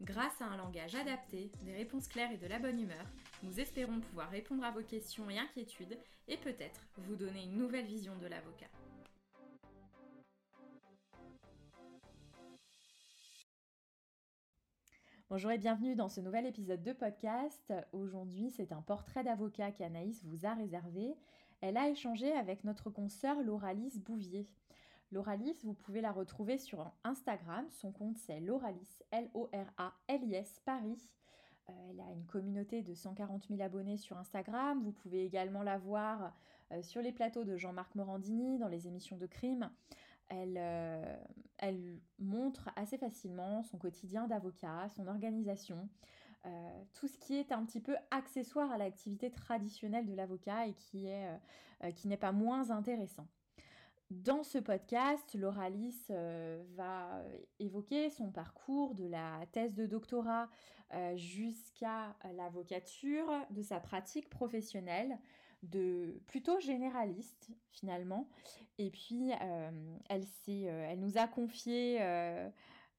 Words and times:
Grâce 0.00 0.40
à 0.40 0.46
un 0.46 0.56
langage 0.56 0.94
adapté, 0.94 1.50
des 1.64 1.72
réponses 1.72 2.08
claires 2.08 2.30
et 2.30 2.36
de 2.36 2.46
la 2.46 2.58
bonne 2.58 2.80
humeur, 2.80 3.04
nous 3.42 3.58
espérons 3.58 4.00
pouvoir 4.00 4.30
répondre 4.30 4.64
à 4.64 4.70
vos 4.70 4.82
questions 4.82 5.28
et 5.28 5.38
inquiétudes 5.38 5.98
et 6.28 6.36
peut-être 6.36 6.80
vous 6.98 7.16
donner 7.16 7.44
une 7.44 7.56
nouvelle 7.56 7.86
vision 7.86 8.16
de 8.16 8.26
l'avocat. 8.26 8.66
Bonjour 15.28 15.50
et 15.50 15.58
bienvenue 15.58 15.94
dans 15.94 16.08
ce 16.08 16.20
nouvel 16.20 16.46
épisode 16.46 16.82
de 16.82 16.92
podcast. 16.92 17.74
Aujourd'hui, 17.92 18.50
c'est 18.50 18.72
un 18.72 18.82
portrait 18.82 19.24
d'avocat 19.24 19.72
qu'Anaïs 19.72 20.24
vous 20.24 20.46
a 20.46 20.54
réservé 20.54 21.16
elle 21.60 21.76
a 21.76 21.88
échangé 21.88 22.32
avec 22.32 22.64
notre 22.64 22.90
consoeur 22.90 23.40
Lauralis 23.42 23.98
Bouvier. 23.98 24.46
Lauralis, 25.10 25.56
vous 25.64 25.74
pouvez 25.74 26.00
la 26.00 26.12
retrouver 26.12 26.58
sur 26.58 26.90
Instagram. 27.04 27.64
Son 27.70 27.92
compte 27.92 28.18
c'est 28.18 28.40
Lauralis, 28.40 29.02
L-O-R-A-L-I-S 29.10 30.60
Paris. 30.64 31.10
Euh, 31.70 31.72
elle 31.90 32.00
a 32.00 32.12
une 32.12 32.26
communauté 32.26 32.82
de 32.82 32.94
140 32.94 33.48
000 33.48 33.60
abonnés 33.62 33.96
sur 33.96 34.18
Instagram. 34.18 34.82
Vous 34.82 34.92
pouvez 34.92 35.24
également 35.24 35.62
la 35.62 35.78
voir 35.78 36.34
euh, 36.72 36.82
sur 36.82 37.02
les 37.02 37.12
plateaux 37.12 37.44
de 37.44 37.56
Jean-Marc 37.56 37.94
Morandini, 37.94 38.58
dans 38.58 38.68
les 38.68 38.86
émissions 38.86 39.16
de 39.16 39.26
crime. 39.26 39.70
Elle, 40.28 40.56
euh, 40.58 41.16
montre 42.18 42.68
assez 42.76 42.98
facilement 42.98 43.62
son 43.62 43.78
quotidien 43.78 44.26
d'avocat, 44.26 44.88
son 44.94 45.06
organisation. 45.06 45.88
Tout 46.94 47.08
ce 47.08 47.18
qui 47.18 47.34
est 47.34 47.52
un 47.52 47.62
petit 47.66 47.80
peu 47.80 47.94
accessoire 48.10 48.70
à 48.70 48.78
l'activité 48.78 49.30
traditionnelle 49.30 50.06
de 50.06 50.14
l'avocat 50.14 50.66
et 50.66 50.72
qui 50.72 52.08
n'est 52.08 52.16
pas 52.16 52.32
moins 52.32 52.70
intéressant. 52.70 53.26
Dans 54.10 54.42
ce 54.42 54.56
podcast, 54.56 55.34
Lauralis 55.34 56.06
va 56.08 57.22
évoquer 57.58 58.08
son 58.08 58.30
parcours 58.30 58.94
de 58.94 59.06
la 59.06 59.44
thèse 59.52 59.74
de 59.74 59.84
doctorat 59.84 60.48
jusqu'à 61.14 62.16
l'avocature, 62.34 63.30
de 63.50 63.60
sa 63.60 63.80
pratique 63.80 64.30
professionnelle, 64.30 65.18
de 65.62 66.22
plutôt 66.26 66.58
généraliste 66.58 67.50
finalement. 67.70 68.30
Et 68.78 68.90
puis, 68.90 69.30
elle, 70.08 70.24
elle 70.46 71.00
nous 71.00 71.18
a 71.18 71.26
confié 71.26 72.00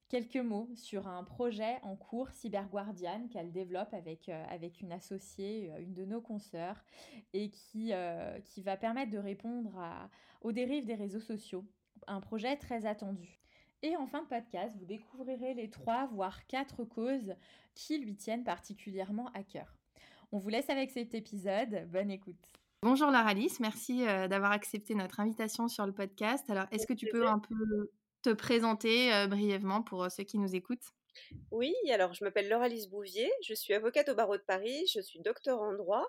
quelques 0.09 0.37
mots 0.37 0.69
sur 0.75 1.07
un 1.07 1.23
projet 1.23 1.77
en 1.83 1.95
cours, 1.95 2.29
Cyberguardian, 2.31 3.27
qu'elle 3.31 3.51
développe 3.51 3.93
avec, 3.93 4.27
euh, 4.27 4.45
avec 4.49 4.81
une 4.81 4.91
associée, 4.91 5.71
euh, 5.71 5.81
une 5.81 5.93
de 5.93 6.03
nos 6.03 6.19
consoeurs, 6.19 6.83
et 7.33 7.49
qui, 7.51 7.93
euh, 7.93 8.39
qui 8.41 8.61
va 8.61 8.75
permettre 8.75 9.11
de 9.11 9.19
répondre 9.19 9.77
à, 9.77 10.09
aux 10.41 10.51
dérives 10.51 10.85
des 10.85 10.95
réseaux 10.95 11.21
sociaux. 11.21 11.63
Un 12.07 12.19
projet 12.19 12.57
très 12.57 12.85
attendu. 12.85 13.39
Et 13.81 13.95
en 13.95 14.07
fin 14.07 14.23
de 14.23 14.27
podcast, 14.27 14.75
vous 14.77 14.85
découvrirez 14.85 15.53
les 15.53 15.69
trois, 15.69 16.07
voire 16.07 16.45
quatre 16.47 16.83
causes 16.83 17.35
qui 17.75 17.97
lui 17.99 18.15
tiennent 18.15 18.43
particulièrement 18.43 19.29
à 19.33 19.43
cœur. 19.43 19.77
On 20.31 20.37
vous 20.37 20.49
laisse 20.49 20.69
avec 20.69 20.91
cet 20.91 21.13
épisode. 21.13 21.87
Bonne 21.89 22.11
écoute. 22.11 22.35
Bonjour 22.81 23.09
Laralis, 23.09 23.57
merci 23.59 24.05
d'avoir 24.05 24.51
accepté 24.51 24.95
notre 24.95 25.19
invitation 25.19 25.67
sur 25.67 25.85
le 25.85 25.91
podcast. 25.91 26.49
Alors, 26.49 26.65
est-ce 26.71 26.87
que 26.87 26.93
tu 26.93 27.07
peux 27.07 27.27
un 27.27 27.39
peu 27.39 27.89
te 28.21 28.31
présenter 28.31 29.13
euh, 29.13 29.27
brièvement 29.27 29.81
pour 29.81 30.03
euh, 30.03 30.09
ceux 30.09 30.23
qui 30.23 30.37
nous 30.37 30.55
écoutent? 30.55 30.93
Oui, 31.51 31.73
alors 31.91 32.13
je 32.13 32.23
m'appelle 32.23 32.47
Laura-Lise 32.47 32.87
Bouvier, 32.87 33.29
je 33.43 33.53
suis 33.53 33.73
avocate 33.73 34.07
au 34.09 34.15
barreau 34.15 34.37
de 34.37 34.43
Paris, 34.43 34.85
je 34.93 35.01
suis 35.01 35.19
docteur 35.19 35.59
en 35.59 35.73
droit. 35.73 36.07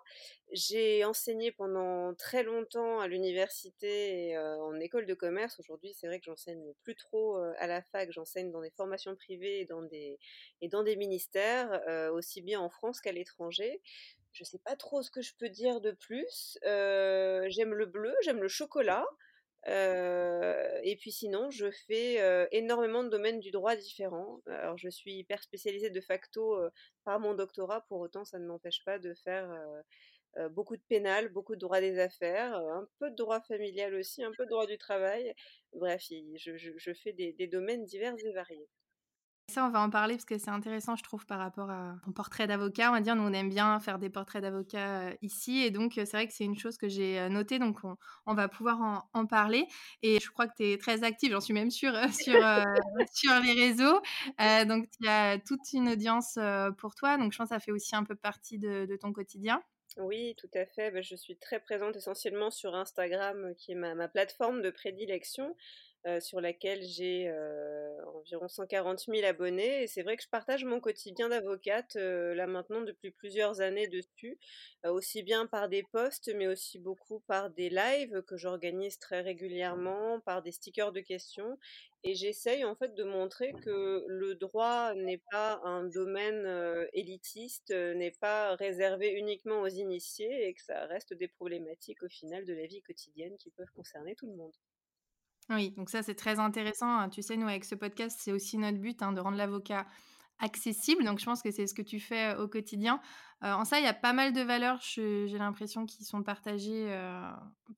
J'ai 0.53 1.05
enseigné 1.05 1.51
pendant 1.53 2.15
très 2.15 2.43
longtemps 2.43 3.01
à 3.01 3.09
l'université 3.09 4.29
et 4.29 4.37
euh, 4.37 4.61
en 4.63 4.79
école 4.79 5.07
de 5.07 5.15
commerce. 5.15 5.59
Aujourd'hui, 5.59 5.95
c'est 5.95 6.07
vrai 6.07 6.21
que 6.21 6.27
j'enseigne 6.27 6.63
plus 6.83 6.95
trop 6.95 7.37
à 7.59 7.67
la 7.67 7.83
fac, 7.83 8.13
j'enseigne 8.13 8.53
dans 8.53 8.61
des 8.61 8.71
formations 8.71 9.17
privées 9.17 9.61
et 9.61 9.65
dans 9.65 9.83
des, 9.83 10.19
et 10.61 10.69
dans 10.69 10.85
des 10.85 10.97
ministères, 10.97 11.81
aussi 12.13 12.43
bien 12.43 12.61
en 12.61 12.71
France 12.71 13.01
qu'à 13.01 13.13
l'étranger. 13.13 13.81
Je 14.33 14.45
ne 14.45 14.47
sais 14.47 14.59
pas 14.59 14.77
trop 14.77 15.03
ce 15.03 15.11
que 15.11 15.23
je 15.23 15.35
peux 15.35 15.49
dire 15.49 15.81
de 15.81 15.91
plus. 15.93 16.59
j'aime 16.63 17.75
le 17.75 17.87
bleu, 17.87 18.15
j'aime 18.23 18.41
le 18.41 18.49
chocolat. 18.49 19.07
Et 19.67 20.97
puis 21.01 21.13
sinon, 21.13 21.51
je 21.51 21.71
fais 21.71 22.49
énormément 22.53 23.05
de 23.05 23.09
domaines 23.09 23.41
du 23.41 23.51
droit 23.51 23.77
différents. 23.77 24.41
Alors, 24.47 24.79
je 24.79 24.89
suis 24.89 25.15
hyper 25.15 25.43
spécialisée 25.43 25.91
de 25.91 26.01
facto 26.01 26.59
par 27.05 27.21
mon 27.21 27.35
doctorat. 27.35 27.83
Pour 27.89 28.01
autant, 28.01 28.25
ça 28.25 28.39
ne 28.39 28.47
m'empêche 28.47 28.85
pas 28.85 28.99
de 28.99 29.15
faire 29.25 29.51
beaucoup 30.51 30.77
de 30.77 30.83
pénal, 30.89 31.29
beaucoup 31.29 31.55
de 31.55 31.61
droit 31.61 31.81
des 31.81 31.99
affaires, 31.99 32.55
un 32.57 32.87
peu 32.99 33.11
de 33.11 33.17
droit 33.17 33.41
familial 33.43 33.95
aussi, 33.95 34.23
un 34.23 34.33
peu 34.37 34.45
de 34.45 34.51
droit 34.51 34.67
du 34.67 34.79
travail. 34.79 35.35
Bref, 35.73 36.03
je, 36.09 36.93
fais 36.95 37.13
des 37.13 37.47
domaines 37.47 37.85
divers 37.85 38.15
et 38.25 38.33
variés. 38.33 38.69
Ça, 39.51 39.67
on 39.67 39.71
va 39.71 39.81
en 39.81 39.91
parler 39.91 40.15
parce 40.15 40.25
que 40.25 40.39
c'est 40.39 40.51
intéressant, 40.51 40.95
je 40.95 41.03
trouve, 41.03 41.27
par 41.27 41.41
rapport 41.41 41.71
à 41.71 41.97
ton 42.05 42.13
portrait 42.13 42.47
d'avocat. 42.47 42.91
On 42.91 42.93
va 42.93 43.01
dire, 43.01 43.17
nous, 43.17 43.25
on 43.25 43.33
aime 43.33 43.49
bien 43.49 43.81
faire 43.81 43.99
des 43.99 44.09
portraits 44.09 44.41
d'avocat 44.41 45.09
euh, 45.09 45.15
ici. 45.23 45.59
Et 45.59 45.73
donc, 45.73 45.99
euh, 45.99 46.05
c'est 46.05 46.17
vrai 46.17 46.29
que 46.29 46.33
c'est 46.33 46.45
une 46.45 46.57
chose 46.57 46.77
que 46.77 46.89
j'ai 46.89 47.19
euh, 47.19 47.29
notée. 47.29 47.59
Donc, 47.59 47.79
on, 48.27 48.35
va 48.35 48.47
pouvoir 48.47 49.09
en, 49.13 49.27
parler. 49.27 49.67
Et 50.05 50.21
je 50.21 50.31
crois 50.31 50.47
que 50.47 50.55
tu 50.57 50.71
es 50.71 50.79
très 50.79 51.03
active, 51.03 51.33
j'en 51.33 51.41
suis 51.41 51.53
même 51.53 51.73
sûre, 51.73 51.95
sur, 52.15 52.35
sur 53.13 53.41
les 53.41 53.53
réseaux. 53.55 54.01
donc, 54.69 54.87
il 55.01 55.07
y 55.07 55.09
a 55.09 55.37
toute 55.39 55.73
une 55.73 55.89
audience 55.89 56.39
pour 56.79 56.95
toi. 56.95 57.19
Donc, 57.19 57.33
je 57.33 57.39
pense 57.39 57.49
que 57.49 57.55
ça 57.57 57.61
fait 57.61 57.73
aussi 57.73 57.97
un 57.97 58.05
peu 58.05 58.15
partie 58.15 58.59
de, 58.59 58.97
ton 59.01 59.13
quotidien. 59.13 59.61
Oui, 59.97 60.37
tout 60.39 60.51
à 60.55 60.65
fait. 60.65 60.93
Bah, 60.93 61.01
je 61.01 61.17
suis 61.17 61.37
très 61.37 61.59
présente 61.59 61.97
essentiellement 61.97 62.53
sur 62.53 62.77
Instagram, 62.77 63.53
qui 63.59 63.73
est 63.73 63.75
ma 63.75 64.07
plateforme 64.07 64.63
de 64.63 64.71
prédilection. 64.71 65.57
Euh, 66.07 66.19
sur 66.19 66.41
laquelle 66.41 66.83
j'ai 66.83 67.29
euh, 67.29 68.03
environ 68.15 68.49
140 68.49 69.01
000 69.01 69.23
abonnés. 69.27 69.83
Et 69.83 69.87
c'est 69.87 70.03
vrai 70.03 70.17
que 70.17 70.23
je 70.23 70.31
partage 70.31 70.65
mon 70.65 70.81
quotidien 70.81 71.29
d'avocate 71.29 71.97
euh, 71.97 72.35
là 72.35 72.47
maintenant 72.47 72.81
depuis 72.81 73.11
plusieurs 73.11 73.61
années 73.61 73.87
dessus, 73.87 74.39
aussi 74.85 75.23
bien 75.23 75.47
par 75.47 75.69
des 75.69 75.83
posts, 75.83 76.33
mais 76.35 76.47
aussi 76.47 76.79
beaucoup 76.79 77.21
par 77.27 77.51
des 77.51 77.69
lives 77.69 78.23
que 78.23 78.39
j'organise 78.39 78.99
très 78.99 79.21
régulièrement, 79.21 80.21
par 80.21 80.43
des 80.43 80.53
stickers 80.53 80.93
de 80.93 81.01
questions. 81.01 81.59
Et 82.03 82.15
j'essaye 82.15 82.65
en 82.65 82.75
fait 82.77 82.95
de 82.95 83.05
montrer 83.05 83.53
que 83.63 84.03
le 84.09 84.35
droit 84.37 84.95
n'est 84.95 85.23
pas 85.31 85.61
un 85.65 85.85
domaine 85.85 86.89
élitiste, 86.95 87.73
n'est 87.73 88.17
pas 88.21 88.55
réservé 88.57 89.11
uniquement 89.11 89.61
aux 89.61 89.69
initiés 89.69 90.49
et 90.49 90.55
que 90.55 90.63
ça 90.63 90.87
reste 90.87 91.13
des 91.13 91.29
problématiques 91.29 92.03
au 92.03 92.09
final 92.09 92.47
de 92.47 92.55
la 92.55 92.67
vie 92.67 92.81
quotidienne 92.81 93.37
qui 93.37 93.51
peuvent 93.51 93.73
concerner 93.77 94.15
tout 94.15 94.27
le 94.29 94.37
monde. 94.37 94.55
Oui, 95.51 95.73
donc 95.77 95.91
ça 95.91 96.03
c'est 96.03 96.15
très 96.15 96.39
intéressant. 96.39 96.87
Hein. 96.87 97.09
Tu 97.09 97.23
sais, 97.23 97.37
nous 97.37 97.49
avec 97.49 97.65
ce 97.65 97.75
podcast, 97.75 98.19
c'est 98.23 98.33
aussi 98.33 98.57
notre 98.57 98.79
but 98.79 99.03
hein, 99.03 99.13
de 99.13 99.21
rendre 99.21 99.37
l'avocat 99.37 99.87
accessible. 100.39 101.05
Donc 101.05 101.19
je 101.19 101.25
pense 101.25 101.43
que 101.43 101.51
c'est 101.51 101.67
ce 101.67 101.75
que 101.75 101.83
tu 101.83 102.01
fais 102.01 102.35
au 102.37 102.49
quotidien. 102.49 103.01
en 103.43 103.65
ça, 103.65 103.79
il 103.79 103.85
y 103.85 103.89
a 103.89 103.93
pas 103.95 104.13
mal 104.13 104.33
de 104.33 104.41
valeurs, 104.41 104.81
j'ai 104.83 105.27
l'impression, 105.39 105.85
qui 105.87 106.05
sont 106.05 106.23
partagées. 106.23 106.87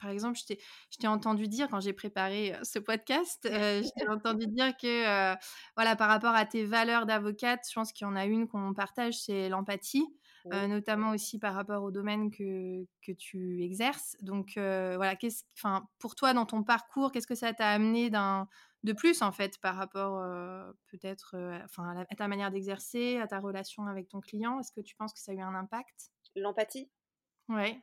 par 0.00 0.10
exemple, 0.10 0.38
je 0.38 0.54
t'ai 0.98 1.08
entendu 1.08 1.48
dire, 1.48 1.68
quand 1.68 1.80
j'ai 1.80 1.92
préparé 1.92 2.54
ce 2.62 2.78
podcast, 2.78 3.40
je 3.44 3.88
t'ai 3.96 4.08
entendu 4.08 4.46
dire 4.48 4.76
que, 4.76 5.34
voilà, 5.74 5.96
par 5.96 6.08
rapport 6.08 6.34
à 6.34 6.44
tes 6.44 6.64
valeurs 6.64 7.06
d'avocate, 7.06 7.66
je 7.68 7.74
pense 7.74 7.92
qu'il 7.92 8.06
y 8.06 8.10
en 8.10 8.14
a 8.14 8.26
une 8.26 8.46
qu'on 8.46 8.74
partage, 8.74 9.14
c'est 9.14 9.48
l'empathie. 9.48 10.04
Euh, 10.52 10.66
notamment 10.66 11.10
aussi 11.10 11.38
par 11.38 11.54
rapport 11.54 11.82
au 11.82 11.90
domaine 11.90 12.30
que, 12.30 12.84
que 13.06 13.12
tu 13.12 13.62
exerces. 13.62 14.16
Donc 14.20 14.56
euh, 14.56 14.94
voilà, 14.96 15.14
enfin, 15.56 15.88
pour 15.98 16.14
toi, 16.14 16.34
dans 16.34 16.46
ton 16.46 16.64
parcours, 16.64 17.12
qu'est-ce 17.12 17.26
que 17.26 17.34
ça 17.34 17.52
t'a 17.52 17.68
amené 17.68 18.10
d'un, 18.10 18.48
de 18.82 18.92
plus 18.92 19.22
en 19.22 19.30
fait 19.30 19.58
par 19.58 19.76
rapport 19.76 20.18
euh, 20.18 20.72
peut-être 20.88 21.36
enfin, 21.64 22.04
à, 22.10 22.14
ta 22.16 22.26
manière 22.26 22.50
d'exercer, 22.50 23.18
à 23.18 23.28
ta 23.28 23.38
relation 23.38 23.86
avec 23.86 24.08
ton 24.08 24.20
client? 24.20 24.58
Est-ce 24.58 24.72
que 24.72 24.80
tu 24.80 24.96
penses 24.96 25.12
que 25.12 25.20
ça 25.20 25.32
a 25.32 25.34
eu 25.34 25.40
un 25.40 25.54
impact? 25.54 26.10
L'empathie? 26.34 26.90
Ouais. 27.48 27.80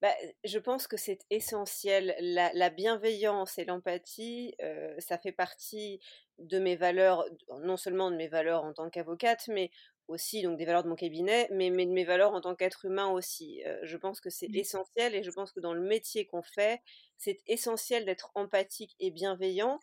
Bah, 0.00 0.12
je 0.42 0.58
pense 0.58 0.86
que 0.86 0.96
c'est 0.96 1.20
essentiel. 1.30 2.14
La, 2.20 2.50
la, 2.54 2.70
bienveillance 2.70 3.58
et 3.58 3.64
l'empathie, 3.64 4.54
ça 4.98 5.18
fait 5.18 5.32
partie 5.32 6.00
de 6.38 6.58
mes 6.58 6.76
valeurs, 6.76 7.24
non 7.62 7.76
seulement 7.76 8.10
de 8.10 8.16
mes 8.16 8.28
valeurs 8.28 8.64
en 8.64 8.72
tant 8.72 8.90
qu'avocate, 8.90 9.48
mais 9.48 9.70
aussi 10.08 10.42
donc 10.42 10.58
des 10.58 10.64
valeurs 10.64 10.82
de 10.84 10.88
mon 10.88 10.96
cabinet, 10.96 11.48
mais, 11.52 11.70
mais 11.70 11.86
de 11.86 11.92
mes 11.92 12.04
valeurs 12.04 12.32
en 12.34 12.40
tant 12.40 12.54
qu'être 12.54 12.84
humain 12.84 13.08
aussi. 13.08 13.62
Euh, 13.66 13.78
je 13.84 13.96
pense 13.96 14.20
que 14.20 14.30
c'est 14.30 14.50
essentiel 14.54 15.14
et 15.14 15.22
je 15.22 15.30
pense 15.30 15.52
que 15.52 15.60
dans 15.60 15.74
le 15.74 15.80
métier 15.82 16.26
qu'on 16.26 16.42
fait, 16.42 16.80
c'est 17.16 17.40
essentiel 17.46 18.04
d'être 18.04 18.30
empathique 18.34 18.94
et 19.00 19.10
bienveillant. 19.10 19.80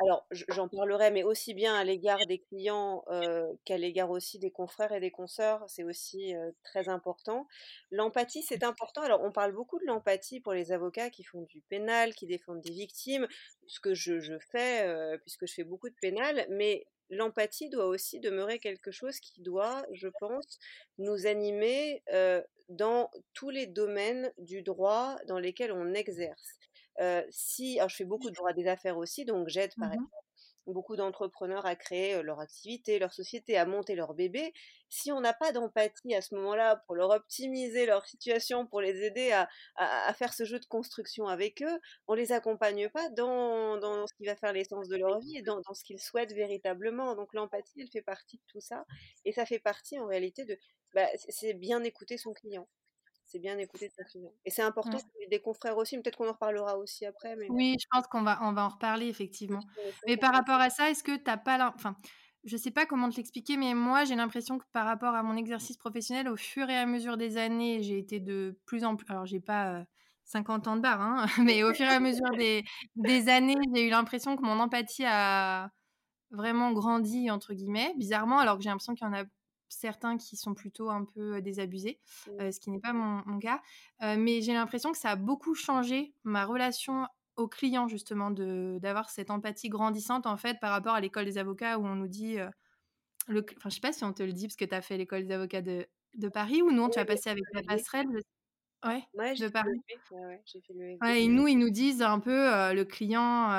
Alors, 0.00 0.26
j'en 0.32 0.68
parlerai, 0.68 1.10
mais 1.12 1.22
aussi 1.22 1.54
bien 1.54 1.74
à 1.76 1.84
l'égard 1.84 2.26
des 2.26 2.40
clients, 2.40 3.04
heu, 3.10 3.58
qu'à 3.64 3.78
l'égard 3.78 4.10
aussi 4.10 4.38
des 4.40 4.50
confrères 4.50 4.92
et 4.92 4.98
des 5.00 5.12
consoeurs, 5.12 5.64
c'est 5.68 5.84
aussi, 5.84 6.34
heu, 6.34 6.56
très 6.64 6.88
important. 6.88 7.46
L'empathie, 7.90 8.42
c'est 8.42 8.64
important. 8.64 9.02
Alors, 9.02 9.22
on 9.22 9.30
parle 9.32 9.52
beaucoup 9.52 9.78
de 9.78 9.84
l'empathie 9.86 10.40
pour 10.40 10.54
les 10.54 10.72
avocats 10.72 11.10
qui 11.10 11.22
font 11.24 11.42
du 11.42 11.60
pénal, 11.62 12.14
qui 12.14 12.26
défendent 12.26 12.60
des 12.62 12.72
victimes, 12.72 13.28
ce 13.66 13.78
que 13.80 13.94
je 13.94 14.18
je 14.20 14.38
fais, 14.38 14.88
puisque 15.22 15.46
je 15.46 15.54
fais 15.54 15.64
beaucoup 15.64 15.88
de 15.88 15.94
pénal, 16.00 16.46
mais 16.50 16.86
l'empathie 17.12 17.70
doit 17.70 17.86
aussi 17.86 18.20
demeurer 18.20 18.58
quelque 18.60 18.90
chose 18.92 19.20
qui 19.20 19.42
doit, 19.42 19.86
je 19.92 20.08
pense, 20.08 20.58
nous 20.98 21.26
animer, 21.28 22.02
dans 22.70 23.10
tous 23.34 23.50
les 23.50 23.66
domaines 23.68 24.32
du 24.38 24.62
droit 24.62 25.18
dans 25.28 25.38
lesquels 25.38 25.72
on 25.72 25.94
exerce. 25.94 26.58
Si 27.30 27.78
alors 27.78 27.90
je 27.90 27.96
fais 27.96 28.04
beaucoup 28.04 28.30
de 28.30 28.36
droit 28.36 28.52
des 28.54 28.66
affaires 28.68 28.98
aussi, 28.98 29.24
donc 29.26 29.48
j'aide 29.48 29.76
par 29.78 29.92
Mmh 29.92 29.94
exemple 29.94 30.21
beaucoup 30.66 30.96
d'entrepreneurs 30.96 31.66
à 31.66 31.74
créer, 31.76 32.14
heu, 32.16 32.22
leur 32.22 32.40
activité, 32.40 32.98
leur 32.98 33.12
société, 33.12 33.56
à 33.58 33.66
monter 33.66 33.94
leur 33.94 34.14
bébé. 34.14 34.52
Si 34.88 35.10
on 35.10 35.20
n'a 35.20 35.32
pas 35.32 35.52
d'empathie 35.52 36.14
à 36.14 36.20
ce 36.22 36.34
moment-là 36.36 36.76
pour 36.86 36.94
leur 36.94 37.10
optimiser 37.10 37.86
leur 37.86 38.06
situation, 38.06 38.66
pour 38.66 38.80
les 38.80 39.02
aider 39.02 39.32
à 39.76 40.14
faire 40.14 40.32
ce 40.34 40.44
jeu 40.44 40.58
de 40.60 40.66
construction 40.66 41.26
avec 41.26 41.62
eux, 41.62 41.80
on 42.06 42.14
les 42.14 42.32
accompagne 42.32 42.88
pas 42.90 43.08
dans 43.10 44.06
ce 44.06 44.14
qui 44.14 44.24
va 44.24 44.36
faire 44.36 44.52
l'essence 44.52 44.88
de 44.88 44.96
leur 44.96 45.18
vie 45.20 45.36
et 45.38 45.42
dans 45.42 45.60
dans 45.60 45.74
ce 45.74 45.84
qu'ils 45.84 46.00
souhaitent 46.00 46.32
véritablement. 46.34 47.14
Donc 47.14 47.32
l'empathie, 47.34 47.80
elle 47.80 47.90
fait 47.90 48.02
partie 48.02 48.36
de 48.38 48.42
tout 48.48 48.60
ça 48.60 48.84
et 49.24 49.32
ça 49.32 49.46
fait 49.46 49.58
partie 49.60 49.98
en 49.98 50.06
réalité 50.06 50.44
de 50.44 50.58
bah, 50.94 51.08
c'est 51.16 51.54
bien 51.54 51.82
écouter 51.84 52.18
son 52.18 52.32
client. 52.34 52.68
C'est 53.32 53.38
bien 53.40 53.58
écouter 53.58 53.88
son 53.96 54.04
client 54.04 54.34
et 54.44 54.50
c'est 54.50 54.62
important 54.62 54.98
mh. 54.98 55.12
des 55.30 55.40
confrères 55.40 55.76
aussi, 55.78 55.96
peut-être 55.98 56.16
qu'on 56.16 56.28
en 56.28 56.32
reparlera 56.32 56.78
aussi 56.78 57.06
après, 57.06 57.36
mais 57.36 57.48
Oui, 57.48 57.76
je 57.80 57.86
pense 57.90 58.06
qu'on 58.06 58.22
va 58.22 58.38
on 58.42 58.52
va 58.52 58.64
en 58.64 58.68
reparler 58.68 59.06
effectivement. 59.08 59.64
Mais 60.06 60.16
par 60.16 60.32
rapport 60.32 60.60
à 60.60 60.70
ça, 60.70 60.90
est-ce 60.90 61.02
que 61.02 61.16
tu 61.16 61.30
as 61.30 61.36
pas 61.36 61.72
enfin, 61.74 61.96
je 62.44 62.56
sais 62.56 62.70
pas 62.70 62.86
comment 62.86 63.10
te 63.10 63.16
l'expliquer, 63.16 63.56
mais 63.56 63.74
moi, 63.74 64.04
j'ai 64.04 64.14
l'impression 64.16 64.58
que 64.58 64.64
par 64.72 64.86
rapport 64.86 65.14
à 65.14 65.22
mon 65.22 65.36
exercice 65.36 65.76
professionnel, 65.76 66.28
au 66.28 66.36
fur 66.36 66.70
et 66.70 66.76
à 66.78 66.86
mesure 66.86 67.16
des 67.16 67.36
années, 67.36 67.82
j'ai 67.82 67.98
été 67.98 68.20
de 68.20 68.58
plus 68.64 68.84
en 68.84 68.96
plus 68.96 69.06
alors 69.10 69.26
j'ai 69.26 69.40
pas, 69.40 69.80
heu, 69.80 69.84
50 70.24 70.66
ans 70.68 70.76
de 70.76 70.80
barre, 70.82 71.00
hein, 71.00 71.26
mais 71.44 71.62
au 71.64 71.74
fur 71.74 71.86
et 71.86 71.88
à 71.90 72.00
mesure 72.00 72.34
des 72.36 72.64
des 72.96 73.28
années, 73.28 73.56
j'ai 73.74 73.86
eu 73.86 73.90
l'impression 73.90 74.36
que 74.36 74.42
mon 74.42 74.58
empathie 74.60 75.04
a 75.06 75.70
vraiment 76.30 76.72
«grandi» 76.72 77.30
entre 77.30 77.54
guillemets, 77.54 77.94
bizarrement, 77.98 78.38
alors 78.40 78.56
que 78.58 78.62
j'ai 78.64 78.70
l'impression 78.70 78.94
qu'il 78.94 79.06
y 79.06 79.10
en 79.10 79.14
a 79.14 79.24
certains 79.72 80.16
qui 80.18 80.36
sont 80.36 80.54
plutôt 80.54 80.90
un 80.90 81.04
peu, 81.04 81.40
désabusés, 81.42 82.00
ce 82.38 82.60
qui 82.60 82.70
n'est 82.70 82.80
pas 82.80 82.92
mon 82.92 83.22
mon 83.26 83.38
cas. 83.38 83.62
Mais 84.00 84.40
j'ai 84.42 84.52
l'impression 84.54 84.92
que 84.92 84.98
ça 84.98 85.10
a 85.12 85.16
beaucoup 85.16 85.54
changé 85.54 86.14
ma 86.24 86.44
relation 86.46 87.06
aux 87.36 87.48
clients 87.48 87.88
justement 87.88 88.30
de 88.30 88.78
d'avoir 88.82 89.10
cette 89.10 89.30
empathie 89.30 89.68
grandissante 89.70 90.26
en 90.26 90.36
fait 90.36 90.58
par 90.60 90.70
rapport 90.70 90.94
à 90.94 91.00
l'école 91.00 91.24
des 91.24 91.38
avocats 91.38 91.78
où 91.78 91.86
on 91.86 91.94
nous 91.96 92.08
dit, 92.08 92.36
le 93.28 93.44
enfin 93.58 93.70
je 93.70 93.74
sais 93.76 93.80
pas 93.80 93.92
si 93.92 94.04
on 94.04 94.12
te 94.12 94.22
le 94.22 94.32
dit 94.32 94.46
parce 94.48 94.56
que 94.56 94.64
tu 94.64 94.74
as 94.74 94.82
fait 94.82 94.96
l'école 94.98 95.26
des 95.26 95.34
avocats 95.34 95.62
de 95.62 95.86
de 96.14 96.28
Paris 96.28 96.62
ou 96.62 96.70
non? 96.72 96.90
Tu 96.90 96.98
as 96.98 97.04
passé 97.06 97.30
avec 97.30 97.44
la 97.52 97.62
passerelle? 97.62 98.06
Je 98.84 98.88
ouais, 98.88 99.04
Ouais, 99.14 99.36
de 99.38 99.48
Paris? 99.48 99.82
ouais, 100.10 100.42
fait 100.46 100.60
et 101.04 101.28
nous, 101.28 101.48
ils 101.48 101.58
nous 101.58 101.70
disent 101.70 102.02
un 102.02 102.20
peu, 102.20 102.72
le 102.74 102.84
client, 102.84 103.50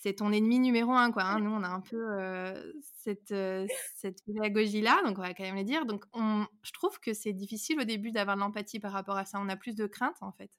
c'est 0.00 0.14
ton 0.14 0.32
ennemi 0.32 0.58
numéro 0.60 0.92
un, 0.92 1.10
quoi, 1.12 1.24
hein. 1.24 1.40
Nous, 1.40 1.50
on 1.50 1.62
a 1.62 1.68
un 1.68 1.80
peu, 1.80 1.96
heu, 2.20 2.74
cette, 2.82 3.32
heu, 3.32 3.66
cette 3.94 4.18
pédagogie-là, 4.26 5.02
donc 5.04 5.18
on 5.18 5.22
va 5.22 5.34
quand 5.34 5.42
même 5.44 5.56
le 5.56 5.64
dire. 5.64 5.86
Donc 5.86 6.04
on 6.12 6.46
je 6.62 6.72
trouve 6.72 6.98
que 7.00 7.14
c'est 7.14 7.32
difficile 7.32 7.80
au 7.80 7.84
début 7.84 8.12
d'avoir 8.12 8.36
de 8.36 8.40
l'empathie 8.42 8.80
par 8.80 8.92
rapport 8.92 9.16
à 9.16 9.24
ça. 9.24 9.38
On 9.40 9.48
a 9.48 9.56
plus 9.56 9.74
de 9.76 9.86
crainte, 9.86 10.16
en 10.22 10.32
fait, 10.32 10.50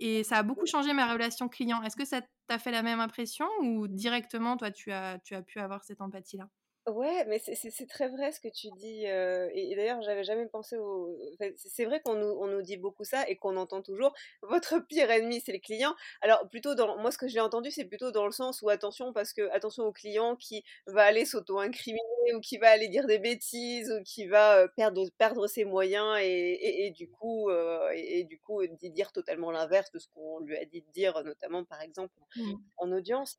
et 0.00 0.24
ça 0.24 0.38
a 0.38 0.42
beaucoup 0.44 0.66
changé 0.66 0.92
ma 0.92 1.12
relation 1.12 1.48
client. 1.48 1.82
Est-ce 1.82 1.96
que 1.96 2.04
ça 2.04 2.22
t'a 2.46 2.58
fait 2.58 2.70
la 2.72 2.82
même 2.82 3.00
impression 3.00 3.46
ou 3.62 3.88
directement, 3.88 4.56
toi, 4.56 4.70
tu 4.70 4.92
as 4.92 5.18
tu 5.20 5.34
as 5.34 5.42
pu 5.42 5.58
avoir 5.60 5.84
cette 5.84 6.00
empathie-là? 6.00 6.48
Ouais, 6.88 7.24
mais 7.26 7.38
c'est 7.38 7.86
très 7.86 8.08
vrai 8.08 8.32
ce 8.32 8.40
que 8.40 8.48
tu 8.48 8.70
dis, 8.70 9.04
heu 9.06 9.50
et 9.52 9.72
et 9.72 9.76
d'ailleurs 9.76 10.00
j'avais 10.00 10.24
jamais 10.24 10.46
pensé 10.46 10.78
au 10.78 11.18
enfin, 11.34 11.50
c'est 11.56 11.84
vrai 11.84 12.00
qu'on 12.00 12.14
nous 12.14 12.26
on 12.40 12.46
nous 12.46 12.62
dit 12.62 12.78
beaucoup 12.78 13.04
ça 13.04 13.28
et 13.28 13.36
qu'on 13.36 13.56
entend 13.58 13.82
toujours: 13.82 14.14
«Votre 14.42 14.78
pire 14.78 15.10
ennemi, 15.10 15.42
c'est 15.44 15.52
le 15.52 15.58
client». 15.58 15.94
Alors 16.22 16.48
plutôt 16.48 16.74
dans 16.74 16.96
moi 16.96 17.10
ce 17.10 17.18
que 17.18 17.28
j'ai 17.28 17.40
entendu, 17.40 17.70
c'est 17.70 17.84
plutôt 17.84 18.10
dans 18.10 18.24
le 18.24 18.32
sens 18.32 18.62
où 18.62 18.70
attention 18.70 19.12
parce 19.12 19.34
que 19.34 19.50
attention 19.50 19.84
au 19.84 19.92
client 19.92 20.34
qui 20.36 20.64
va 20.86 21.02
aller 21.04 21.26
s'auto-incriminer 21.26 22.00
ou 22.34 22.40
qui 22.40 22.56
va 22.56 22.70
aller 22.70 22.88
dire 22.88 23.06
des 23.06 23.18
bêtises 23.18 23.90
ou 23.92 24.02
qui 24.04 24.26
va, 24.26 24.62
heu, 24.64 24.70
perdre 24.74 25.04
perdre 25.18 25.46
ses 25.46 25.64
moyens 25.66 26.16
et 26.22 26.24
et 26.26 26.86
et 26.86 26.90
du 26.92 27.10
coup, 27.10 27.50
et 27.94 28.24
du 28.24 28.38
coup, 28.40 28.64
di 28.66 28.90
dire 28.90 29.12
totalement 29.12 29.50
l'inverse 29.50 29.90
de 29.92 29.98
ce 29.98 30.06
qu'on 30.14 30.38
lui 30.40 30.56
a 30.56 30.64
dit 30.64 30.80
de 30.82 30.90
dire, 30.92 31.22
notamment 31.24 31.64
par 31.64 31.82
exemple 31.82 32.14
Mmh. 32.36 32.68
en 32.76 32.92
audience. 32.92 33.36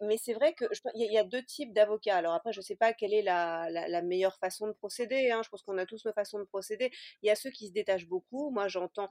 Mais 0.00 0.16
c'est 0.18 0.32
vrai 0.34 0.54
que 0.54 0.64
il 0.94 1.10
y 1.10 1.14
y 1.14 1.18
a 1.18 1.24
2 1.24 1.42
types 1.44 1.72
d'avocats. 1.72 2.16
Alors 2.16 2.34
après, 2.34 2.52
je 2.52 2.60
sais 2.60 2.76
pas 2.76 2.87
quelle 2.92 3.14
est 3.14 3.22
la 3.22 3.68
la 3.70 3.88
la 3.88 4.02
meilleure 4.02 4.38
façon 4.38 4.66
de 4.68 4.72
procéder, 4.72 5.30
hein. 5.30 5.42
Je 5.44 5.48
pense 5.50 5.62
qu'on 5.62 5.78
a 5.78 5.86
tous 5.86 6.04
nos 6.04 6.12
façons 6.12 6.38
de 6.38 6.44
procéder. 6.44 6.90
Il 7.22 7.26
y 7.28 7.30
a 7.30 7.36
ceux 7.36 7.50
qui 7.50 7.68
se 7.68 7.72
détachent 7.72 8.06
beaucoup. 8.08 8.50
Moi, 8.50 8.68
j'entends 8.68 9.08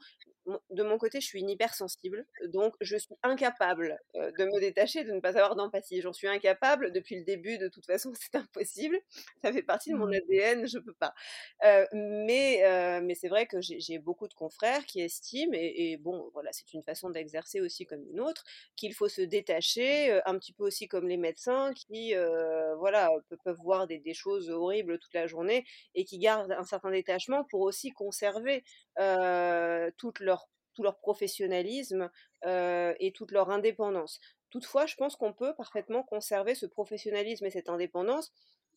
de 0.69 0.81
mon 0.83 0.97
côté, 0.97 1.19
je 1.19 1.25
suis 1.27 1.39
une 1.41 1.50
hypersensible, 1.50 2.25
donc 2.45 2.74
je 2.79 2.95
suis 2.95 3.15
incapable, 3.21 4.00
heu, 4.15 4.31
de 4.31 4.45
me 4.45 4.59
détacher, 4.62 5.03
de 5.03 5.12
ne 5.12 5.19
pas 5.19 5.29
avoir 5.38 5.56
d'empathie. 5.57 6.01
J'en 6.01 6.13
suis 6.13 6.27
incapable 6.27 6.94
depuis 6.94 7.18
le 7.18 7.25
début, 7.25 7.57
de 7.57 7.68
toute 7.68 7.85
façon, 7.85 8.13
c'est 8.19 8.35
impossible. 8.35 8.97
Ça 9.44 9.51
fait 9.51 9.63
partie 9.63 9.91
de 9.91 9.97
mon 9.97 10.06
Mmh. 10.06 10.13
ADN, 10.13 10.65
je 10.68 10.80
peux 10.80 10.94
pas. 10.94 11.13
Mais 11.94 12.62
heu, 12.65 13.01
mais 13.01 13.15
c'est 13.15 13.27
vrai 13.30 13.45
que 13.45 13.57
j'ai 13.62 14.00
beaucoup 14.00 14.27
de 14.27 14.33
confrères 14.33 14.85
qui 14.85 15.01
estiment 15.01 15.53
et 15.53 15.68
et 15.91 15.97
bon, 15.97 16.30
voilà, 16.33 16.51
c'est 16.53 16.73
une 16.73 16.83
façon 16.83 17.09
d'exercer 17.09 17.62
aussi 17.62 17.85
comme 17.85 18.03
une 18.09 18.19
autre, 18.19 18.44
qu'il 18.75 18.94
faut 18.94 19.09
se 19.09 19.21
détacher, 19.21 20.21
un 20.25 20.38
petit 20.39 20.53
peu 20.53 20.63
aussi 20.63 20.88
comme 20.88 21.07
les 21.07 21.18
médecins 21.18 21.73
qui, 21.73 22.13
heu, 22.15 22.73
voilà, 22.77 23.09
peu 23.30 23.38
peuvent 23.44 23.59
voir 23.67 23.87
des 23.87 23.99
des 23.99 24.13
choses 24.15 24.49
horribles 24.49 24.99
toute 24.99 25.13
la 25.13 25.27
journée 25.27 25.65
et 25.95 26.05
qui 26.05 26.19
gardent 26.19 26.51
un 26.53 26.63
certain 26.65 26.91
détachement 26.91 27.43
pour 27.51 27.61
aussi 27.61 27.91
conserver, 27.91 28.63
toute 29.97 30.19
leur 30.19 30.49
tout 30.73 30.83
leur 30.83 30.99
professionnalisme, 30.99 32.09
et 32.45 33.11
toute 33.15 33.31
leur 33.31 33.49
indépendance. 33.49 34.19
Toutefois, 34.49 34.85
je 34.85 34.95
pense 34.95 35.15
qu'on 35.15 35.33
peut 35.33 35.53
parfaitement 35.55 36.03
conserver 36.03 36.55
ce 36.55 36.65
professionnalisme 36.65 37.45
et 37.45 37.49
cette 37.51 37.69
indépendance 37.69 38.31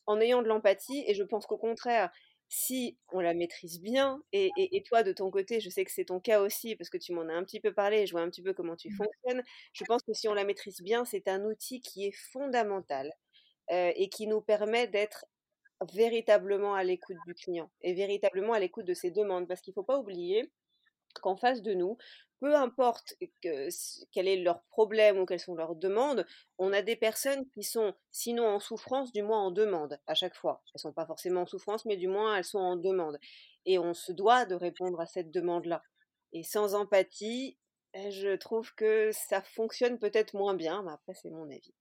en 0.06 0.20
ayant 0.20 0.42
de 0.42 0.48
l'empathie 0.48 1.04
et 1.06 1.14
je 1.14 1.22
pense 1.22 1.46
qu'au 1.46 1.58
contraire, 1.58 2.10
si 2.48 2.98
on 3.12 3.20
la 3.20 3.34
maîtrise 3.34 3.81
bien 3.81 4.22
et 4.32 4.50
et 4.56 4.76
et 4.76 4.82
toi 4.82 5.02
de 5.04 5.12
ton 5.12 5.31
côté, 5.31 5.60
je 5.60 5.70
sais 5.70 5.84
que 5.84 5.93
c'est 5.93 6.06
ton 6.06 6.19
cas 6.20 6.40
aussi 6.40 6.75
parce 6.76 6.90
que 6.90 6.98
tu 6.98 7.12
m'en 7.12 7.28
as 7.28 7.34
un 7.34 7.44
petit 7.44 7.60
peu 7.60 7.72
parlé, 7.75 8.06
je 8.06 8.12
vois 8.12 8.22
un 8.22 8.31
petit 8.31 8.43
peu 8.43 8.54
comment 8.54 8.75
tu 8.76 8.90
Mmh. 8.90 9.06
fonctionnes. 9.06 9.43
Je 9.72 9.84
pense 9.84 10.02
que 10.02 10.12
si 10.14 10.26
on 10.28 10.34
la 10.34 10.44
maîtrise 10.44 10.81
bien, 10.82 11.04
c'est 11.04 11.28
un 11.28 11.44
outil 11.44 11.81
qui 11.81 12.06
est 12.06 12.12
fondamental, 12.32 13.12
heu 13.72 13.93
et 13.96 14.08
qui 14.08 14.26
nous 14.26 14.40
permet 14.40 14.87
d'être 14.88 15.26
véritablement 15.93 16.75
à 16.75 16.84
l'écoute 16.84 17.20
du 17.22 17.34
client 17.34 17.70
et 17.82 17.94
véritablement 17.94 18.52
à 18.55 18.61
l'écoute 18.61 18.87
de 18.87 18.94
ses 18.94 19.11
demandes. 19.11 19.49
Parce 19.49 19.61
qu'il 19.62 19.75
faut 19.75 19.82
pas 19.82 19.99
oublier 19.99 20.52
qu'en 21.22 21.37
face 21.37 21.62
de 21.62 21.75
nous, 21.75 21.96
peu 22.40 22.55
importe 22.56 23.14
quel 23.43 24.29
est 24.29 24.36
leur 24.43 24.62
problème 24.65 25.19
ou 25.19 25.27
quelles 25.27 25.41
sont 25.41 25.55
leurs 25.55 25.74
demandes, 25.77 26.27
on 26.58 26.72
a 26.72 26.82
des 26.82 26.96
personnes 26.96 27.48
qui 27.50 27.62
sont 27.62 27.94
sinon 28.10 28.46
en 28.48 28.60
souffrance, 28.60 29.12
du 29.12 29.22
moins 29.22 29.41
en 29.43 29.50
demande 29.50 30.00
à 30.06 30.15
chaque 30.15 30.34
fois. 30.36 30.62
Elles 30.74 30.81
sont 30.81 30.93
pas 30.93 31.06
forcément 31.06 31.43
en 31.43 31.46
souffrance, 31.46 31.84
mais 31.84 31.96
du 31.96 32.08
moins 32.08 32.36
elles 32.36 32.44
sont 32.44 32.58
en 32.58 32.77
demande 32.77 33.19
et 33.67 33.79
on 33.79 33.93
se 33.94 34.12
doit 34.12 34.46
de 34.46 34.55
répondre 34.55 35.00
à 35.00 35.06
cette 35.06 35.31
demande-là 35.31 35.82
et 36.32 36.43
sans 36.43 36.74
empathie, 36.74 37.58
je 37.94 38.36
trouve 38.36 38.74
que 38.74 39.10
ça 39.12 39.43
fonctionne 39.43 39.98
peut-être 39.98 40.34
moins 40.34 40.55
bien, 40.55 40.82
mais 40.82 40.93
après 40.93 41.15
c'est 41.15 41.31
mon 41.31 41.50
avis. 41.50 41.74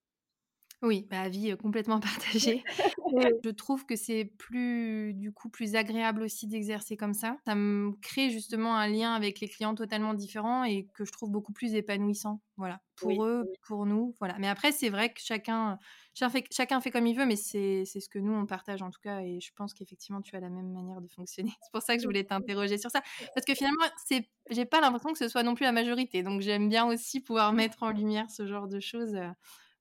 Oui, 0.82 1.06
bah, 1.10 1.20
avis, 1.20 1.54
complètement 1.58 2.00
partagé. 2.00 2.64
Je 3.44 3.50
trouve 3.50 3.84
que 3.84 3.96
c'est 3.96 4.24
plus 4.24 5.12
du 5.14 5.32
coup, 5.32 5.50
plus 5.50 5.74
agréable 5.74 6.22
aussi 6.22 6.46
d'exercer 6.46 6.96
comme 6.96 7.12
ça. 7.12 7.36
Ça 7.44 7.54
me 7.54 7.92
crée 8.00 8.30
justement 8.30 8.76
un 8.76 8.88
lien 8.88 9.12
avec 9.12 9.40
les 9.40 9.48
clients 9.48 9.74
totalement 9.74 10.14
différents 10.14 10.64
et 10.64 10.86
que 10.94 11.04
je 11.04 11.12
trouve 11.12 11.30
beaucoup 11.30 11.52
plus 11.52 11.74
épanouissant. 11.74 12.40
Voilà, 12.56 12.80
Oui, 13.02 13.16
pour 13.16 13.24
eux, 13.24 13.44
pour 13.66 13.86
nous, 13.86 14.14
voilà. 14.20 14.36
Mais 14.38 14.48
après, 14.48 14.70
c'est 14.72 14.90
vrai 14.90 15.12
que 15.12 15.20
chacun 15.20 15.78
chacun 16.14 16.80
fait 16.80 16.90
comme 16.90 17.06
il 17.06 17.16
veut, 17.16 17.26
mais 17.26 17.36
c'est 17.36 17.84
c'est 17.84 18.00
ce 18.00 18.08
que 18.08 18.18
nous, 18.18 18.32
on 18.32 18.46
partage 18.46 18.82
en 18.82 18.90
tout 18.90 19.00
cas 19.02 19.20
et 19.20 19.40
je 19.40 19.50
pense 19.56 19.74
qu'effectivement, 19.74 20.20
tu 20.20 20.36
as 20.36 20.40
la 20.40 20.50
même 20.50 20.70
manière 20.70 21.00
de 21.00 21.08
fonctionner. 21.08 21.50
C'est 21.62 21.72
pour 21.72 21.82
ça 21.82 21.96
que 21.96 22.02
je 22.02 22.06
voulais 22.06 22.24
t'interroger 22.24 22.78
sur 22.78 22.90
ça. 22.90 23.00
Parce 23.34 23.46
que 23.46 23.54
finalement, 23.54 23.84
c'est 24.06 24.28
j'ai 24.50 24.64
pas 24.66 24.80
l'impression 24.80 25.12
que 25.12 25.18
ce 25.18 25.28
soit 25.28 25.42
non 25.42 25.54
plus 25.54 25.64
la 25.64 25.72
majorité, 25.72 26.22
donc 26.22 26.40
j'aime 26.42 26.68
bien 26.68 26.86
aussi 26.86 27.20
pouvoir 27.20 27.52
mettre 27.52 27.82
en 27.82 27.90
lumière 27.90 28.30
ce 28.30 28.46
genre 28.46 28.68
de 28.68 28.80
choses, 28.80 29.14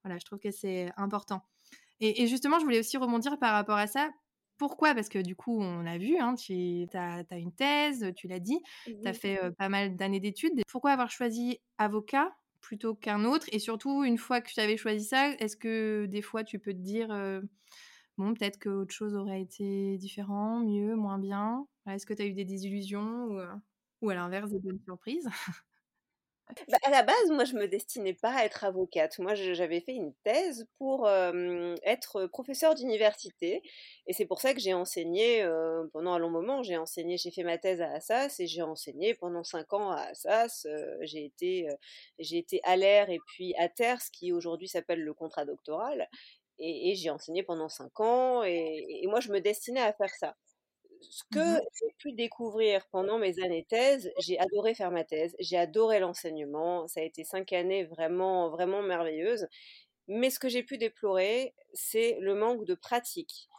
voilà, 0.04 0.18
je 0.20 0.26
trouve 0.26 0.40
que 0.40 0.52
c'est 0.52 0.92
important. 0.98 1.44
Et 2.00 2.24
et 2.24 2.28
justement, 2.28 2.60
je 2.60 2.66
voulais 2.66 2.80
aussi 2.80 2.98
rebondir 2.98 3.40
par 3.40 3.54
rapport 3.54 3.78
à 3.78 3.88
ça. 3.88 4.12
Pourquoi? 4.58 4.96
Parce 4.96 5.10
que 5.10 5.20
du 5.20 5.36
coup, 5.36 5.62
on 5.62 5.86
a 5.86 5.98
vu, 5.98 6.18
hein, 6.20 6.36
tu 6.36 6.86
as 6.94 7.38
une 7.38 7.54
thèse, 7.54 8.14
tu 8.16 8.28
l'as 8.28 8.40
dit, 8.40 8.60
tu 9.02 9.10
as 9.10 9.14
fait, 9.14 9.40
pas 9.58 9.70
mal 9.70 9.96
d'années 9.96 10.20
d'études. 10.20 10.62
Pourquoi 10.72 10.92
avoir 10.92 11.12
choisi 11.12 11.60
avocat 11.78 12.32
plutôt 12.62 12.96
qu'un 12.96 13.26
autre? 13.26 13.48
Et 13.54 13.60
surtout, 13.60 14.04
une 14.04 14.18
fois 14.18 14.42
que 14.42 14.52
tu 14.52 14.60
avais 14.60 14.78
choisi 14.78 15.06
ça, 15.06 15.32
est-ce 15.34 15.58
que 15.58 16.06
des 16.08 16.22
fois 16.22 16.44
tu 16.44 16.60
peux 16.60 16.74
te 16.74 16.80
dire, 16.80 17.10
«Bon, 18.18 18.34
peut-être 18.34 18.60
qu'autre 18.60 18.94
chose 18.94 19.16
aurait 19.16 19.42
été 19.42 19.98
différent, 19.98 20.60
mieux, 20.60 20.96
moins 20.96 21.18
bien»? 21.20 21.68
Est-ce 21.88 22.06
que 22.06 22.14
tu 22.14 22.22
as 22.22 22.26
eu 22.26 22.34
des 22.34 22.46
désillusions 22.46 23.26
ou, 23.28 23.40
ou 24.02 24.10
à 24.10 24.16
l'inverse 24.16 24.52
des 24.52 24.60
bonnes 24.60 24.80
surprises? 24.86 25.28
Bah, 26.68 26.78
À 26.84 26.90
la 26.90 27.04
base, 27.04 27.30
moi, 27.32 27.46
je 27.46 27.56
me 27.56 27.68
destinais 27.68 28.14
pas 28.14 28.34
à 28.34 28.46
être 28.46 28.64
avocate. 28.64 29.20
Moi, 29.20 29.36
j'avais 29.36 29.82
fait 29.82 29.94
une 29.94 30.14
thèse 30.24 30.68
pour 30.78 31.10
être 31.10 32.28
professeur 32.28 32.76
d'université. 32.76 33.62
Et 34.08 34.14
c'est 34.14 34.26
pour 34.26 34.42
ça 34.42 34.54
que 34.54 34.60
j'ai 34.60 34.74
enseigné 34.74 35.48
pendant 35.94 36.14
un 36.14 36.20
long 36.20 36.30
moment. 36.30 36.64
J'ai 36.64 36.78
enseigné, 36.78 37.18
j'ai 37.18 37.32
fait 37.32 37.44
ma 37.44 37.58
thèse 37.58 37.82
à 37.82 37.92
Assas 37.92 38.40
et 38.40 38.48
j'ai 38.48 38.62
enseigné 38.62 39.14
pendant 39.14 39.44
cinq 39.44 39.74
ans 39.74 39.92
à 39.92 40.02
Assas. 40.02 40.68
j'ai 41.02 41.26
été, 41.26 41.68
j'ai 42.20 42.38
été 42.38 42.62
à 42.64 42.76
l'air 42.76 43.10
et 43.10 43.20
puis 43.28 43.56
à 43.58 43.70
terre, 43.70 44.02
ce 44.02 44.12
qui 44.12 44.32
aujourd'hui 44.32 44.68
s'appelle 44.68 45.02
le 45.02 45.14
contrat 45.14 45.46
doctoral. 45.46 46.10
Et, 46.60 46.96
j'ai 46.96 47.10
enseigné 47.10 47.44
pendant 47.44 47.70
cinq 47.70 48.00
ans. 48.00 48.44
et 48.44 49.06
moi, 49.08 49.20
je 49.20 49.32
me 49.32 49.40
destinais 49.40 49.82
à 49.82 49.94
faire 49.94 50.14
ça 50.20 50.36
ce 51.02 51.24
que 51.32 51.40
Mmh 51.40 51.60
j'ai 51.80 51.94
pu 51.98 52.12
découvrir 52.14 52.86
pendant 52.92 53.18
mes 53.20 53.40
années 53.44 53.66
thèse, 53.70 54.12
j'ai 54.20 54.40
adoré 54.40 54.74
faire 54.76 54.92
ma 54.92 55.04
thèse, 55.04 55.36
j'ai 55.40 55.58
adoré 55.58 56.00
l'enseignement, 56.00 56.88
ça 56.88 57.02
a 57.02 57.04
été 57.04 57.24
cinq 57.24 57.54
années 57.54 57.86
vraiment, 57.86 58.50
vraiment 58.50 58.82
merveilleuses. 58.82 59.48
Mais 60.08 60.30
ce 60.32 60.40
que 60.40 60.50
j'ai 60.50 60.64
pu 60.64 60.78
déplorer, 60.78 61.56
c'est 61.74 62.18
le 62.22 62.36
manque 62.36 62.66
de 62.66 62.76
pratique. 62.76 63.50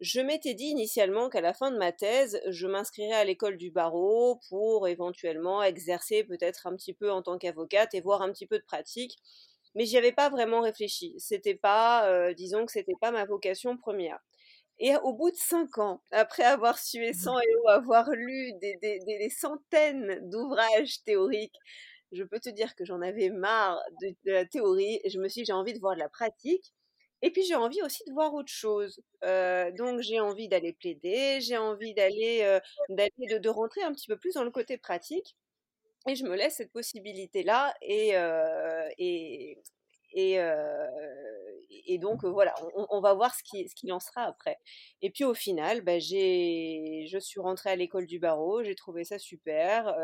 Je 0.00 0.20
m'étais 0.20 0.54
dit 0.54 0.66
initialement 0.66 1.28
qu'à 1.28 1.40
la 1.40 1.54
fin 1.54 1.70
de 1.72 1.78
ma 1.78 1.92
thèse, 1.92 2.40
je 2.48 2.66
m'inscrirais 2.68 3.14
à 3.14 3.24
l'école 3.24 3.56
du 3.56 3.70
barreau 3.72 4.40
pour 4.48 4.88
éventuellement 4.88 5.62
exercer 5.62 6.24
peut-être 6.24 6.66
un 6.68 6.76
petit 6.76 6.94
peu 6.94 7.10
en 7.10 7.22
tant 7.22 7.38
qu'avocate 7.38 7.94
et 7.94 8.00
voir 8.00 8.22
un 8.22 8.32
petit 8.32 8.46
peu 8.46 8.58
de 8.58 8.64
pratique. 8.64 9.18
Mais 9.74 9.86
j'y 9.86 9.98
avais 9.98 10.12
pas 10.12 10.30
vraiment 10.30 10.60
réfléchi. 10.60 11.14
C'était 11.18 11.54
pas, 11.56 12.08
euh, 12.10 12.34
disons 12.34 12.66
que 12.66 12.72
c'était 12.72 12.96
pas 13.00 13.10
ma 13.10 13.24
vocation 13.24 13.76
première. 13.76 14.20
Et 14.80 14.94
au 15.02 15.12
bout 15.12 15.30
de 15.30 15.36
cinq 15.36 15.78
ans, 15.78 16.02
après 16.12 16.44
avoir 16.44 16.78
sué 16.78 17.12
sang 17.12 17.38
et 17.38 17.56
eau, 17.56 17.68
avoir 17.68 18.10
lu 18.10 18.52
des, 18.60 19.28
centaines 19.30 20.20
d'ouvrages 20.30 21.02
théoriques, 21.04 21.56
je 22.12 22.22
peux 22.22 22.38
te 22.40 22.48
dire 22.48 22.74
que 22.76 22.84
j'en 22.84 23.02
avais 23.02 23.30
marre 23.30 23.80
de, 24.00 24.14
la 24.24 24.46
théorie 24.46 25.00
je 25.06 25.18
me 25.18 25.28
suis 25.28 25.42
dit 25.42 25.46
j'ai 25.46 25.52
envie 25.52 25.74
de 25.74 25.80
voir 25.80 25.94
de 25.94 26.00
la 26.00 26.08
pratique. 26.08 26.72
Et 27.22 27.30
puis 27.32 27.42
j'ai 27.44 27.56
envie 27.56 27.82
aussi 27.82 28.04
de 28.06 28.12
voir 28.12 28.32
autre 28.34 28.52
chose. 28.52 29.00
Euh, 29.24 29.72
donc 29.72 30.00
j'ai 30.00 30.20
envie 30.20 30.48
d'aller 30.48 30.72
plaider, 30.72 31.40
j'ai 31.40 31.56
envie 31.56 31.92
d'aller 31.94 32.40
euh, 32.42 32.60
de, 32.90 33.38
de, 33.38 33.48
rentrer 33.48 33.82
un 33.82 33.92
petit 33.92 34.06
peu 34.06 34.16
plus 34.16 34.34
dans 34.34 34.44
le 34.44 34.50
côté 34.52 34.78
pratique. 34.78 35.36
Et 36.08 36.14
je 36.14 36.24
me 36.24 36.36
laisse 36.36 36.56
cette 36.56 36.72
possibilité-là 36.72 37.74
et, 37.82 38.16
euh, 38.16 38.88
et, 38.98 39.58
et, 40.12 40.38
et 41.70 41.98
donc 41.98 42.24
voilà, 42.24 42.54
on, 42.74 43.00
va 43.00 43.14
voir 43.14 43.34
ce 43.34 43.42
qui, 43.42 43.68
ce 43.68 43.74
qui 43.74 43.92
en 43.92 44.00
sera 44.00 44.22
après. 44.22 44.58
Et 45.02 45.10
puis 45.10 45.24
au 45.24 45.34
final, 45.34 45.82
bah, 45.82 45.98
je 45.98 47.18
suis 47.20 47.40
rentrée 47.40 47.70
à 47.70 47.76
l'école 47.76 48.06
du 48.06 48.18
barreau, 48.18 48.62
j'ai 48.62 48.74
trouvé 48.74 49.04
ça 49.04 49.18
super, 49.18 49.94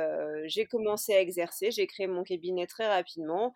j'ai 0.46 0.66
commencé 0.66 1.14
à 1.14 1.20
exercer, 1.20 1.70
j'ai 1.70 1.86
créé 1.86 2.06
mon 2.06 2.22
cabinet 2.22 2.66
très 2.66 2.86
rapidement, 2.86 3.54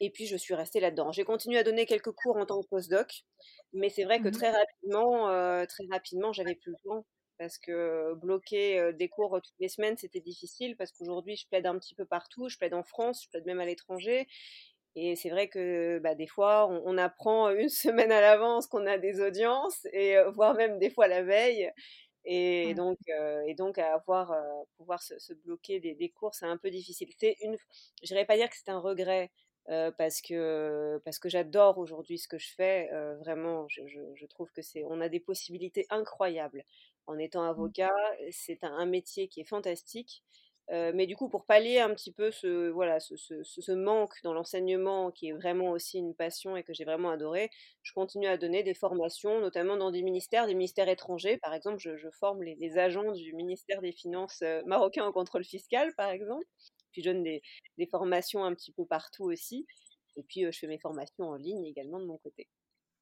et 0.00 0.10
puis 0.10 0.26
je 0.26 0.36
suis 0.36 0.54
restée 0.54 0.80
là-dedans. 0.80 1.12
J'ai 1.12 1.24
continué 1.24 1.58
à 1.58 1.64
donner 1.64 1.86
quelques 1.86 2.12
cours 2.12 2.36
en 2.36 2.46
tant 2.46 2.60
que 2.62 2.68
postdoc, 2.68 3.24
mais 3.72 3.88
c'est 3.88 4.04
vrai 4.04 4.20
que 4.20 4.28
mmh 4.28 4.32
très 4.32 4.50
rapidement, 4.50 5.66
très 5.66 5.84
rapidement, 5.90 6.32
j'avais 6.32 6.54
plus 6.54 6.72
le 6.72 6.78
temps 6.84 7.04
parce 7.38 7.56
que 7.58 8.14
bloquer 8.14 8.92
des 8.94 9.08
cours 9.08 9.40
toutes 9.42 9.58
les 9.60 9.68
semaines, 9.68 9.96
c'était 9.96 10.20
difficile 10.20 10.76
parce 10.76 10.92
qu'aujourd'hui, 10.92 11.36
je 11.36 11.46
plaide 11.46 11.66
un 11.66 11.78
petit 11.78 11.94
peu 11.94 12.04
partout, 12.04 12.48
je 12.48 12.58
plaide 12.58 12.74
en 12.74 12.82
France, 12.82 13.22
je 13.24 13.30
plaide 13.30 13.46
même 13.46 13.60
à 13.60 13.64
l'étranger. 13.64 14.26
Et 15.00 15.14
c'est 15.14 15.30
vrai 15.30 15.48
que 15.48 16.00
bah, 16.00 16.14
des 16.16 16.26
fois, 16.26 16.68
on, 16.68 16.98
apprend 16.98 17.50
une 17.50 17.68
semaine 18.08 18.12
à 18.12 18.20
l'avance 18.20 18.66
qu'on 18.66 18.86
a 18.86 18.98
des 18.98 19.20
audiences, 19.20 19.86
et 19.92 20.16
voire 20.34 20.54
même 20.54 20.78
des 20.78 20.90
fois 20.90 21.08
la 21.08 21.22
veille. 21.22 21.70
Et 22.24 22.74
donc, 22.74 22.98
et 23.46 23.54
donc 23.54 23.78
avoir, 23.78 24.34
pouvoir 24.76 25.00
se, 25.02 25.32
bloquer 25.44 25.80
des, 25.80 25.94
des, 25.94 26.10
cours, 26.10 26.34
c'est 26.34 26.46
un 26.46 26.58
peu 26.58 26.70
difficile. 26.70 27.08
Une, 27.42 27.56
je 28.02 28.12
n'irais 28.12 28.26
pas 28.26 28.36
dire 28.36 28.50
que 28.50 28.56
c'est 28.56 28.70
un 28.70 28.80
regret, 28.80 29.30
parce 29.96 30.20
que, 30.20 31.00
parce 31.04 31.18
que 31.18 31.28
j'adore 31.28 31.78
aujourd'hui 31.78 32.18
ce 32.18 32.28
que 32.28 32.38
je 32.38 32.52
fais. 32.54 32.90
vraiment, 33.20 33.66
je, 33.68 33.82
je, 33.86 34.26
trouve 34.26 34.50
que 34.52 34.62
c'est, 34.62 34.82
on 34.84 35.00
a 35.00 35.08
des 35.08 35.20
possibilités 35.20 35.86
incroyables 35.90 36.64
en 37.06 37.18
étant 37.18 37.44
mmh. 37.44 37.50
avocat. 37.50 37.94
C'est 38.30 38.64
un, 38.64 38.72
un, 38.72 38.86
métier 38.86 39.28
qui 39.28 39.40
est 39.40 39.48
fantastique 39.48 40.22
mais 40.70 41.06
du 41.06 41.16
coup, 41.16 41.28
pour 41.28 41.44
pallier 41.44 41.78
un 41.78 41.94
petit 41.94 42.12
peu 42.12 42.30
ce, 42.30 42.68
voilà, 42.68 43.00
ce, 43.00 43.16
ce, 43.16 43.42
ce 43.42 43.72
manque 43.72 44.14
dans 44.22 44.34
l'enseignement, 44.34 45.10
qui 45.10 45.28
est 45.28 45.32
vraiment 45.32 45.70
aussi 45.70 45.98
une 45.98 46.14
passion 46.14 46.56
et 46.56 46.62
que 46.62 46.74
j'ai 46.74 46.84
vraiment 46.84 47.10
adoré, 47.10 47.50
je 47.82 47.92
continue 47.92 48.26
à 48.26 48.36
donner 48.36 48.62
des 48.62 48.74
formations, 48.74 49.40
notamment 49.40 49.76
dans 49.76 49.90
des 49.90 50.02
ministères, 50.02 50.46
des 50.46 50.54
ministères 50.54 50.88
étrangers. 50.88 51.38
Par 51.38 51.54
exemple, 51.54 51.78
je, 51.78 51.96
je 51.96 52.10
forme 52.10 52.42
les, 52.42 52.54
les, 52.56 52.78
agents 52.78 53.12
du 53.12 53.32
ministère 53.34 53.80
des 53.80 53.92
Finances 53.92 54.42
marocain 54.66 55.04
en 55.04 55.12
contrôle 55.12 55.44
fiscal, 55.44 55.94
par 55.96 56.10
exemple. 56.10 56.44
Puis 56.92 57.02
je 57.02 57.10
donne 57.10 57.22
des, 57.22 57.42
des 57.78 57.86
formations 57.86 58.44
un 58.44 58.54
petit 58.54 58.72
peu 58.72 58.84
partout 58.86 59.24
aussi. 59.24 59.66
Et 60.16 60.22
puis, 60.22 60.44
je 60.50 60.58
fais 60.58 60.66
mes 60.66 60.78
formations 60.78 61.28
en 61.28 61.36
ligne 61.36 61.64
également 61.64 62.00
de 62.00 62.06
mon 62.06 62.18
côté. 62.18 62.48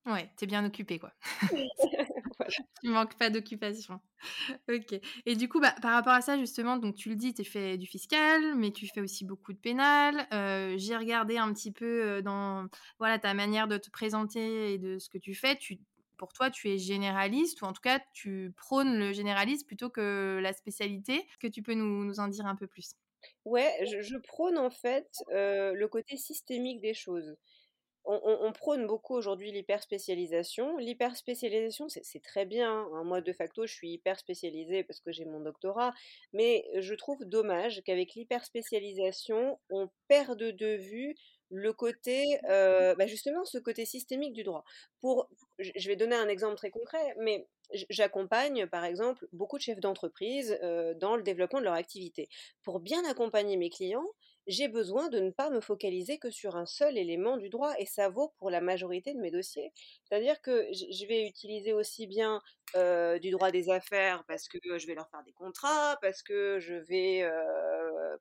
Ouais, 0.05 0.31
t'es 0.37 0.47
bien 0.47 0.65
occupé, 0.65 0.99
quoi. 0.99 1.13
Tu 2.83 2.89
manques 2.91 3.17
pas 3.19 3.31
d'occupation. 3.31 4.01
ok. 4.69 5.01
Et 5.27 5.37
du 5.37 5.49
coup, 5.49 5.61
bah, 5.61 5.75
par 5.83 5.93
rapport 5.93 6.13
à 6.13 6.21
ça, 6.21 6.39
justement, 6.39 6.77
donc 6.77 6.95
tu 6.95 7.09
le 7.09 7.17
dis, 7.17 7.35
tu 7.35 7.45
fais 7.45 7.77
du 7.77 7.87
fiscal, 7.87 8.55
mais 8.57 8.71
tu 8.71 8.87
fais 8.87 9.01
aussi 9.01 9.25
beaucoup 9.25 9.53
de 9.53 9.59
pénal. 9.59 10.27
Euh, 10.33 10.75
j'ai 10.77 10.97
regardé 10.97 11.39
un 11.39 11.53
petit 11.53 11.73
peu 11.73 12.03
euh, 12.05 12.23
dans 12.23 12.67
voilà, 12.99 13.19
ta 13.19 13.35
manière 13.35 13.69
de 13.69 13.79
te 13.79 13.91
présenter 13.91 14.75
et 14.75 14.79
de 14.79 14.99
ce 14.99 15.09
que 15.09 15.19
tu 15.19 15.35
fais. 15.35 15.57
Tu, 15.57 15.79
pour 16.17 16.33
toi, 16.33 16.51
tu 16.51 16.71
es 16.71 16.79
généraliste, 16.79 17.63
ou 17.63 17.67
en 17.67 17.73
tout 17.73 17.83
cas, 17.83 18.01
tu 18.13 18.53
prônes 18.57 18.99
le 18.99 19.13
généraliste 19.13 19.67
plutôt 19.67 19.91
que 19.91 20.39
la 20.43 20.53
spécialité. 20.53 21.15
Est-ce 21.15 21.39
que 21.39 21.47
tu 21.47 21.63
peux 21.63 21.75
nous, 21.75 22.05
nous 22.05 22.21
en 22.21 22.29
dire 22.29 22.47
un 22.47 22.57
peu 22.57 22.67
plus? 22.67 22.95
Ouais, 23.45 23.73
je, 23.85 24.03
je, 24.03 24.17
prône 24.19 24.59
en 24.59 24.71
fait 24.71 25.09
euh, 25.33 25.73
le 25.73 25.89
côté 25.89 26.17
systémique 26.17 26.81
des 26.81 26.95
choses 26.95 27.37
on, 28.07 28.53
prône 28.53 28.87
beaucoup 28.87 29.15
aujourd'hui 29.15 29.53
l'hyperspécialisation. 29.53 30.77
L'hyperspécialisation, 30.79 31.89
c'est 31.89 32.23
très 32.23 32.45
bien. 32.47 32.87
Hein. 32.93 33.05
Moi, 33.05 33.21
de 33.21 33.33
facto, 33.33 33.67
je 33.67 33.73
suis 33.73 33.91
hyper 33.91 34.19
spécialisée 34.19 34.85
parce 34.85 35.01
que 35.01 35.13
j'ai 35.13 35.25
mon 35.25 35.41
doctorat. 35.41 35.93
Mais 36.33 36.67
je 36.77 36.95
trouve 36.95 37.25
dommage 37.25 37.83
qu'avec 37.85 38.15
l'hyperspécialisation, 38.15 39.59
on 39.71 39.89
perde 40.09 40.39
de 40.39 40.77
vue 40.77 41.17
le 41.51 41.73
côté, 41.73 42.39
euh, 42.49 42.95
bah, 42.97 43.07
justement, 43.07 43.45
ce 43.45 43.59
côté 43.59 43.85
systémique 43.85 44.33
du 44.33 44.43
droit. 44.43 44.65
Pour, 45.01 45.29
je 45.59 45.89
vais 45.89 45.97
donner 45.97 46.17
un 46.17 46.29
exemple 46.29 46.57
très 46.57 46.71
concret, 46.71 47.15
mais 47.19 47.47
j'accompagne, 47.91 48.67
par 48.67 48.85
exemple, 48.85 49.27
beaucoup 49.33 49.57
de 49.57 49.63
chefs 49.63 49.81
d'entreprise 49.81 50.59
euh, 50.63 50.95
dans 50.95 51.17
le 51.17 51.23
développement 51.23 51.61
de 51.61 51.65
leur 51.65 51.75
activité. 51.75 52.29
Pour 52.63 52.81
bien 52.81 53.05
accompagner 53.09 53.57
mes 53.57 53.71
clients, 53.71 54.07
j'ai 54.47 54.69
besoin 54.69 55.09
de 55.09 55.19
ne 55.19 55.31
pas 55.31 55.51
me 55.51 55.61
focaliser 55.61 56.19
que 56.19 56.31
sur 56.31 56.57
un 56.57 56.67
seul 56.67 56.99
élément 56.99 57.37
du 57.37 57.49
droit, 57.49 57.75
et 57.79 57.87
ça 57.87 58.09
vaut 58.09 58.33
pour 58.39 58.51
la 58.51 58.61
majorité 58.61 59.15
de 59.15 59.19
mes 59.21 59.31
dossiers. 59.31 59.73
C'est-à-dire 60.05 60.41
que 60.41 60.67
je 60.73 61.07
vais 61.07 61.27
utiliser 61.27 61.73
aussi 61.73 62.07
bien 62.07 62.41
du 62.75 63.31
droit 63.31 63.51
des 63.51 63.71
affaires 63.71 64.25
parce 64.27 64.49
que 64.49 64.59
je 64.79 64.87
vais 64.87 64.95
leur 64.95 65.09
faire 65.09 65.23
des 65.25 65.33
contrats, 65.33 65.99
parce 66.03 66.23
que 66.23 66.59
je 66.61 66.75
vais, 66.75 67.27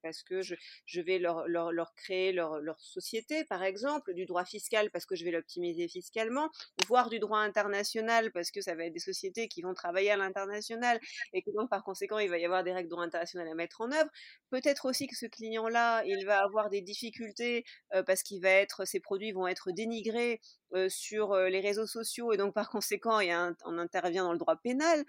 parce 0.01 0.24
que 0.24 0.41
je, 0.41 0.55
je 0.86 1.01
vais 1.01 1.20
leur, 1.20 1.48
leur, 1.48 1.72
leur 1.72 1.94
créer 1.96 2.32
leur, 2.32 2.60
leur, 2.60 2.79
société, 2.79 3.44
par 3.46 3.63
exemple, 3.63 4.13
du 4.13 4.25
droit 4.25 4.46
fiscal 4.46 4.91
parce 4.91 5.05
que 5.05 5.15
je 5.15 5.25
vais 5.25 5.32
l'optimiser 5.32 5.88
fiscalement, 5.88 6.50
voire 6.88 7.10
du 7.10 7.20
droit 7.20 7.39
international 7.39 8.32
parce 8.32 8.51
que 8.51 8.62
ça 8.62 8.75
va 8.75 8.86
être 8.86 8.94
des 8.94 9.00
sociétés 9.00 9.48
qui 9.48 9.62
vont 9.62 9.74
travailler 9.74 10.12
à 10.12 10.17
l'international 10.17 11.00
et 11.34 11.41
que 11.41 11.50
donc 11.51 11.70
par 11.70 11.84
conséquent 11.84 12.20
il 12.20 12.29
va 12.29 12.38
y 12.38 12.46
avoir 12.46 12.63
des 12.63 12.72
règles 12.72 12.89
de 12.89 12.91
droit 12.91 13.03
international 13.03 13.48
à 13.48 13.55
mettre 13.55 13.82
en 13.82 13.91
œuvre. 13.91 14.10
Peut-être 14.50 14.86
aussi 14.86 15.08
que 15.08 15.15
ce 15.15 15.25
client-là, 15.25 16.05
il 16.17 16.25
va 16.25 16.43
avoir 16.43 16.69
des 16.69 16.81
difficultés 16.81 17.65
parce 18.05 18.24
qu'il 18.24 18.41
va 18.41 18.50
être, 18.50 18.86
ses 18.86 19.00
produits 19.00 19.31
vont 19.31 19.48
être 19.48 19.72
dénigrés 19.72 20.41
sur 20.89 21.36
les 21.36 21.60
réseaux 21.60 21.88
sociaux 21.88 22.34
et 22.34 22.38
donc 22.38 22.53
par 22.53 22.69
conséquent 22.69 23.19
il 23.19 23.27
y 23.29 23.31
a 23.31 23.53
on 23.65 23.77
intervient 23.77 24.24
dans 24.24 24.34
le 24.34 24.39
droit 24.39 24.57
pénal. 24.57 25.03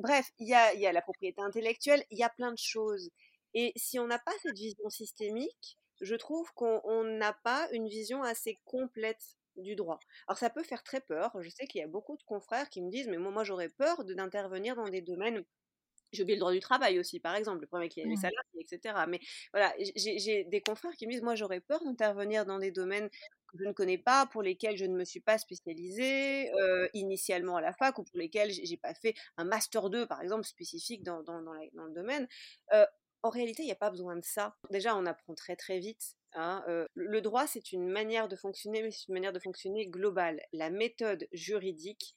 bref, 0.00 0.30
il 0.38 0.48
y 0.48 0.54
a, 0.54 0.74
y 0.74 0.86
a 0.86 0.92
la 0.92 1.02
propriété 1.02 1.40
intellectuelle, 1.40 2.04
il 2.10 2.18
y 2.18 2.24
a 2.24 2.28
plein 2.30 2.52
de 2.52 2.58
choses. 2.58 3.10
Et 3.54 3.72
si 3.76 3.98
on 3.98 4.06
n'a 4.06 4.18
pas 4.18 4.32
cette 4.42 4.56
vision 4.56 4.88
systémique, 4.90 5.78
je 6.00 6.14
trouve 6.14 6.52
qu'on 6.54 7.04
n'a 7.04 7.32
pas 7.32 7.68
une 7.72 7.88
vision 7.88 8.22
assez 8.22 8.58
complète 8.64 9.36
du 9.56 9.74
droit. 9.74 9.98
Alors 10.28 10.38
ça 10.38 10.50
peut 10.50 10.62
faire 10.62 10.82
très 10.82 11.00
peur. 11.00 11.36
Je 11.40 11.50
sais 11.50 11.66
qu'il 11.66 11.80
y 11.80 11.84
a 11.84 11.88
beaucoup 11.88 12.16
de 12.16 12.22
confrères 12.22 12.68
qui 12.68 12.80
me 12.80 12.90
disent 12.90 13.08
mais 13.08 13.18
moi, 13.18 13.32
moi 13.32 13.44
j'aurais 13.44 13.68
peur 13.68 14.04
d'intervenir 14.04 14.76
dans 14.76 14.88
des 14.88 15.00
domaines 15.00 15.44
j'ai 16.12 16.22
oublié 16.22 16.36
le 16.36 16.40
droit 16.40 16.52
du 16.52 16.60
travail 16.60 16.98
aussi, 16.98 17.20
par 17.20 17.34
exemple, 17.34 17.60
le 17.60 17.66
problème 17.66 17.88
qu'il 17.88 18.02
y 18.02 18.06
a 18.06 18.08
les 18.08 18.16
mmh. 18.16 18.20
salariés, 18.20 18.60
etc. 18.60 19.04
Mais 19.08 19.20
voilà, 19.52 19.74
j'ai 19.96 20.44
des 20.44 20.60
confrères 20.60 20.94
qui 20.96 21.06
me 21.06 21.12
disent, 21.12 21.22
moi 21.22 21.34
j'aurais 21.34 21.60
peur 21.60 21.82
d'intervenir 21.84 22.46
dans 22.46 22.58
des 22.58 22.70
domaines 22.70 23.08
que 23.48 23.58
je 23.58 23.64
ne 23.64 23.72
connais 23.72 23.98
pas, 23.98 24.26
pour 24.26 24.42
lesquels 24.42 24.76
je 24.76 24.84
ne 24.84 24.96
me 24.96 25.04
suis 25.04 25.20
pas 25.20 25.38
spécialisée 25.38 26.52
euh, 26.54 26.88
initialement 26.94 27.56
à 27.56 27.60
la 27.60 27.72
fac, 27.72 27.98
ou 27.98 28.04
pour 28.04 28.18
lesquels 28.18 28.50
j'ai 28.50 28.76
pas 28.76 28.94
fait 28.94 29.14
un 29.36 29.44
master 29.44 29.90
2, 29.90 30.06
par 30.06 30.20
exemple, 30.22 30.44
spécifique 30.44 31.02
dans, 31.02 31.22
dans, 31.22 31.42
dans, 31.42 31.54
le 31.54 31.94
domaine. 31.94 32.28
Euh, 32.72 32.84
en 33.22 33.30
réalité, 33.30 33.62
il 33.62 33.66
n'y 33.66 33.72
a 33.72 33.76
pas 33.76 33.90
besoin 33.90 34.16
de 34.16 34.24
ça. 34.24 34.56
Déjà, 34.70 34.96
on 34.96 35.06
apprend 35.06 35.34
très 35.34 35.56
très 35.56 35.80
vite. 35.80 36.14
Hein, 36.34 36.62
euh, 36.68 36.86
le 36.94 37.20
droit, 37.20 37.46
c'est 37.46 37.72
une 37.72 37.88
manière 37.88 38.28
de 38.28 38.36
fonctionner, 38.36 38.82
mais 38.82 38.90
c'est 38.90 39.08
une 39.08 39.14
manière 39.14 39.32
de 39.32 39.40
fonctionner 39.40 39.88
globale. 39.88 40.40
La 40.52 40.70
méthode 40.70 41.26
juridique, 41.32 42.16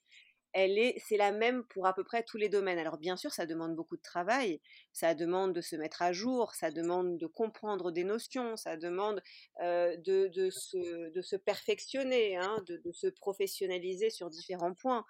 elle 0.52 0.78
est, 0.78 0.96
c'est 0.98 1.16
la 1.16 1.32
même 1.32 1.64
pour 1.64 1.86
à 1.86 1.94
peu 1.94 2.04
près 2.04 2.22
tous 2.22 2.36
les 2.36 2.48
domaines. 2.48 2.78
Alors 2.78 2.98
bien 2.98 3.16
sûr, 3.16 3.32
ça 3.32 3.46
demande 3.46 3.74
beaucoup 3.74 3.96
de 3.96 4.02
travail, 4.02 4.60
ça 4.92 5.14
demande 5.14 5.54
de 5.54 5.60
se 5.60 5.76
mettre 5.76 6.02
à 6.02 6.12
jour, 6.12 6.54
ça 6.54 6.70
demande 6.70 7.18
de 7.18 7.26
comprendre 7.26 7.90
des 7.90 8.04
notions, 8.04 8.56
ça 8.56 8.76
demande 8.76 9.22
de, 9.60 10.28
de, 10.28 10.50
se, 10.50 11.10
de, 11.10 11.22
se, 11.22 11.36
perfectionner, 11.36 12.36
hein, 12.36 12.62
de, 12.66 12.76
de, 12.78 12.92
se 12.92 13.06
professionnaliser 13.06 14.10
sur 14.10 14.30
différents 14.30 14.74
points. 14.74 15.04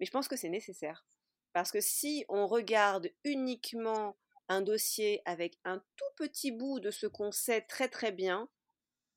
Mais 0.00 0.06
je 0.06 0.10
pense 0.10 0.28
que 0.28 0.36
c'est 0.36 0.48
nécessaire. 0.48 1.06
Parce 1.52 1.72
que 1.72 1.80
si 1.80 2.24
on 2.28 2.46
regarde 2.46 3.10
uniquement 3.24 4.16
un 4.48 4.62
dossier 4.62 5.22
avec 5.24 5.58
un 5.64 5.82
tout 5.96 6.14
petit 6.16 6.52
bout 6.52 6.80
de 6.80 6.90
ce 6.90 7.06
qu'on 7.06 7.32
sait 7.32 7.62
très 7.62 7.88
très 7.88 8.12
bien, 8.12 8.48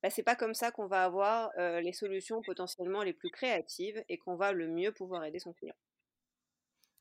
bah, 0.02 0.10
c'est 0.10 0.22
pas 0.22 0.36
comme 0.36 0.54
ça 0.54 0.70
qu'on 0.70 0.86
va 0.86 1.04
avoir 1.04 1.50
les 1.58 1.92
solutions 1.92 2.42
potentiellement 2.42 3.02
les 3.02 3.12
plus 3.12 3.30
créatives 3.30 4.02
et 4.08 4.18
qu'on 4.18 4.36
va 4.36 4.52
le 4.52 4.68
mieux 4.68 4.92
pouvoir 4.92 5.24
aider 5.24 5.38
son 5.38 5.52
client. 5.52 5.74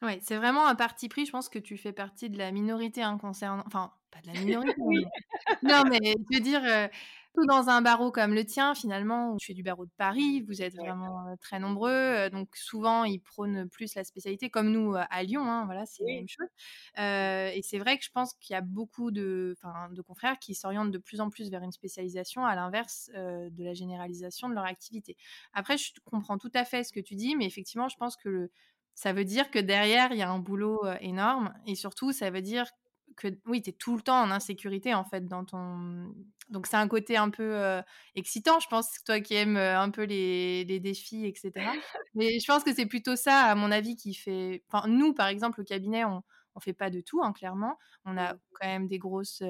Oui, 0.01 0.17
c'est 0.21 0.37
vraiment 0.37 0.67
un 0.67 0.75
parti 0.75 1.09
pris. 1.09 1.25
Je 1.25 1.31
pense 1.31 1.49
que 1.49 1.59
tu 1.59 1.77
fais 1.77 1.93
partie 1.93 2.29
de 2.29 2.37
la 2.37 2.51
minorité 2.51 3.03
hein, 3.03 3.17
concernant. 3.19 3.63
Enfin, 3.67 3.93
pas 4.09 4.19
de 4.21 4.27
la 4.27 4.39
minorité. 4.41 4.73
oui. 4.77 5.05
Non, 5.63 5.83
mais 5.87 5.99
je 6.03 6.35
veux 6.35 6.41
dire, 6.41 6.61
tout 7.35 7.45
dans 7.45 7.69
un 7.69 7.81
barreau 7.81 8.11
comme 8.11 8.33
le 8.33 8.43
tien, 8.43 8.73
finalement, 8.73 9.37
tu 9.37 9.47
fais 9.47 9.53
du 9.53 9.63
barreau 9.63 9.85
de 9.85 9.91
Paris, 9.97 10.41
vous 10.41 10.61
êtes 10.61 10.75
vraiment 10.75 11.35
très 11.39 11.59
nombreux. 11.59 12.29
donc, 12.31 12.55
souvent, 12.55 13.03
ils 13.03 13.19
prônent 13.19 13.69
plus 13.69 13.95
la 13.95 14.03
spécialité, 14.03 14.49
comme 14.49 14.71
nous 14.71 14.95
à 14.95 15.23
Lyon. 15.23 15.43
Hein, 15.43 15.65
voilà, 15.65 15.85
c'est 15.85 16.03
la 16.03 16.15
même 16.15 16.27
chose. 16.27 16.47
et 16.97 17.61
c'est 17.63 17.79
vrai 17.79 17.97
que 17.97 18.03
je 18.03 18.11
pense 18.11 18.33
qu'il 18.33 18.53
y 18.53 18.57
a 18.57 18.61
beaucoup 18.61 19.11
de, 19.11 19.55
de 19.91 20.01
confrères 20.01 20.39
qui 20.39 20.55
s'orientent 20.55 20.91
de 20.91 20.97
plus 20.97 21.21
en 21.21 21.29
plus 21.29 21.49
vers 21.49 21.63
une 21.63 21.71
spécialisation, 21.71 22.43
à 22.43 22.55
l'inverse 22.55 23.11
de 23.13 23.63
la 23.63 23.73
généralisation 23.73 24.49
de 24.49 24.55
leur 24.55 24.65
activité. 24.65 25.15
Après, 25.53 25.77
je 25.77 25.91
comprends 26.05 26.37
tout 26.37 26.51
à 26.53 26.65
fait 26.65 26.83
ce 26.83 26.91
que 26.91 26.99
tu 26.99 27.15
dis, 27.15 27.35
mais 27.35 27.45
effectivement, 27.45 27.87
je 27.87 27.97
pense 27.97 28.15
que 28.17 28.29
le, 28.29 28.51
ça 28.95 29.13
veut 29.13 29.25
dire 29.25 29.51
que 29.51 29.59
derrière, 29.59 30.11
il 30.11 30.17
y 30.17 30.21
a 30.21 30.29
un 30.29 30.39
boulot 30.39 30.81
énorme. 30.99 31.53
Et 31.65 31.75
surtout, 31.75 32.11
ça 32.11 32.29
veut 32.29 32.41
dire 32.41 32.65
que 33.17 33.27
oui, 33.45 33.61
tu 33.61 33.71
es 33.71 33.73
tout 33.73 33.95
le 33.95 34.01
temps 34.01 34.21
en 34.21 34.31
insécurité 34.31 34.93
en 34.93 35.03
fait 35.03 35.27
dans 35.27 35.43
ton 35.43 36.13
donc 36.49 36.65
c'est 36.65 36.77
un 36.77 36.87
côté 36.87 37.17
un 37.17 37.29
peu 37.29 37.81
excitant, 38.15 38.59
je 38.59 38.67
pense, 38.67 38.89
toi 39.05 39.21
qui 39.21 39.35
aimes 39.35 39.57
un 39.57 39.89
peu 39.89 40.03
les, 40.03 40.65
les, 40.65 40.79
défis, 40.81 41.25
etc. 41.25 41.51
Mais 42.13 42.39
je 42.39 42.45
pense 42.45 42.63
que 42.63 42.73
c'est 42.73 42.85
plutôt 42.85 43.15
ça, 43.15 43.43
à 43.43 43.55
mon 43.55 43.71
avis, 43.71 43.95
qui 43.95 44.13
fait. 44.13 44.63
Enfin, 44.69 44.87
nous, 44.89 45.13
par 45.13 45.27
exemple, 45.27 45.61
au 45.61 45.63
cabinet, 45.63 46.03
on 46.03 46.23
on 46.55 46.59
fait 46.59 46.73
pas 46.73 46.89
de 46.89 47.01
tout, 47.01 47.21
hein, 47.23 47.33
clairement. 47.33 47.77
On 48.05 48.17
a 48.17 48.33
mmh. 48.33 48.39
quand 48.53 48.67
même 48.67 48.87
des 48.87 48.99
grosses, 48.99 49.43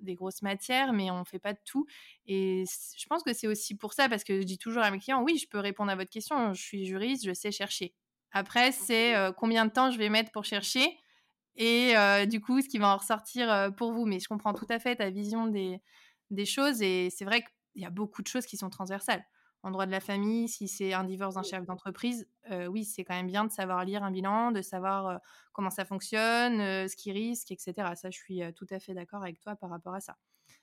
des 0.00 0.14
grosses 0.14 0.42
matières, 0.42 0.92
mais 0.92 1.10
on 1.10 1.24
fait 1.24 1.38
pas 1.38 1.52
de 1.52 1.60
tout. 1.64 1.86
Et 2.26 2.64
je 2.96 3.06
pense 3.06 3.22
que 3.22 3.32
c'est 3.32 3.46
aussi 3.46 3.76
pour 3.76 3.92
ça, 3.92 4.08
parce 4.08 4.24
que 4.24 4.40
je 4.40 4.46
dis 4.46 4.58
toujours 4.58 4.82
à 4.82 4.90
mes 4.90 4.98
clients, 4.98 5.22
oui, 5.22 5.38
je 5.38 5.48
peux 5.48 5.58
répondre 5.58 5.90
à 5.90 5.96
votre 5.96 6.10
question. 6.10 6.52
Je 6.54 6.62
suis 6.62 6.86
juriste, 6.86 7.24
je 7.24 7.32
sais 7.32 7.52
chercher. 7.52 7.94
Après, 8.32 8.72
c'est 8.72 9.14
combien 9.36 9.66
de 9.66 9.70
temps 9.70 9.90
je 9.90 9.98
vais 9.98 10.08
mettre 10.08 10.30
pour 10.30 10.44
chercher 10.44 10.98
et 11.56 11.94
du 12.26 12.40
coup, 12.40 12.60
ce 12.62 12.68
qui 12.68 12.78
va 12.78 12.94
en 12.94 12.96
ressortir 12.96 13.72
pour 13.76 13.92
vous. 13.92 14.06
Mais 14.06 14.18
je 14.20 14.28
comprends 14.28 14.54
tout 14.54 14.66
à 14.68 14.78
fait 14.78 14.96
ta 14.96 15.10
vision 15.10 15.46
des, 15.46 15.80
des 16.30 16.46
choses 16.46 16.82
et 16.82 17.10
c'est 17.10 17.24
vrai 17.24 17.42
qu'il 17.42 17.82
y 17.82 17.84
a 17.84 17.90
beaucoup 17.90 18.22
de 18.22 18.28
choses 18.28 18.46
qui 18.46 18.56
sont 18.56 18.70
transversales. 18.70 19.24
En 19.62 19.70
droit 19.70 19.84
de 19.84 19.90
la 19.90 20.00
famille, 20.00 20.48
si 20.48 20.68
c'est 20.68 20.94
un 20.94 21.04
divorce 21.04 21.34
d'un 21.34 21.42
chef 21.42 21.66
d'entreprise, 21.66 22.26
oui, 22.68 22.84
c'est 22.84 23.04
quand 23.04 23.14
même 23.14 23.26
bien 23.26 23.44
de 23.44 23.50
savoir 23.50 23.84
lire 23.84 24.02
un 24.02 24.10
bilan, 24.10 24.52
de 24.52 24.62
savoir 24.62 25.20
comment 25.52 25.70
ça 25.70 25.84
fonctionne, 25.84 26.58
ce 26.88 26.96
qui 26.96 27.12
risque, 27.12 27.50
etc. 27.50 27.74
Ça, 27.94 28.10
je 28.10 28.16
suis 28.16 28.40
tout 28.56 28.66
à 28.70 28.78
fait 28.78 28.94
d'accord 28.94 29.22
avec 29.22 29.38
toi 29.38 29.56
par 29.56 29.68
rapport 29.68 29.94
à 29.94 30.00
ça. 30.00 30.16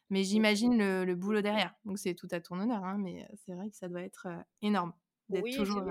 Mais 0.09 0.23
j'imagine 0.23 0.77
le, 0.77 1.15
boulot 1.15 1.41
derrière. 1.41 1.75
Donc, 1.85 1.99
c'est 1.99 2.15
tout 2.15 2.27
à 2.31 2.39
ton 2.39 2.59
honneur, 2.59 2.83
hein, 2.83 2.97
mais 2.97 3.27
c'est 3.35 3.53
vrai 3.53 3.69
que 3.69 3.75
ça 3.75 3.87
doit 3.87 4.01
être 4.01 4.27
énorme 4.63 4.93
d'être 5.29 5.55
toujours 5.55 5.83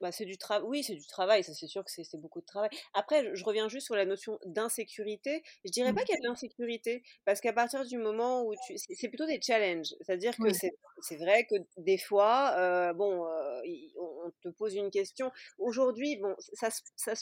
bah, 0.00 0.12
c'est 0.12 0.24
du 0.24 0.38
travail. 0.38 0.66
Oui, 0.66 0.82
c'est 0.82 0.94
du 0.94 1.06
travail, 1.06 1.44
ça 1.44 1.52
c'est 1.54 1.66
sûr 1.66 1.84
que 1.84 1.90
c'est 1.90 2.16
beaucoup 2.16 2.40
de 2.40 2.46
travail. 2.46 2.70
Après, 2.94 3.34
je, 3.34 3.44
reviens 3.44 3.68
juste 3.68 3.86
sur 3.86 3.96
la 3.96 4.06
notion 4.06 4.38
d'insécurité. 4.46 5.42
Je 5.64 5.70
dirais 5.70 5.92
pas 5.92 6.02
mmh. 6.02 6.04
qu'il 6.04 6.14
y 6.14 6.18
a 6.18 6.20
de 6.22 6.28
l'insécurité, 6.28 7.02
parce 7.24 7.40
qu'à 7.40 7.52
partir 7.52 7.84
du 7.84 7.98
moment 7.98 8.44
où 8.44 8.54
tu. 8.66 8.76
C'est 8.78 9.08
plutôt 9.08 9.26
des 9.26 9.40
challenges. 9.40 9.94
C'est-à-dire 10.00 10.34
que 10.36 10.50
c'est 10.52 11.16
vrai 11.16 11.46
que 11.46 11.56
des 11.76 11.98
fois, 11.98 12.54
euh, 12.56 12.92
bon, 12.94 13.26
euh, 13.26 13.60
on 13.98 14.30
te 14.42 14.48
pose 14.48 14.74
une 14.74 14.90
question. 14.90 15.30
Aujourd'hui, 15.58 16.16
bon, 16.16 16.34
ça, 16.54 16.68
ça, 16.96 17.12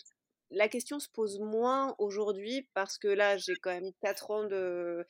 la 0.50 0.68
question 0.68 0.98
se 1.00 1.08
pose 1.08 1.40
moins 1.40 1.94
aujourd'hui, 1.98 2.68
parce 2.74 2.98
que 2.98 3.08
là, 3.08 3.36
j'ai 3.36 3.54
quand 3.56 3.70
même 3.70 3.92
4 4.02 4.30
ans 4.30 4.44
de. 4.44 5.04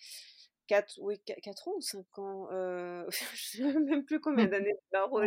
4, 0.69 0.99
oui, 1.01 1.19
4 1.25 1.69
ans 1.69 1.73
ou 1.77 1.81
5 1.81 2.19
ans 2.19 2.49
euh, 2.53 3.05
Je 3.35 3.65
ne 3.65 3.73
sais 3.73 3.79
même 3.81 4.05
plus 4.05 4.21
combien 4.21 4.47
mmh. 4.47 4.51
d'années 4.51 4.73
de 4.73 4.91
barreau 4.93 5.23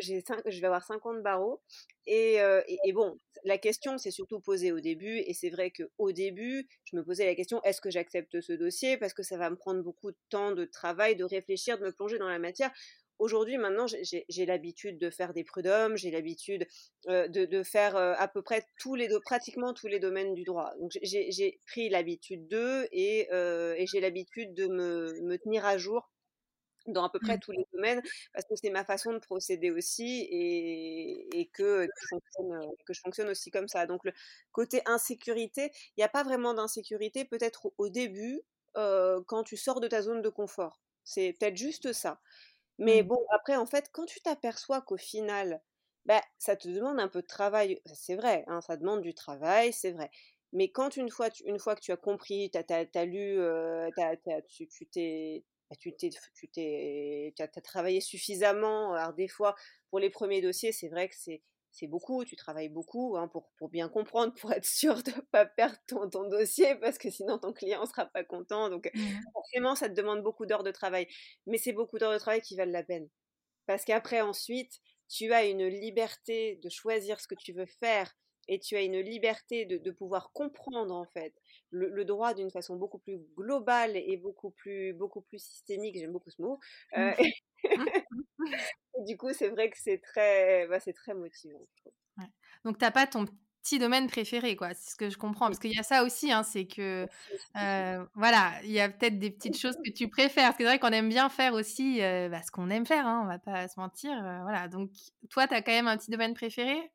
j'ai 0.00 0.22
je 0.46 0.60
vais 0.60 0.66
avoir 0.66 0.84
50 0.84 1.22
barreaux. 1.22 1.60
Et, 2.06 2.38
et, 2.84 2.92
bon, 2.92 3.16
la 3.44 3.58
question 3.58 3.98
s'est 3.98 4.10
surtout 4.10 4.40
posée 4.40 4.72
au 4.72 4.80
début. 4.80 5.18
Et 5.26 5.34
c'est 5.34 5.50
vrai 5.50 5.70
qu'au 5.70 6.12
début, 6.12 6.68
je 6.84 6.96
me 6.96 7.04
posais 7.04 7.26
la 7.26 7.34
question 7.34 7.62
est-ce 7.62 7.80
que 7.80 7.90
j'accepte 7.90 8.40
ce 8.40 8.52
dossier? 8.52 8.96
Parce 8.96 9.14
que 9.14 9.22
ça 9.22 9.36
va 9.36 9.50
me 9.50 9.56
prendre 9.56 9.82
beaucoup 9.82 10.10
de 10.10 10.18
temps 10.28 10.52
de 10.52 10.64
travail, 10.64 11.16
de 11.16 11.24
réfléchir, 11.24 11.78
de 11.78 11.84
me 11.84 11.92
plonger 11.92 12.18
dans 12.18 12.28
la 12.28 12.38
matière. 12.38 12.70
Aujourd'hui, 13.20 13.58
maintenant, 13.58 13.84
j'ai 13.86 14.46
l'habitude 14.46 14.98
de 14.98 15.10
faire 15.10 15.34
des 15.34 15.44
prud'hommes, 15.44 15.94
j'ai 15.94 16.10
l'habitude 16.10 16.66
de, 17.06 17.44
de, 17.44 17.62
faire 17.62 17.94
à 17.94 18.28
peu 18.28 18.40
près 18.40 18.64
tous 18.78 18.94
les, 18.94 19.08
pratiquement 19.22 19.74
tous 19.74 19.88
les 19.88 20.00
domaines 20.00 20.32
du 20.32 20.42
droit. 20.42 20.72
Donc, 20.80 20.92
j'ai 21.02 21.60
pris 21.66 21.90
l'habitude 21.90 22.48
d'eux 22.48 22.88
et, 22.92 23.28
j'ai 23.92 24.00
l'habitude 24.00 24.54
de 24.54 24.68
me 24.68 25.36
tenir 25.36 25.66
à 25.66 25.76
jour 25.76 26.10
dans 26.86 27.04
à 27.04 27.10
peu 27.10 27.18
près 27.18 27.36
mmh. 27.36 27.40
tous 27.40 27.52
les 27.52 27.66
domaines, 27.72 28.02
parce 28.32 28.46
que 28.46 28.54
c'est 28.56 28.70
ma 28.70 28.84
façon 28.84 29.12
de 29.12 29.18
procéder 29.18 29.70
aussi 29.70 30.26
et, 30.30 31.50
que, 31.52 31.86
que, 31.86 32.92
je 32.92 33.00
fonctionne 33.00 33.28
aussi 33.28 33.50
comme 33.50 33.68
ça. 33.68 33.86
Donc 33.86 34.04
le 34.04 34.12
côté 34.52 34.82
insécurité, 34.86 35.70
il 35.96 36.00
n'y 36.00 36.04
a 36.04 36.08
pas 36.08 36.22
vraiment 36.22 36.54
d'insécurité 36.54 37.24
peut-être 37.24 37.72
au, 37.78 37.88
début 37.88 38.40
quand 38.74 39.42
tu 39.44 39.56
sors 39.56 39.80
de 39.80 39.88
ta 39.88 40.02
zone 40.02 40.22
de 40.22 40.28
confort. 40.28 40.80
C'est 41.04 41.34
peut-être 41.38 41.56
juste 41.56 41.92
ça. 41.92 42.20
Mais 42.78 43.02
mmh. 43.02 43.06
bon, 43.06 43.20
après, 43.30 43.56
en 43.56 43.66
fait, 43.66 43.90
quand 43.92 44.06
tu 44.06 44.20
t'aperçois 44.20 44.80
qu'au 44.80 44.96
final, 44.96 45.60
bah, 46.06 46.22
ça 46.38 46.56
te 46.56 46.68
demande 46.68 46.98
un 46.98 47.08
peu 47.08 47.20
de 47.20 47.26
travail, 47.26 47.80
c'est 47.94 48.16
vrai, 48.16 48.44
hein, 48.46 48.60
ça 48.62 48.76
demande 48.76 49.02
du 49.02 49.14
travail, 49.14 49.72
c'est 49.72 49.92
vrai. 49.92 50.10
Mais 50.52 50.70
quand 50.70 50.96
une 50.96 51.10
fois, 51.10 51.28
une 51.44 51.58
fois 51.58 51.76
que 51.76 51.80
tu 51.80 51.92
as 51.92 51.96
compris, 51.96 52.50
tu 52.50 52.58
as, 52.58 53.04
lu, 53.04 53.38
tu 54.48 54.86
t'es 54.86 55.44
bah, 55.70 55.76
tu 55.78 55.94
t'es, 55.94 56.10
tu 56.34 56.48
t'es, 56.48 57.32
as, 57.38 57.60
travaillé 57.60 58.00
suffisamment. 58.00 58.92
Alors 58.94 59.14
des 59.14 59.28
fois, 59.28 59.54
pour 59.90 60.00
les 60.00 60.10
premiers 60.10 60.42
dossiers, 60.42 60.72
c'est 60.72 60.88
vrai 60.88 61.08
que 61.08 61.14
c'est, 61.16 61.42
c'est 61.70 61.86
beaucoup, 61.86 62.24
tu 62.24 62.34
travailles 62.34 62.68
beaucoup 62.68 63.16
hein, 63.16 63.28
pour, 63.28 63.50
pour, 63.56 63.68
bien 63.68 63.88
comprendre, 63.88 64.34
pour 64.40 64.52
être 64.52 64.66
sûr 64.66 65.02
de 65.02 65.10
ne 65.12 65.20
pas 65.30 65.46
perdre 65.46 65.76
ton, 65.86 66.10
ton, 66.10 66.28
dossier, 66.28 66.74
parce 66.76 66.98
que 66.98 67.10
sinon 67.10 67.38
ton 67.38 67.52
client 67.52 67.82
ne 67.82 67.86
sera 67.86 68.06
pas 68.06 68.24
content. 68.24 68.68
Donc 68.68 68.90
mmh. 68.92 69.00
forcément, 69.32 69.74
ça 69.76 69.88
te 69.88 69.94
demande 69.94 70.22
beaucoup 70.22 70.44
d'heures 70.44 70.64
de 70.64 70.72
travail. 70.72 71.06
Mais 71.46 71.58
c'est 71.58 71.72
beaucoup 71.72 71.98
d'heures 71.98 72.12
de 72.12 72.18
travail 72.18 72.42
qui 72.42 72.56
valent 72.56 72.72
la 72.72 72.82
peine. 72.82 73.08
Parce 73.66 73.84
qu'après, 73.84 74.20
ensuite, 74.20 74.80
tu 75.08 75.32
as 75.32 75.44
une 75.46 75.66
liberté 75.66 76.56
de 76.56 76.68
choisir 76.68 77.20
ce 77.20 77.28
que 77.28 77.36
tu 77.36 77.52
veux 77.52 77.66
faire 77.66 78.12
et 78.50 78.58
tu 78.58 78.76
as 78.76 78.82
une 78.82 78.98
liberté 78.98 79.64
de, 79.64 79.78
de 79.78 79.90
pouvoir 79.92 80.32
comprendre 80.32 80.92
en 80.92 81.06
fait 81.06 81.32
le, 81.70 82.04
droit 82.04 82.34
d'une 82.34 82.50
façon 82.50 82.76
beaucoup 82.76 82.98
plus 82.98 83.18
globale 83.36 83.96
et 83.96 84.16
beaucoup 84.16 84.50
plus, 84.50 84.92
beaucoup 84.92 85.20
plus 85.20 85.38
systémique, 85.38 85.96
j'aime 85.96 86.10
beaucoup 86.10 86.30
ce 86.30 86.42
mot. 86.42 86.58
Euh, 86.98 87.12
du 89.06 89.16
coup, 89.16 89.32
c'est 89.32 89.48
vrai 89.48 89.70
que 89.70 89.78
c'est 89.78 89.98
très, 89.98 90.66
bah, 90.66 90.80
c'est 90.80 90.92
très 90.92 91.14
motivant. 91.14 91.60
Ouais. 92.18 92.26
Donc, 92.64 92.76
tu 92.78 92.84
n'as 92.84 92.90
pas 92.90 93.06
ton 93.06 93.26
petit 93.62 93.78
domaine 93.78 94.08
préféré, 94.08 94.56
quoi. 94.56 94.74
C'est 94.74 94.90
ce 94.90 94.96
que 94.96 95.10
je 95.10 95.16
comprends. 95.16 95.46
Parce 95.46 95.60
qu'il 95.60 95.72
y 95.72 95.78
a 95.78 95.84
ça 95.84 96.02
aussi, 96.02 96.32
hein, 96.32 96.42
c'est 96.42 96.66
que, 96.66 97.06
euh, 97.56 98.04
voilà, 98.14 98.54
il 98.64 98.72
y 98.72 98.80
a 98.80 98.88
peut-être 98.88 99.20
des 99.20 99.30
petites 99.30 99.56
choses 99.56 99.76
que 99.76 99.92
tu 99.92 100.08
préfères. 100.08 100.46
Parce 100.46 100.56
que 100.56 100.64
c'est 100.64 100.70
vrai 100.70 100.78
qu'on 100.80 100.88
aime 100.88 101.08
bien 101.08 101.28
faire 101.28 101.54
aussi 101.54 102.02
euh, 102.02 102.28
bah, 102.28 102.42
ce 102.42 102.50
qu'on 102.50 102.68
aime 102.68 102.86
faire, 102.86 103.06
hein, 103.06 103.20
on 103.22 103.28
va 103.28 103.38
pas 103.38 103.68
se 103.68 103.78
mentir. 103.78 104.10
voilà. 104.42 104.66
Donc, 104.66 104.90
toi, 105.28 105.46
tu 105.46 105.54
as 105.54 105.62
quand 105.62 105.70
même 105.70 105.86
un 105.86 105.96
petit 105.96 106.10
domaine 106.10 106.34
préféré? 106.34 106.90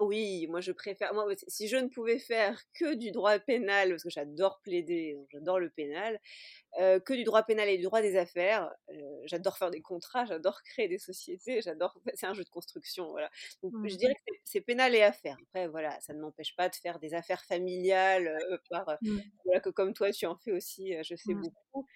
Oui, 0.00 0.46
moi 0.48 0.60
je 0.60 0.72
préfère. 0.72 1.14
Moi, 1.14 1.26
si 1.48 1.68
je 1.68 1.76
ne 1.76 1.88
pouvais 1.88 2.18
faire 2.18 2.60
que 2.74 2.94
du 2.94 3.10
droit 3.10 3.38
pénal, 3.38 3.90
parce 3.90 4.02
que 4.02 4.10
j'adore 4.10 4.60
plaider, 4.62 5.18
j'adore 5.30 5.58
le 5.58 5.70
pénal, 5.70 6.20
euh, 6.78 7.00
que 7.00 7.14
du 7.14 7.24
droit 7.24 7.42
pénal 7.42 7.68
et 7.68 7.76
du 7.76 7.84
droit 7.84 8.00
des 8.00 8.16
affaires, 8.16 8.70
euh, 8.90 9.22
j'adore 9.24 9.58
faire 9.58 9.70
des 9.70 9.80
contrats, 9.80 10.24
j'adore 10.24 10.62
créer 10.62 10.88
des 10.88 10.98
sociétés, 10.98 11.60
j'adore. 11.62 11.98
C'est 12.14 12.26
un 12.26 12.34
jeu 12.34 12.44
de 12.44 12.48
construction, 12.48 13.10
voilà. 13.10 13.30
Donc 13.62 13.72
je 13.86 13.96
dirais 13.96 14.14
que 14.14 14.34
c'est 14.44 14.60
pénal 14.60 14.94
et 14.94 15.02
affaires. 15.02 15.36
Après, 15.48 15.68
voilà, 15.68 15.98
ça 16.00 16.12
ne 16.12 16.20
m'empêche 16.20 16.54
pas 16.56 16.68
de 16.68 16.76
faire 16.76 16.98
des 16.98 17.14
affaires 17.14 17.44
familiales, 17.44 18.28
euh, 18.28 18.58
par, 18.70 18.98
mmh. 19.02 19.18
voilà, 19.44 19.60
que 19.60 19.70
comme 19.70 19.94
toi 19.94 20.10
tu 20.12 20.26
en 20.26 20.36
fais 20.36 20.52
aussi, 20.52 20.94
je 21.02 21.14
sais 21.16 21.34
mmh. 21.34 21.40
beaucoup. 21.40 21.86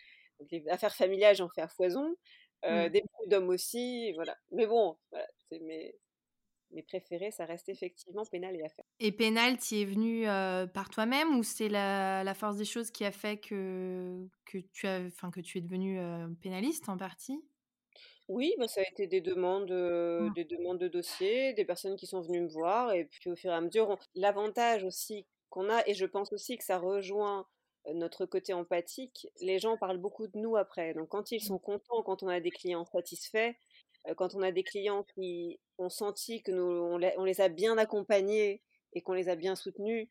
Donc 0.41 0.51
les 0.51 0.69
affaires 0.69 0.95
familiales, 0.95 1.37
j'en 1.37 1.49
fais 1.49 1.63
à 1.63 1.69
foison. 1.69 2.17
Mmh. 2.65 2.89
Des 2.91 3.03
d'hommes 3.27 3.49
aussi, 3.49 4.13
voilà. 4.13 4.37
Mais 4.53 4.67
bon, 4.67 4.97
voilà, 5.11 5.27
c'est 5.49 5.59
mes 5.61 5.97
mes 6.73 6.83
préférés, 6.83 7.31
ça 7.31 7.45
reste 7.47 7.69
effectivement 7.69 8.27
Pénal 8.27 8.57
et 8.57 8.63
Affaires. 8.65 8.85
Et 9.01 9.11
Pénal, 9.13 9.59
tu 9.59 9.77
es 9.77 9.85
venu 9.85 10.25
par 10.73 10.89
toi-même 10.91 11.37
ou 11.39 11.43
c'est 11.43 11.69
la, 11.69 12.35
force 12.35 12.57
des 12.57 12.65
choses 12.65 12.91
qui 12.91 13.05
a 13.05 13.11
fait 13.13 13.39
que, 13.39 14.29
que, 14.45 14.59
tu, 14.59 14.87
as, 14.87 15.11
que 15.33 15.41
tu 15.41 15.59
es 15.59 15.61
devenu 15.61 15.99
pénaliste 16.41 16.89
en 16.89 16.97
partie? 16.97 17.43
Oui, 18.29 18.55
bah, 18.59 18.69
ça 18.69 18.81
a 18.81 18.85
été 18.91 19.07
des 19.07 19.21
demandes, 19.21 19.71
heu, 19.71 20.31
Mmh. 20.31 20.33
des 20.35 20.45
demandes 20.45 20.79
de 20.79 20.89
dossiers, 20.89 21.53
des 21.55 21.65
personnes 21.65 21.97
qui 21.97 22.07
sont 22.07 22.21
venues 22.21 22.41
me 22.43 22.49
voir 22.49 22.93
et 22.93 23.05
puis 23.05 23.31
au 23.31 23.37
fur 23.37 23.51
et 23.51 23.55
à 23.55 23.61
mesure, 23.61 23.99
l'avantage 24.15 24.85
aussi 24.85 25.27
qu'on 25.51 25.69
a 25.71 25.87
et 25.87 25.95
je 25.95 26.07
pense 26.07 26.33
aussi 26.33 26.57
que 26.57 26.65
ça 26.65 26.79
rejoint, 26.79 27.47
notre 27.95 28.27
côté 28.27 28.53
empathique, 28.55 29.27
les 29.41 29.59
gens 29.59 29.77
parlent 29.77 29.99
beaucoup 29.99 30.29
de 30.29 30.39
nous 30.39 30.57
après. 30.57 30.95
Donc 30.95 31.09
quand 31.09 31.33
ils 31.33 31.41
Mmh. 31.41 31.53
sont 31.53 31.59
contents, 31.59 32.03
quand 32.05 32.23
on 32.23 32.29
a 32.29 32.41
des 32.41 32.53
clients 32.53 32.85
satisfaits, 32.87 33.53
quand 34.17 34.35
on 34.35 34.43
a 34.43 34.53
des 34.53 34.65
clients 34.65 35.05
qui 35.15 35.61
ont 35.79 35.89
senti 35.89 36.43
que 36.43 36.51
nous 36.51 36.63
on 36.63 36.97
les 36.99 37.13
on 37.19 37.25
les 37.25 37.41
a 37.41 37.49
bien 37.49 37.79
accompagnés 37.79 38.63
et 38.93 39.01
qu'on 39.01 39.13
les 39.13 39.29
a 39.29 39.37
bien 39.37 39.55
soutenus, 39.55 40.09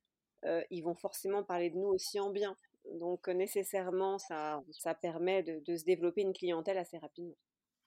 ils 0.70 0.82
vont 0.82 0.96
forcément 0.96 1.44
parler 1.44 1.70
de 1.70 1.78
nous 1.78 1.88
aussi 1.88 2.20
en 2.20 2.30
bien. 2.30 2.56
Donc 3.00 3.28
nécessairement 3.28 4.18
ça 4.18 4.64
ça 4.72 4.96
permet 4.96 5.44
de 5.44 5.60
de 5.60 5.76
se 5.76 5.84
développer 5.84 6.22
une 6.22 6.34
clientèle 6.34 6.78
assez 6.78 6.98
rapidement. 6.98 7.36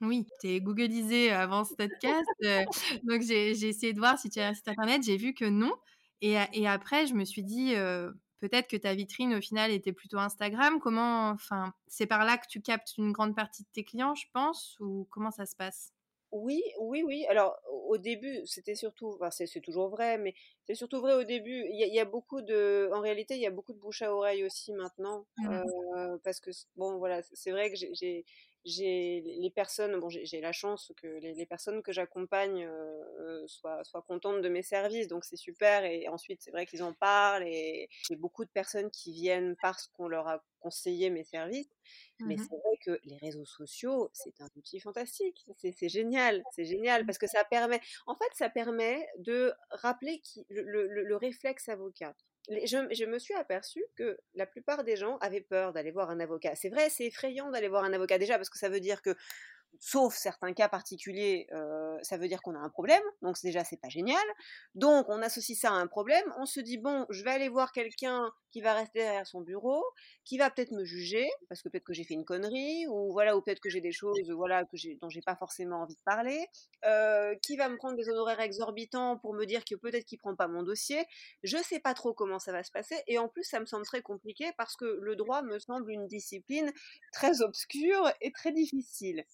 Oui, 0.00 0.26
tu 0.40 0.48
es 0.48 0.60
googlisée 0.60 1.30
avant 1.30 1.64
ce 1.64 1.74
podcast, 1.74 2.28
donc 3.04 3.22
j'ai 3.22 3.50
essayé 3.50 3.92
de 3.92 3.98
voir 3.98 4.18
si 4.18 4.28
tu 4.28 4.40
avais 4.40 4.50
un 4.50 4.54
site 4.54 4.68
internet, 4.68 5.02
j'ai 5.02 5.16
vu 5.16 5.32
que 5.34 5.46
non 5.46 5.72
et 6.20 6.66
après 6.66 7.06
je 7.06 7.14
me 7.14 7.24
suis 7.24 7.42
dit, 7.44 7.74
peut-être 8.44 8.68
que 8.68 8.76
ta 8.76 8.94
vitrine 8.94 9.34
au 9.34 9.40
final 9.40 9.70
était 9.70 9.94
plutôt 9.94 10.18
Instagram. 10.18 10.78
Comment 10.78 11.30
enfin, 11.30 11.72
c'est 11.86 12.06
par 12.06 12.26
là 12.26 12.36
que 12.36 12.46
tu 12.46 12.60
captes 12.60 12.98
une 12.98 13.10
grande 13.10 13.34
partie 13.34 13.62
de 13.62 13.68
tes 13.72 13.84
clients, 13.84 14.14
je 14.14 14.26
pense 14.34 14.76
ou 14.80 15.08
comment 15.10 15.30
ça 15.30 15.46
se 15.46 15.56
passe? 15.56 15.93
Oui, 16.37 16.62
oui, 16.81 17.03
oui. 17.05 17.25
Alors, 17.29 17.61
au 17.70 17.97
début, 17.97 18.44
c'était 18.47 18.75
surtout, 18.75 19.12
enfin, 19.14 19.31
c'est 19.31 19.47
c'est 19.47 19.61
toujours 19.61 19.88
vrai, 19.88 20.18
mais 20.18 20.35
c'est 20.66 20.75
surtout 20.75 21.01
vrai 21.01 21.14
au 21.14 21.23
début. 21.23 21.64
Il 21.70 21.79
y 21.79 21.85
a, 21.85 21.87
il 21.87 21.94
y 21.94 22.01
a 22.01 22.05
beaucoup 22.05 22.42
de, 22.42 22.90
en 22.92 23.01
réalité, 23.01 23.37
il 23.37 23.40
y 23.40 23.47
a 23.47 23.51
beaucoup 23.53 23.73
de 23.73 23.79
bouche 23.79 24.03
à 24.03 24.12
oreille 24.12 24.44
aussi 24.44 24.73
maintenant, 24.73 25.27
euh, 25.49 25.62
Mmh. 25.64 25.70
parce 26.25 26.40
que 26.40 26.51
bon, 26.77 26.99
voilà, 26.99 27.23
c'est 27.23 27.53
vrai 27.53 27.70
que 27.70 27.77
j'ai, 27.77 27.94
j'ai 27.94 28.25
j'ai 28.64 29.20
les 29.20 29.51
personnes, 29.51 30.01
bon, 30.01 30.09
j'ai 30.09 30.25
j'ai 30.27 30.40
la 30.40 30.51
chance 30.53 30.90
que 30.97 31.07
les, 31.07 31.35
les 31.35 31.47
personnes 31.47 31.83
que 31.83 31.92
j'accompagne 31.92 32.64
euh, 32.64 33.05
euh, 33.20 33.47
soient, 33.47 33.85
soient 33.85 34.03
contentes 34.03 34.40
de 34.42 34.49
mes 34.49 34.62
services, 34.62 35.07
donc 35.09 35.25
c'est 35.25 35.37
super. 35.37 35.85
Et 35.85 36.09
ensuite, 36.09 36.42
c'est 36.42 36.51
vrai 36.51 36.66
qu'ils 36.66 36.83
en 36.83 36.94
parlent 36.94 37.47
et 37.47 37.88
j'ai 38.09 38.16
beaucoup 38.16 38.44
de 38.44 38.51
personnes 38.51 38.90
qui 38.90 39.12
viennent 39.12 39.55
parce 39.61 39.87
qu'on 39.88 40.09
leur 40.09 40.27
a 40.29 40.42
conseillé 40.64 41.11
mes 41.11 41.24
services. 41.24 41.70
Mais 42.24 42.37
Mmh 42.37 42.48
c'est 42.48 42.57
vrai 42.57 42.77
que 42.85 42.98
les 43.05 43.16
réseaux 43.18 43.44
sociaux, 43.44 44.11
c'est 44.12 44.40
un 44.40 44.48
outil 44.57 44.81
fantastique. 44.81 45.44
C'est 45.57 45.88
génial, 45.88 46.44
c'est 46.50 46.64
génial 46.64 47.05
parce 47.07 47.18
que 47.18 47.27
ça 47.27 47.44
permet, 47.44 47.81
en 48.07 48.14
fait, 48.16 48.31
ça 48.35 48.48
permet 48.48 49.07
de 49.18 49.53
rappeler 49.70 50.20
qui, 50.20 50.46
le, 50.48 50.62
le- 50.64 51.03
le 51.05 51.16
réflexe 51.16 51.68
avocat. 51.68 52.14
Je 52.48 53.05
me 53.07 53.18
suis 53.18 53.35
aperçue 53.35 53.85
que 53.96 54.18
la 54.35 54.46
plupart 54.46 54.85
des 54.85 54.96
gens 54.96 55.16
avaient 55.18 55.40
peur 55.40 55.72
d'aller 55.72 55.90
voir 55.92 56.11
un 56.11 56.20
avocat. 56.20 56.55
C'est 56.55 56.68
vrai, 56.68 56.90
c'est 56.90 57.05
effrayant 57.07 57.50
d'aller 57.50 57.68
voir 57.68 57.85
un 57.85 57.92
avocat 57.92 58.18
déjà 58.18 58.37
parce 58.37 58.50
que 58.50 58.59
ça 58.59 58.68
veut 58.68 58.81
dire 58.81 59.00
que 59.03 59.14
sauf 59.80 60.14
certains 60.14 60.52
cas 60.52 60.68
particuliers, 60.68 61.46
euh, 61.52 61.96
ça 62.02 62.16
veut 62.16 62.28
dire 62.28 62.42
qu'on 62.42 62.54
a 62.54 62.58
un 62.58 62.68
problème. 62.68 63.02
Donc 63.22 63.37
déjà, 63.42 63.64
c'est 63.64 63.80
pas 63.80 63.88
génial. 63.88 64.24
Donc 64.74 65.06
on 65.08 65.22
associe 65.22 65.58
ça 65.58 65.70
à 65.70 65.74
un 65.74 65.87
problème. 65.87 66.24
On 66.38 66.46
se 66.46 66.60
dit 66.60 66.78
bon, 66.78 67.06
je 67.10 67.22
vais 67.24 67.30
aller 67.30 67.48
voir 67.48 67.72
quelqu'un 67.72 68.30
qui 68.50 68.60
va 68.60 68.74
rester 68.74 69.00
derrière 69.00 69.26
son 69.26 69.40
bureau, 69.40 69.84
qui 70.24 70.38
va 70.38 70.48
peut-être 70.48 70.70
me 70.70 70.84
juger 70.84 71.28
parce 71.48 71.60
que 71.60 71.68
peut-être 71.68 71.84
que 71.84 71.92
j'ai 71.92 72.04
fait 72.04 72.14
une 72.14 72.24
connerie 72.24 72.87
ou 72.87 73.12
voilà 73.12 73.37
ou 73.37 73.42
peut-être 73.42 73.58
que 73.58 73.68
j'ai 73.68 73.80
des 73.80 73.90
choses 73.90 74.30
voilà 74.30 74.64
que 74.64 74.76
dont 75.00 75.08
j'ai 75.08 75.22
pas 75.22 75.34
forcément 75.34 75.82
envie 75.82 75.96
de 75.96 76.02
parler, 76.04 76.46
euh, 76.84 77.34
qui 77.42 77.56
va 77.56 77.68
me 77.68 77.76
prendre 77.76 77.96
des 77.96 78.08
honoraires 78.08 78.40
exorbitants 78.40 79.18
pour 79.18 79.34
me 79.34 79.44
dire 79.44 79.64
que 79.64 79.74
peut-être 79.74 80.04
qu'il 80.04 80.18
prend 80.18 80.37
pas 80.37 80.46
mon 80.46 80.62
dossier. 80.62 81.04
Je 81.42 81.56
sais 81.58 81.80
pas 81.80 81.94
trop 81.94 82.14
comment 82.14 82.38
ça 82.38 82.52
va 82.52 82.62
se 82.62 82.70
passer 82.70 82.96
et 83.08 83.18
en 83.18 83.28
plus 83.28 83.42
ça 83.42 83.58
me 83.58 83.66
semble 83.66 83.84
très 83.84 84.02
compliqué 84.02 84.52
parce 84.56 84.76
que 84.76 84.98
le 85.00 85.16
droit 85.16 85.42
me 85.42 85.58
semble 85.58 85.90
une 85.90 86.06
discipline 86.06 86.72
très 87.12 87.42
obscure 87.42 88.08
et 88.20 88.30
très 88.30 88.52
difficile. 88.52 89.24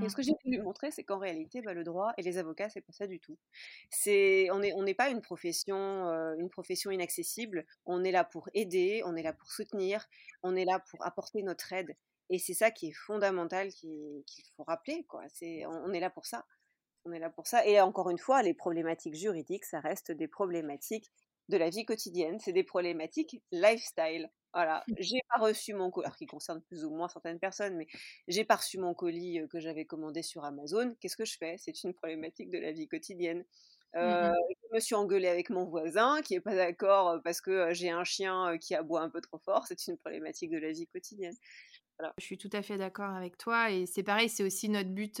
Et 0.00 0.08
ce 0.08 0.14
mh. 0.14 0.16
que 0.16 0.22
j'ai 0.22 0.32
voulu 0.44 0.58
montrer, 0.62 0.90
c'est 0.90 1.04
qu'en 1.04 1.18
réalité, 1.18 1.62
bah, 1.62 1.72
le 1.74 1.84
droit 1.84 2.12
et 2.18 2.22
les 2.22 2.38
avocats, 2.38 2.68
c'est 2.68 2.80
pas 2.82 2.92
ça 2.92 3.06
du 3.06 3.20
tout. 3.20 3.38
C'est, 3.90 4.48
on 4.52 4.62
est, 4.62 4.72
on 4.74 4.82
n'est 4.82 4.94
pas 4.94 5.08
une 5.10 5.22
profession, 5.22 5.76
euh, 6.08 6.34
une 6.38 6.50
profession 6.50 6.90
inaccessible. 6.90 7.64
On 7.86 8.04
est 8.04 8.12
là 8.12 8.24
pour 8.24 8.48
aider, 8.54 9.02
on 9.06 9.16
est 9.16 9.22
là 9.22 9.32
pour 9.32 9.50
soutenir, 9.52 10.06
on 10.42 10.56
est 10.56 10.64
là 10.64 10.80
pour 10.90 11.04
apporter 11.06 11.42
notre 11.42 11.72
aide. 11.72 11.96
Et 12.30 12.38
c'est 12.38 12.54
ça 12.54 12.70
qui 12.70 12.88
est 12.88 12.92
fondamental, 12.92 13.68
qui- 13.72 14.24
qu'il 14.26 14.44
faut 14.56 14.64
rappeler, 14.64 15.04
quoi. 15.04 15.24
C'est, 15.28 15.64
on, 15.66 15.70
on 15.86 15.92
est 15.92 16.00
là 16.00 16.10
pour 16.10 16.26
ça. 16.26 16.46
On 17.04 17.12
est 17.12 17.18
là 17.18 17.30
pour 17.30 17.46
ça. 17.46 17.66
Et 17.66 17.80
encore 17.80 18.10
une 18.10 18.18
fois, 18.18 18.42
les 18.42 18.54
problématiques 18.54 19.14
juridiques, 19.14 19.64
ça 19.64 19.80
reste 19.80 20.10
des 20.12 20.28
problématiques 20.28 21.12
de 21.48 21.56
la 21.56 21.70
vie 21.70 21.84
quotidienne. 21.84 22.38
C'est 22.40 22.52
des 22.52 22.64
problématiques 22.64 23.42
lifestyle. 23.52 24.30
Voilà, 24.52 24.86
j'ai 24.98 25.18
pas 25.28 25.40
reçu 25.40 25.74
mon 25.74 25.90
colis, 25.90 26.06
alors 26.06 26.16
qui 26.16 26.26
concerne 26.26 26.62
plus 26.62 26.84
ou 26.84 26.90
moins 26.90 27.08
certaines 27.08 27.40
personnes, 27.40 27.76
mais 27.76 27.86
j'ai 28.28 28.44
pas 28.44 28.54
reçu 28.56 28.78
mon 28.78 28.94
colis 28.94 29.40
que 29.50 29.58
j'avais 29.58 29.84
commandé 29.84 30.22
sur 30.22 30.44
Amazon. 30.44 30.94
Qu'est-ce 31.00 31.16
que 31.16 31.24
je 31.24 31.36
fais? 31.36 31.56
C'est 31.58 31.82
une 31.82 31.92
problématique 31.92 32.50
de 32.50 32.58
la 32.58 32.70
vie 32.72 32.86
quotidienne. 32.86 33.44
Mmh 34.00 34.10
Euh, 34.12 34.30
mh. 34.30 34.34
je 34.70 34.74
me 34.76 34.80
suis 34.80 34.94
engueulée 34.96 35.28
avec 35.28 35.50
mon 35.50 35.64
voisin 35.66 36.20
qui 36.22 36.34
est 36.34 36.40
pas 36.40 36.54
d'accord 36.56 37.20
parce 37.24 37.40
que 37.40 37.72
j'ai 37.74 37.90
un 37.90 38.04
chien 38.04 38.58
qui 38.58 38.74
aboie 38.74 39.02
un 39.02 39.10
peu 39.10 39.20
trop 39.20 39.38
fort. 39.38 39.66
C'est 39.68 39.86
une 39.88 39.98
problématique 39.98 40.50
de 40.50 40.58
la 40.58 40.72
vie 40.72 40.86
quotidienne. 40.88 41.36
Voilà. 41.98 42.14
Je 42.18 42.24
suis 42.24 42.38
tout 42.38 42.50
à 42.52 42.62
fait 42.62 42.78
d'accord 42.78 43.10
avec 43.14 43.36
toi 43.38 43.70
et 43.70 43.86
c'est 43.86 44.02
pareil, 44.04 44.28
c'est 44.28 44.44
aussi 44.44 44.68
notre 44.68 44.90
but, 44.90 45.20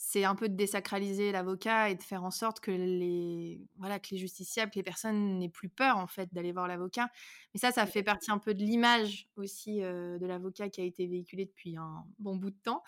c'est 0.00 0.22
un 0.24 0.36
peu 0.36 0.48
de 0.48 0.54
désacraliser 0.54 1.32
l'avocat 1.32 1.90
et 1.90 1.96
de 1.96 2.02
faire 2.04 2.22
en 2.22 2.30
sorte 2.30 2.60
que 2.60 2.70
les 2.70 3.60
voilà, 3.78 3.98
que 3.98 4.08
les 4.12 4.16
justiciables, 4.16 4.70
que 4.70 4.76
les 4.78 4.84
personnes 4.84 5.38
n'aient 5.38 5.48
plus 5.48 5.68
peur 5.68 5.96
en 5.98 6.06
fait 6.06 6.32
d'aller 6.32 6.52
voir 6.52 6.68
l'avocat. 6.68 7.10
Mais 7.52 7.58
ça, 7.58 7.72
ça 7.72 7.84
fait 7.84 8.04
partie 8.04 8.30
un 8.30 8.38
peu 8.38 8.54
de 8.54 8.60
l'image 8.60 9.26
aussi, 9.36 9.80
de 9.80 10.24
l'avocat 10.24 10.68
qui 10.68 10.80
a 10.80 10.84
été 10.84 11.08
véhiculée 11.08 11.46
depuis 11.46 11.76
un 11.76 12.04
bon 12.20 12.36
bout 12.36 12.50
de 12.50 12.56
temps. 12.62 12.84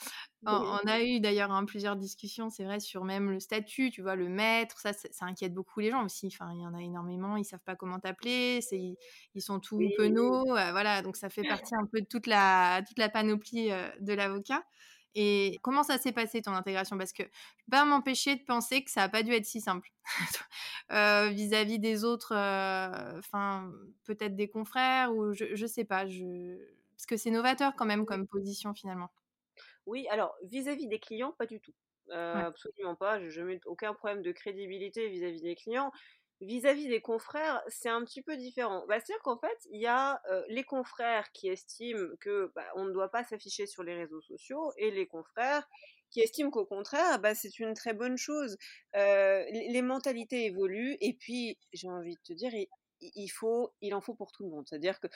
On 0.46 0.78
a 0.86 1.02
eu 1.02 1.18
d'ailleurs, 1.20 1.50
hein, 1.50 1.64
plusieurs 1.64 1.96
discussions, 1.96 2.48
c'est 2.48 2.64
vrai, 2.64 2.78
sur 2.78 3.04
même 3.04 3.30
le 3.32 3.40
statut, 3.40 3.90
tu 3.90 4.02
vois? 4.02 4.14
Le 4.14 4.28
maître, 4.28 4.78
ça 4.78 4.92
ça 4.92 5.08
ça 5.10 5.24
inquiète 5.26 5.52
beaucoup 5.52 5.80
les 5.80 5.90
gens 5.90 6.04
aussi. 6.04 6.28
Enfin, 6.28 6.52
il 6.54 6.60
y 6.60 6.66
en 6.66 6.74
a 6.74 6.80
énormément, 6.80 7.36
ils 7.36 7.44
savent 7.44 7.64
pas 7.64 7.74
comment 7.76 7.98
t'appeler, 7.98 8.60
c'est 8.62 8.78
ils 8.78 8.96
ils 9.34 9.42
sont 9.42 9.58
tout 9.58 9.78
oui, 9.78 9.94
penauds, 9.96 10.44
voilà, 10.44 11.02
donc 11.02 11.16
ça 11.16 11.28
fait 11.28 11.44
partie 11.44 11.74
un 11.74 11.86
peu 11.90 12.00
de 12.00 12.06
toute 12.06 12.28
la 12.28 12.82
toute 12.86 12.98
la 12.98 13.08
panoplie, 13.08 13.70
de 14.00 14.12
l'avocat 14.12 14.62
et 15.14 15.58
comment 15.62 15.82
ça 15.82 15.98
s'est 15.98 16.12
passé 16.12 16.42
ton 16.42 16.52
intégration? 16.54 16.98
Parce 16.98 17.12
que 17.12 17.24
je 17.24 17.28
peux 17.64 17.70
pas 17.70 17.84
m'empêcher 17.84 18.36
de 18.36 18.44
penser 18.44 18.84
que 18.84 18.90
ça 18.90 19.02
a 19.04 19.08
pas 19.08 19.22
dû 19.22 19.32
être 19.32 19.44
si 19.46 19.60
simple. 19.60 19.90
Heu, 20.92 21.28
vis-à-vis 21.30 21.78
des 21.78 22.04
autres, 22.04 22.32
enfin, 23.18 23.72
peut-être 24.04 24.36
des 24.36 24.48
confrères 24.48 25.14
ou 25.14 25.32
je 25.32 25.54
je 25.54 25.66
sais 25.66 25.84
pas, 25.84 26.06
je 26.06 26.58
parce 26.96 27.06
que 27.06 27.16
c'est 27.16 27.30
novateur 27.30 27.74
quand 27.76 27.86
même 27.86 28.04
comme 28.06 28.26
position 28.26 28.74
finalement. 28.74 29.10
Oui, 29.86 30.06
alors 30.08 30.36
vis-à-vis 30.42 30.86
des 30.88 31.00
clients, 31.00 31.32
pas 31.32 31.46
du 31.46 31.60
tout. 31.60 31.74
Ouais. 32.32 32.46
absolument 32.46 32.96
pas, 32.96 33.28
jamais 33.28 33.54
eu 33.56 33.60
aucun 33.66 33.94
problème 33.94 34.22
de 34.22 34.32
crédibilité 34.32 35.08
vis-à-vis 35.08 35.42
des 35.42 35.54
clients. 35.54 35.92
Vis-à-vis 36.40 36.88
des 36.88 37.02
confrères, 37.02 37.62
c'est 37.68 37.90
un 37.90 38.02
petit 38.04 38.22
peu 38.22 38.36
différent. 38.36 38.84
Bah, 38.88 38.98
c'est-à-dire 38.98 39.22
qu'en 39.22 39.38
fait, 39.38 39.58
il 39.70 39.80
y 39.80 39.86
a, 39.86 40.22
les 40.48 40.64
confrères 40.64 41.30
qui 41.32 41.48
estiment 41.48 42.16
que, 42.20 42.50
bah, 42.54 42.64
on 42.76 42.84
ne 42.84 42.92
doit 42.92 43.10
pas 43.10 43.24
s'afficher 43.24 43.66
sur 43.66 43.82
les 43.82 43.94
réseaux 43.94 44.22
sociaux 44.22 44.72
et 44.78 44.90
les 44.90 45.06
confrères 45.06 45.68
qui 46.10 46.20
estiment 46.20 46.50
qu'au 46.50 46.64
contraire, 46.64 47.20
bah, 47.20 47.34
c'est 47.34 47.58
une 47.58 47.74
très 47.74 47.92
bonne 47.92 48.16
chose. 48.16 48.56
Les 48.94 49.82
mentalités 49.82 50.46
évoluent 50.46 50.96
et 51.00 51.14
puis, 51.14 51.58
j'ai 51.72 51.88
envie 51.88 52.14
de 52.14 52.22
te 52.22 52.32
dire, 52.32 52.52
il 53.00 53.28
faut 53.28 53.72
en 53.92 54.00
faut 54.00 54.14
pour 54.14 54.32
tout 54.32 54.44
le 54.44 54.50
monde. 54.50 54.66
C'est-à-dire 54.68 54.98
que 55.00 55.08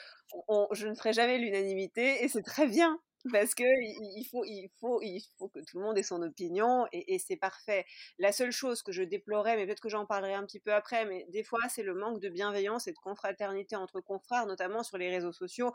je 0.73 0.87
ne 0.87 0.95
ferai 0.95 1.13
jamais 1.13 1.37
l'unanimité 1.37 2.23
et 2.23 2.27
c'est 2.27 2.43
très 2.43 2.67
bien 2.67 2.99
parce 3.31 3.55
que 3.55 3.63
il 3.63 4.25
faut 4.29 4.43
il 4.45 4.69
faut 4.79 5.01
il 5.01 5.21
faut 5.37 5.49
que 5.49 5.59
tout 5.59 5.79
le 5.79 5.83
monde 5.83 5.97
ait 5.97 6.03
son 6.03 6.21
opinion 6.21 6.85
et 6.91 7.15
et 7.15 7.19
c'est 7.19 7.37
parfait. 7.37 7.85
La 8.19 8.31
seule 8.31 8.51
chose 8.51 8.81
que 8.83 8.91
je 8.91 9.03
déplorais, 9.03 9.55
mais 9.55 9.65
peut-être 9.65 9.81
que 9.81 9.89
j'en 9.89 10.05
parlerai 10.05 10.33
un 10.33 10.45
petit 10.45 10.59
peu 10.59 10.73
après, 10.73 11.05
mais 11.05 11.25
des 11.29 11.43
fois, 11.43 11.59
c'est 11.69 11.83
le 11.83 11.93
manque 11.95 12.19
de 12.21 12.29
bienveillance 12.29 12.87
et 12.87 12.91
de 12.93 12.97
confraternité 12.97 13.75
entre 13.75 14.01
confrères, 14.01 14.45
notamment 14.45 14.83
sur 14.83 14.97
les 14.97 15.09
réseaux 15.09 15.33
sociaux. 15.33 15.73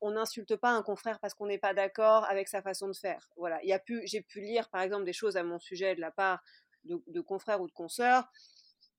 On 0.00 0.12
n'insulte 0.12 0.56
pas 0.56 0.70
un 0.70 0.82
confrère 0.82 1.18
parce 1.20 1.34
qu'on 1.34 1.46
n'est 1.46 1.58
pas 1.58 1.74
d'accord 1.74 2.24
avec 2.26 2.48
sa 2.48 2.62
façon 2.62 2.88
de 2.88 2.96
faire. 2.96 3.30
Voilà. 3.36 3.62
Il 3.62 3.68
y 3.68 3.72
a 3.72 3.78
pu, 3.78 4.02
j'ai 4.06 4.20
pu 4.22 4.40
lire, 4.40 4.68
par 4.70 4.82
exemple, 4.82 5.04
des 5.04 5.12
choses 5.14 5.36
à 5.36 5.42
mon 5.42 5.58
sujet 5.58 5.94
de 5.94 6.00
la 6.00 6.10
part 6.10 6.42
de, 6.84 7.02
de 7.06 7.20
confrères 7.20 7.60
ou 7.62 7.66
de 7.66 7.72
consoeurs 7.72 8.30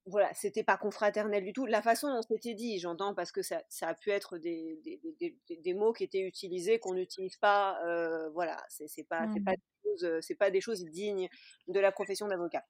voilà, 0.08 0.34
c'était 0.34 0.64
pas 0.64 0.78
confraternel 0.78 1.44
du 1.46 1.54
tout. 1.54 1.66
La 1.66 1.82
façon 1.82 2.08
dont 2.10 2.22
c'était 2.22 2.54
dit, 2.56 2.80
j'entends, 2.80 3.14
parce 3.16 3.32
que 3.32 3.42
ça, 3.44 3.64
ça 3.70 3.90
a 3.90 3.94
pu 3.96 4.10
être 4.12 4.38
des, 4.38 4.78
des, 4.84 5.00
des, 5.20 5.38
des, 5.48 5.58
des 5.58 5.74
mots 5.74 5.94
qui 5.94 6.04
étaient 6.06 6.22
utilisés 6.22 6.80
qu'on 6.80 6.94
n'utilise 6.96 7.38
pas. 7.38 7.80
Euh, 7.86 8.30
voilà, 8.32 8.64
c'est 8.70 9.04
pas, 9.08 9.28
c'est 9.34 9.44
pas, 9.44 9.52
Mmh. 9.52 9.58
des 9.86 9.90
choses, 9.92 10.20
c'est 10.22 10.36
pas 10.36 10.52
des 10.52 10.62
choses 10.62 10.84
dignes 10.86 11.30
de 11.68 11.80
la 11.80 11.92
profession 11.92 12.28
d'avocat. 12.28 12.66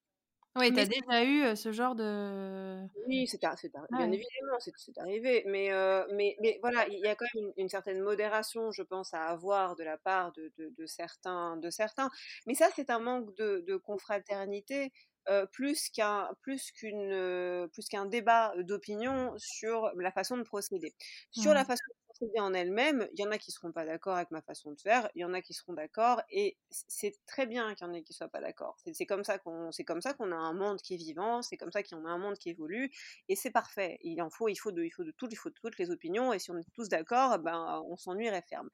Ouais, 0.56 0.72
tu 0.74 0.80
Mais 0.80 0.82
as 0.82 0.86
déjà 0.88 1.24
eu, 1.24 1.56
ce 1.56 1.72
genre 1.72 1.94
de 1.96 2.88
oui, 3.08 3.28
c'est 3.28 3.40
ah 3.46 3.56
bien 3.96 4.08
ouais. 4.08 4.12
évidemment, 4.12 4.60
c'est 4.60 4.72
c'est 4.78 4.98
arrivé. 4.98 5.44
Mais, 5.48 5.72
euh, 5.72 6.06
mais, 6.14 6.36
mais 6.42 6.58
voilà, 6.62 6.88
il 6.90 7.00
y 7.00 7.08
a 7.08 7.16
quand 7.16 7.26
même 7.36 7.46
une, 7.58 7.64
une 7.64 7.70
certaine 7.70 8.02
modération, 8.02 8.72
je 8.72 8.82
pense, 8.82 9.14
à 9.14 9.24
avoir 9.28 9.76
de 9.76 9.84
la 9.84 9.98
part 9.98 10.32
de, 10.34 10.52
de, 10.58 10.70
de 10.70 10.86
certains, 10.88 11.58
de 11.58 11.70
certains. 11.70 12.10
Mais 12.48 12.56
ça, 12.56 12.70
c'est 12.76 12.90
un 12.90 13.00
manque 13.00 13.34
de, 13.36 13.64
de 13.66 13.76
confraternité. 13.78 14.92
Euh, 15.30 15.46
plus 15.46 15.90
qu'un 15.90 16.30
plus 16.42 16.72
qu'une 16.72 17.12
euh, 17.12 17.68
plus 17.68 17.88
qu'un 17.88 18.06
débat 18.06 18.54
d'opinion 18.58 19.34
sur 19.38 19.92
la 19.98 20.12
façon 20.12 20.38
de 20.38 20.44
procéder. 20.44 20.96
Sur 21.32 21.54
la 21.54 21.64
Mmh. 21.64 21.66
façon 21.66 21.84
de 21.90 22.07
en 22.40 22.54
elle-même, 22.54 23.08
il 23.14 23.20
y 23.20 23.28
en 23.28 23.32
a 23.32 23.38
qui 23.38 23.52
seront 23.52 23.72
pas 23.72 23.86
d'accord 23.86 24.16
avec 24.16 24.32
ma 24.32 24.42
façon 24.42 24.72
de 24.72 24.80
faire, 24.80 25.10
il 25.16 25.22
y 25.22 25.26
en 25.26 25.34
a 25.34 25.42
qui 25.42 25.54
seront 25.54 25.74
d'accord, 25.74 26.22
et 26.30 26.58
c'est 26.70 27.16
très 27.26 27.46
bien 27.46 27.74
qu'il 27.76 27.88
y 27.88 27.90
en 27.90 27.94
ait 27.94 28.04
qui 28.04 28.14
soient 28.14 28.28
pas 28.28 28.42
d'accord. 28.42 28.78
C'est 28.94 29.06
comme 29.06 29.24
ça 29.24 29.38
qu'on, 29.38 29.72
c'est 29.72 29.84
comme 29.84 30.02
ça 30.02 30.14
qu'on 30.14 30.32
a 30.32 30.36
un 30.36 30.54
monde 30.54 30.82
qui 30.82 30.96
est 30.96 30.98
vivant, 30.98 31.42
c'est 31.42 31.58
comme 31.58 31.72
ça 31.72 31.84
qu'on 31.84 32.06
a 32.06 32.10
un 32.10 32.18
monde 32.18 32.38
qui 32.38 32.50
évolue, 32.50 32.92
et 33.30 33.36
c'est 33.36 33.52
parfait. 33.52 34.00
Il 34.04 34.22
en 34.22 34.30
faut, 34.30 34.50
il 34.50 34.56
faut 34.56 34.72
de, 34.72 34.84
il 34.84 34.92
faut 34.92 35.04
de 35.04 35.12
tout, 35.12 35.28
il 35.32 35.36
faut 35.36 35.50
de 35.50 35.56
toutes 35.56 35.78
les 35.78 35.92
opinions, 35.92 36.34
et 36.34 36.40
si 36.40 36.52
on 36.52 36.58
est 36.58 36.72
tous 36.74 36.90
d'accord, 36.90 37.40
ben 37.40 37.82
on 37.88 37.98
s'ennuierait 37.98 38.44
ferme. 38.48 38.70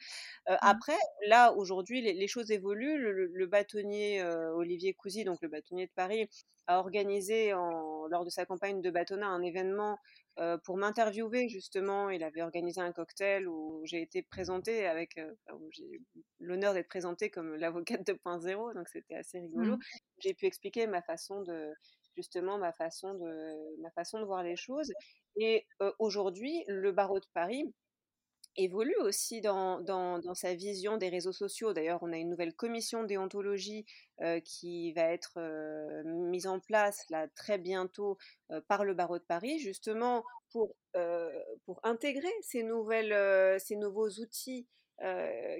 Euh, 0.49 0.53
mmh. 0.53 0.57
Après, 0.61 0.97
là 1.27 1.53
aujourd'hui, 1.53 2.01
les, 2.01 2.27
choses 2.27 2.51
évoluent. 2.51 2.97
Le, 2.97 3.45
bâtonnier 3.47 4.21
euh, 4.21 4.53
Olivier 4.53 4.93
Cousy, 4.93 5.23
donc 5.23 5.41
le 5.41 5.47
bâtonnier 5.47 5.85
de 5.85 5.91
Paris, 5.91 6.29
a 6.67 6.79
organisé 6.79 7.53
en, 7.53 8.07
lors 8.07 8.25
de 8.25 8.29
sa 8.29 8.45
campagne 8.45 8.81
de 8.81 8.89
bâtonnat 8.89 9.27
un 9.27 9.41
événement 9.41 9.99
euh, 10.39 10.57
pour 10.57 10.77
m'interviewer 10.77 11.47
justement. 11.47 12.09
Il 12.09 12.23
avait 12.23 12.41
organisé 12.41 12.81
un 12.81 12.91
cocktail 12.91 13.47
où 13.47 13.81
j'ai 13.85 14.01
été 14.01 14.23
présentée 14.23 14.87
avec, 14.87 15.17
euh, 15.17 15.31
où 15.53 15.69
j'ai 15.71 15.85
eu 15.85 16.01
l'honneur 16.39 16.73
d'être 16.73 16.87
présentée 16.87 17.29
comme 17.29 17.55
l'avocate 17.55 18.01
2.0, 18.05 18.73
donc 18.73 18.89
c'était 18.89 19.15
assez 19.15 19.39
rigolo. 19.39 19.75
Mmh. 19.75 19.81
J'ai 20.19 20.33
pu 20.33 20.45
expliquer 20.45 20.87
ma 20.87 21.01
façon 21.01 21.41
de 21.41 21.71
justement 22.15 22.57
ma 22.57 22.73
façon 22.73 23.13
de 23.13 23.81
ma 23.81 23.91
façon 23.91 24.19
de 24.19 24.25
voir 24.25 24.43
les 24.43 24.55
choses. 24.55 24.91
Et 25.35 25.65
euh, 25.81 25.91
aujourd'hui, 25.99 26.63
le 26.67 26.91
barreau 26.91 27.19
de 27.19 27.27
Paris 27.33 27.73
évolue 28.55 28.95
aussi 29.01 29.41
dans, 29.41 29.79
dans, 29.81 30.19
dans, 30.19 30.35
sa 30.35 30.53
vision 30.53 30.97
des 30.97 31.09
réseaux 31.09 31.31
sociaux. 31.31 31.73
D'ailleurs, 31.73 31.99
on 32.01 32.13
a 32.13 32.17
une 32.17 32.29
nouvelle 32.29 32.53
commission 32.53 33.03
déontologie 33.03 33.85
euh, 34.21 34.39
qui 34.39 34.93
va 34.93 35.03
être 35.03 35.33
euh, 35.37 36.03
mise 36.05 36.47
en 36.47 36.59
place 36.59 37.05
là 37.09 37.27
très 37.29 37.57
bientôt 37.57 38.17
euh, 38.51 38.61
par 38.67 38.85
le 38.85 38.93
barreau 38.93 39.17
de 39.17 39.23
Paris, 39.23 39.59
justement 39.59 40.23
pour, 40.51 40.75
pour 41.65 41.79
intégrer 41.81 42.31
ces, 42.41 42.61
nouvelles, 42.61 43.59
ces 43.59 43.75
nouveaux 43.75 44.09
outils 44.09 44.67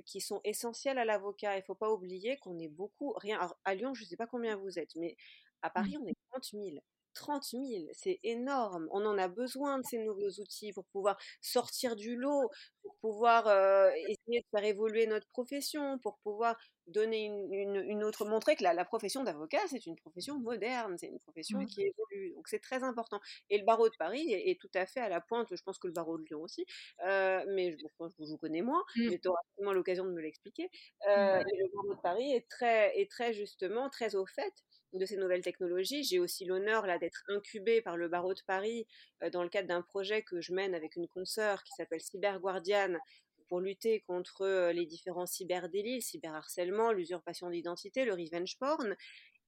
qui 0.06 0.22
sont 0.22 0.40
essentiels 0.44 1.00
à 1.00 1.06
l'avocat. 1.06 1.56
Il 1.56 1.62
ne 1.62 1.66
faut 1.66 1.74
pas 1.74 1.92
oublier 1.92 2.38
qu'on 2.38 2.60
est 2.60 2.68
beaucoup, 2.68 3.12
rien, 3.14 3.40
à 3.66 3.74
Lyon, 3.74 3.96
je 3.96 4.04
ne 4.04 4.08
sais 4.08 4.16
pas 4.16 4.28
combien 4.28 4.56
vous 4.56 4.78
êtes, 4.78 4.96
mais 4.96 5.18
à 5.64 5.70
mmh. 5.70 5.72
Paris, 5.74 5.98
on 6.00 6.06
est 6.06 6.16
30 6.30 6.44
000. 6.54 6.78
30 7.14 7.54
000, 7.54 7.88
c'est 7.94 8.20
énorme. 8.24 8.88
On 8.92 9.06
en 9.06 9.18
a 9.18 9.28
besoin 9.28 9.80
de 9.80 9.86
ces 9.86 10.00
nouveaux 10.00 10.30
outils 10.42 10.74
pour 10.74 10.86
pouvoir 10.86 11.18
sortir 11.42 11.96
du 11.96 12.16
lot, 12.16 12.50
pour 12.82 12.96
pouvoir 13.02 13.48
essayer 14.08 14.42
de 14.42 14.46
faire 14.52 14.64
évoluer 14.66 15.08
notre 15.08 15.28
profession, 15.30 15.98
pour 16.00 16.18
pouvoir 16.20 16.58
donner 16.88 17.26
une, 17.26 18.04
autre, 18.04 18.26
montrer 18.26 18.56
que 18.56 18.64
la, 18.64 18.86
profession 18.86 19.24
d'avocat, 19.24 19.60
c'est 19.68 19.86
une 19.86 19.96
profession 19.96 20.40
moderne, 20.40 20.98
c'est 20.98 21.08
une 21.08 21.20
profession 21.20 21.66
qui 21.66 21.82
évolue. 21.82 22.34
Donc 22.36 22.48
c'est 22.48 22.60
très 22.60 22.84
important. 22.84 23.20
Et 23.50 23.58
le 23.58 23.66
barreau 23.66 23.90
de 23.90 23.96
Paris 23.98 24.32
est, 24.32 24.60
tout 24.60 24.72
à 24.76 24.86
fait 24.86 25.00
à 25.00 25.10
la 25.10 25.22
pointe, 25.22 25.48
je 25.52 25.62
pense 25.64 25.80
que 25.80 25.88
le 25.88 25.94
barreau 25.94 26.18
de 26.18 26.26
Lyon 26.26 26.42
aussi, 26.42 26.66
mais 27.02 27.72
je, 27.72 27.78
je, 28.20 28.26
vous 28.26 28.38
connais 28.38 28.62
moins, 28.62 28.84
mmh. 28.96 29.10
mais 29.10 29.20
tu 29.20 29.28
auras 29.28 29.42
sûrement 29.56 29.74
l'occasion 29.74 30.06
de 30.06 30.12
me 30.12 30.22
l'expliquer. 30.22 30.70
le 31.06 31.74
barreau 31.76 31.96
de 31.96 32.02
Paris 32.02 32.32
est 32.32 32.50
très, 32.50 33.00
est 33.00 33.10
très 33.10 33.34
justement, 33.34 33.90
très 33.90 34.16
au 34.16 34.26
fait 34.26 34.54
de 34.94 35.06
ces 35.06 35.18
nouvelles 35.18 35.42
technologies. 35.42 36.04
J'ai 36.04 36.20
aussi 36.20 36.46
l'honneur 36.46 36.86
là 36.86 36.98
d'être 36.98 37.24
incubée 37.28 37.82
par 37.82 37.98
le 37.98 38.08
barreau 38.08 38.34
de 38.34 38.42
Paris 38.46 38.88
euh, 39.24 39.30
dans 39.30 39.44
le 39.44 39.50
cadre 39.50 39.68
d'un 39.68 39.82
projet 39.82 40.22
que 40.22 40.42
je 40.42 40.54
mène 40.54 40.76
avec 40.76 40.96
une 40.96 41.08
consoeur 41.08 41.64
qui 41.64 41.74
s'appelle 41.74 42.02
Cyberguardiane 42.02 43.00
pour 43.54 43.62
lutter 43.62 44.00
contre 44.08 44.72
les 44.72 44.88
différents 44.88 45.28
cyberdélits, 45.28 45.98
le 45.98 46.02
cyberharcèlement, 46.02 46.92
l'usurpation 46.92 47.52
d'identité, 47.52 48.04
le 48.04 48.14
revenge 48.14 48.58
porn. 48.58 48.96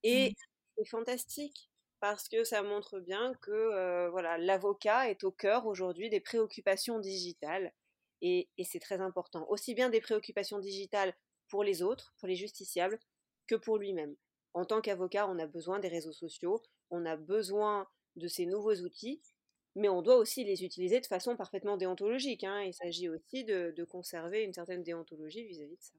Et 0.04 0.30
mmh. 0.30 0.34
c'est 0.78 0.90
fantastique 0.90 1.72
parce 2.02 2.30
que 2.30 2.44
ça 2.44 2.62
montre 2.62 3.00
bien 3.00 3.34
que 3.42 3.50
euh, 3.50 4.12
voilà 4.12 4.38
l'avocat 4.38 5.10
est 5.10 5.24
au 5.24 5.32
cœur 5.32 5.66
aujourd'hui 5.66 6.12
des 6.12 6.20
préoccupations 6.20 7.00
digitales 7.00 7.74
et 8.22 8.48
c'est 8.64 8.78
très 8.78 9.02
important. 9.02 9.48
Aussi 9.50 9.74
bien 9.74 9.90
des 9.90 10.02
préoccupations 10.02 10.60
digitales 10.60 11.16
pour 11.50 11.64
les 11.64 11.82
autres, 11.82 12.14
pour 12.20 12.28
les 12.28 12.36
justiciables, 12.36 13.00
que 13.48 13.56
pour 13.56 13.80
lui-même 13.80 14.16
en 14.54 14.66
tant 14.66 14.82
qu'avocat, 14.82 15.28
on 15.28 15.40
a 15.40 15.48
besoin 15.48 15.80
des 15.80 15.88
réseaux 15.88 16.14
sociaux, 16.14 16.62
on 16.92 17.08
a 17.08 17.18
besoin 17.18 17.88
de 18.18 18.28
ces 18.28 18.46
nouveaux 18.46 18.76
outils, 18.76 19.20
mais 19.76 19.90
on 19.90 20.02
doit 20.02 20.18
aussi 20.18 20.44
les 20.44 20.64
utiliser 20.64 21.00
de 21.00 21.06
façon 21.06 21.36
parfaitement 21.36 21.78
déontologique. 21.78 22.44
Hein. 22.44 22.62
Il 22.62 22.74
s'agit 22.74 23.10
aussi 23.10 23.44
de, 23.44 23.84
conserver 23.90 24.44
une 24.44 24.54
certaine 24.54 24.84
déontologie 24.84 25.44
vis-à-vis 25.44 25.78
de 25.78 25.82
ça. 25.82 25.94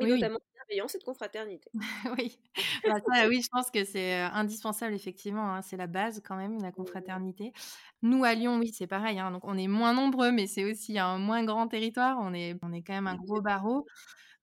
Et 0.00 0.06
notamment 0.06 0.36
de 0.36 0.44
bienveillance 0.54 0.94
et 0.94 0.98
de 0.98 1.04
confraternité. 1.04 1.70
oui. 2.18 2.38
Bah, 2.84 3.00
oui, 3.28 3.42
je 3.42 3.48
pense 3.48 3.68
que 3.70 3.84
c'est 3.84 4.14
euh, 4.14 4.28
indispensable, 4.28 4.94
effectivement. 4.94 5.54
Hein. 5.54 5.62
C'est 5.62 5.76
la 5.76 5.88
base 5.88 6.22
quand 6.24 6.36
même, 6.36 6.62
la 6.62 6.70
confraternité. 6.70 7.52
Nous, 8.02 8.22
à 8.22 8.34
Lyon, 8.34 8.58
oui, 8.58 8.72
c'est 8.72 8.86
pareil. 8.86 9.18
Hein. 9.18 9.32
Donc, 9.32 9.42
on 9.44 9.58
est 9.58 9.66
moins 9.66 9.94
nombreux, 9.94 10.30
mais 10.30 10.46
c'est 10.46 10.64
aussi 10.64 10.98
un 11.00 11.18
moins 11.18 11.44
grand 11.44 11.66
territoire. 11.66 12.16
On 12.20 12.32
est, 12.32 12.56
on 12.62 12.72
est 12.72 12.82
quand 12.82 12.92
même 12.92 13.08
un 13.08 13.16
gros 13.16 13.40
barreau. 13.40 13.86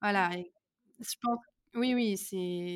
Voilà. 0.02 0.30
je 1.00 1.16
pense 1.22 1.40
oui, 1.76 1.94
oui, 1.94 2.18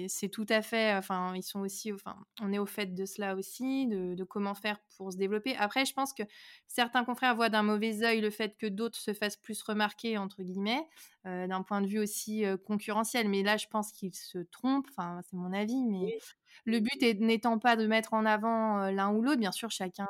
c'est 0.09 0.29
tout 0.29 0.45
à 0.49 0.61
fait. 0.61 0.93
Enfin, 0.95 1.33
ils 1.35 1.43
sont 1.43 1.61
aussi. 1.61 1.93
Enfin, 1.93 2.17
on 2.41 2.51
est 2.51 2.59
au 2.59 2.65
fait 2.65 2.93
de 2.93 3.05
cela 3.05 3.35
aussi, 3.35 3.87
de, 3.87 4.23
comment 4.25 4.53
faire 4.55 4.77
pour 4.99 5.13
se 5.13 5.17
développer. 5.17 5.55
Après, 5.55 5.85
je 5.85 5.93
pense 5.93 6.13
que 6.13 6.23
certains 6.67 7.05
confrères 7.05 7.35
voient 7.35 7.49
d'un 7.49 7.63
mauvais 7.63 8.03
œil 8.03 8.19
le 8.19 8.29
fait 8.29 8.57
que 8.57 8.67
d'autres 8.67 8.97
se 8.99 9.13
fassent 9.13 9.37
plus 9.37 9.63
remarquer 9.63 10.17
entre 10.17 10.43
guillemets, 10.43 10.85
d'un 11.25 11.63
point 11.63 11.81
de 11.81 11.87
vue 11.87 11.99
aussi 11.99 12.43
concurrentiel. 12.67 13.29
Mais 13.29 13.41
là, 13.41 13.55
je 13.57 13.67
pense 13.67 13.91
qu'ils 13.93 14.13
se 14.13 14.39
trompent. 14.39 14.87
Enfin, 14.89 15.21
c'est 15.23 15.37
mon 15.37 15.53
avis, 15.53 15.83
mais 15.85 16.17
le 16.65 16.79
but 16.81 17.01
n'étant 17.21 17.59
pas 17.59 17.77
de 17.77 17.87
mettre 17.87 18.13
en 18.13 18.25
avant 18.25 18.89
l'un 18.91 19.13
ou 19.13 19.21
l'autre. 19.21 19.39
Bien 19.39 19.53
sûr, 19.53 19.71
chacun 19.71 20.07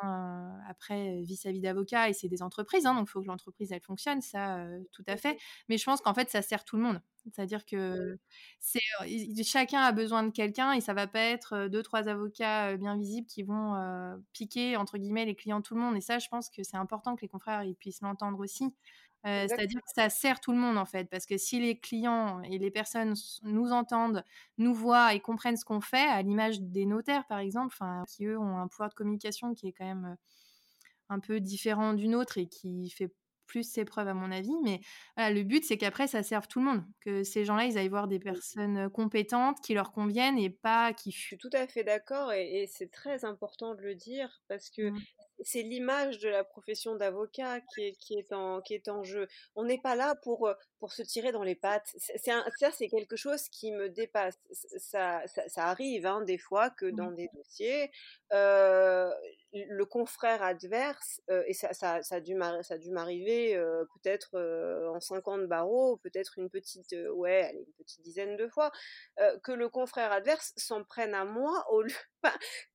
après 0.67 1.21
vit 1.21 1.36
sa 1.36 1.52
vie 1.52 1.62
d'avocat 1.62 2.10
et 2.10 2.13
c'est 2.13 2.28
des 2.30 2.41
entreprises, 2.41 2.86
hein, 2.88 2.95
donc 2.95 3.08
il 3.08 3.12
faut 3.12 3.21
que 3.21 3.28
l'entreprise 3.28 3.71
elle 3.71 3.82
fonctionne, 3.82 4.21
ça, 4.21 4.65
tout 4.91 5.04
à 5.08 5.17
fait. 5.17 5.38
Mais 5.69 5.78
je 5.78 5.86
pense 5.86 6.02
qu'en 6.02 6.13
fait, 6.15 6.30
ça 6.32 6.41
sert 6.41 6.65
tout 6.65 6.78
le 6.78 6.84
monde. 6.84 6.99
C'est-à-dire 7.25 7.65
que 7.65 8.17
c'est 8.60 8.80
chacun 9.43 9.82
a 9.82 9.91
besoin 9.91 10.23
de 10.23 10.30
quelqu'un 10.32 10.71
et 10.73 10.82
ça 10.82 10.93
va 10.93 11.06
pas 11.06 11.19
être 11.19 11.67
deux 11.67 11.84
trois 11.84 12.08
avocats 12.08 12.78
bien 12.78 12.97
visibles 12.97 13.28
qui 13.28 13.43
vont 13.43 13.75
piquer 14.34 14.78
entre 14.80 14.98
guillemets 14.98 15.26
les 15.26 15.36
clients 15.36 15.62
tout 15.62 15.76
le 15.76 15.82
monde. 15.82 15.96
Et 15.96 16.02
ça, 16.02 16.20
je 16.20 16.28
pense 16.30 16.50
que 16.50 16.63
c'est 16.63 16.78
important 16.78 17.15
que 17.15 17.22
les 17.22 17.28
confrères 17.28 17.63
ils 17.63 17.76
puissent 17.76 18.02
l'entendre 18.02 18.39
aussi. 18.39 18.74
C'est-à-dire 19.26 19.82
que 19.82 19.92
ça 19.94 20.10
sert 20.10 20.39
tout 20.39 20.54
le 20.54 20.58
monde 20.58 20.78
en 20.78 20.86
fait, 20.86 21.10
parce 21.10 21.26
que 21.26 21.38
si 21.38 21.60
les 21.60 21.78
clients 21.78 22.42
et 22.42 22.58
les 22.58 22.72
personnes 22.72 23.15
nous 23.44 23.72
entendent, 23.72 24.24
nous 24.58 24.74
voient 24.74 25.13
et 25.13 25.20
comprennent 25.20 25.58
ce 25.58 25.65
qu'on 25.65 25.82
fait, 25.82 26.08
à 26.08 26.22
l'image 26.22 26.62
des 26.62 26.86
notaires 26.86 27.28
par 27.28 27.39
exemple, 27.39 27.76
qui 28.08 28.26
eux 28.26 28.39
ont 28.39 28.58
un 28.58 28.68
pouvoir 28.70 28.88
de 28.88 28.94
communication 28.94 29.54
qui 29.54 29.68
est 29.68 29.74
quand 29.74 29.84
même 29.84 30.15
un 31.10 31.20
peu 31.20 31.42
différent 31.42 31.94
du 31.94 32.08
nôtre 32.08 32.38
et 32.38 32.48
qui 32.48 32.89
fait 32.92 33.13
plus 33.49 33.63
ses 33.63 33.83
preuves 33.83 34.07
à 34.07 34.13
mon 34.13 34.31
avis. 34.31 34.55
Mais 34.63 34.79
le 35.17 35.43
but, 35.43 35.65
c'est 35.65 35.77
qu'après, 35.77 36.07
ça 36.07 36.23
serve 36.23 36.47
tout 36.47 36.59
le 36.59 36.65
monde. 36.65 36.83
Que 37.01 37.23
ces 37.23 37.43
gens-là, 37.43 37.65
ils 37.65 37.77
aillent 37.77 37.89
voir 37.89 38.07
des 38.07 38.19
personnes 38.19 38.89
compétentes 38.89 39.59
qui 39.62 39.73
leur 39.73 39.91
conviennent 39.91 40.38
et 40.38 40.49
pas 40.49 40.93
qui... 40.93 41.12
Je 41.12 41.19
suis 41.19 41.38
tout 41.38 41.49
à 41.53 41.67
fait 41.67 41.83
d'accord 41.83 42.31
et, 42.31 42.67
c'est 42.71 42.91
très 42.91 43.25
important 43.25 43.73
de 43.73 43.81
le 43.81 43.95
dire 43.95 44.41
parce 44.47 44.69
que 44.69 44.91
mmh 44.91 44.99
c'est 45.43 45.62
l'image 45.62 46.19
de 46.19 46.30
la 46.30 46.43
profession 46.43 46.95
d'avocat 46.95 47.62
qui 47.73 47.88
est, 47.88 47.93
qui, 47.93 48.15
est 48.15 48.34
en, 48.34 48.62
qui 48.62 48.73
est 48.73 48.88
en 48.89 49.04
jeu. 49.04 49.28
On 49.56 49.63
n'est 49.63 49.80
pas 49.80 49.95
là 49.95 50.15
pour, 50.15 50.47
euh, 50.47 50.54
pour 50.80 50.93
se 50.93 51.02
tirer 51.02 51.32
dans 51.32 51.43
les 51.43 51.56
pattes. 51.56 51.93
C'est 51.97 52.17
ça, 52.17 52.71
c'est 52.71 52.88
quelque 52.88 53.15
chose 53.15 53.47
qui 53.49 53.71
me 53.71 53.89
dépasse. 53.89 54.38
Ça, 54.78 55.23
ça, 55.28 55.65
arrive 55.65 56.06
hein, 56.06 56.21
des 56.21 56.38
fois 56.38 56.69
que 56.69 56.86
dans 56.86 57.12
des 57.12 57.30
dossiers, 57.34 57.91
euh, 58.34 59.12
le 59.54 59.86
confrère 59.86 60.43
adverse, 60.43 61.21
euh, 61.30 61.43
et 61.47 61.54
ça, 61.54 61.73
ça, 61.73 62.02
ça, 62.04 62.15
a 62.15 62.19
dû 62.19 62.36
m'arriver 62.36 63.56
peut-être 63.95 64.38
en 64.93 64.99
50 64.99 65.47
barreaux, 65.47 65.97
peut-être 65.97 66.38
une 66.38 66.49
petite, 66.49 66.95
ouais, 67.13 67.43
allez, 67.43 67.60
une 67.60 67.73
petite 67.84 68.02
dizaine 68.02 68.38
de 68.38 68.47
fois, 68.47 68.71
que 69.43 69.52
le 69.52 69.69
confrère 69.69 70.12
adverse 70.12 70.54
s'en 70.56 70.84
prenne 70.84 71.13
à 71.13 71.25
moi 71.25 71.65
au 71.71 71.82
lieu, 71.82 71.93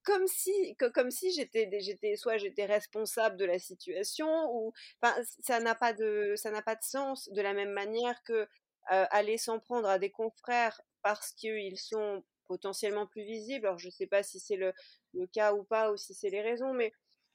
comme 0.03 0.27
si, 0.27 0.77
comme 0.95 1.11
si 1.11 1.33
j'étais, 1.33 1.69
j'étais, 1.81 2.17
soit 2.17 2.39
j'étais 2.39 2.67
responsable 2.67 3.37
de 3.37 3.45
la 3.45 3.59
situation, 3.59 4.29
ou, 4.53 4.73
enfin, 5.03 5.15
ça 5.43 5.61
n'a 5.61 5.75
pas 5.75 5.93
de, 5.93 6.35
ça 6.37 6.51
n'a 6.51 6.63
pas 6.63 6.77
de 6.77 6.83
sens. 6.83 7.29
De 7.33 7.43
la 7.43 7.53
même 7.55 7.73
manière 7.73 8.23
que 8.25 8.47
aller 8.89 9.39
s'en 9.39 9.61
prendre 9.61 9.89
à 9.89 9.99
des 9.99 10.11
confrères 10.11 10.81
parce 11.03 11.33
qu'ils 11.33 11.79
sont 11.79 12.23
potentiellement 12.47 13.07
plus 13.07 13.25
visibles. 13.25 13.67
Alors 13.67 13.79
je 13.79 13.89
ne 13.89 13.93
sais 13.93 14.07
pas 14.07 14.23
si 14.23 14.41
c'est 14.41 14.57
le, 14.57 14.73
le, 15.15 15.27
cas 15.27 15.55
ou 15.55 15.65
pas, 15.65 15.91
ou 15.93 15.97
si 15.97 16.15
c'est 16.15 16.31
les 16.31 16.43
raisons, 16.43 16.73
mais 16.75 16.93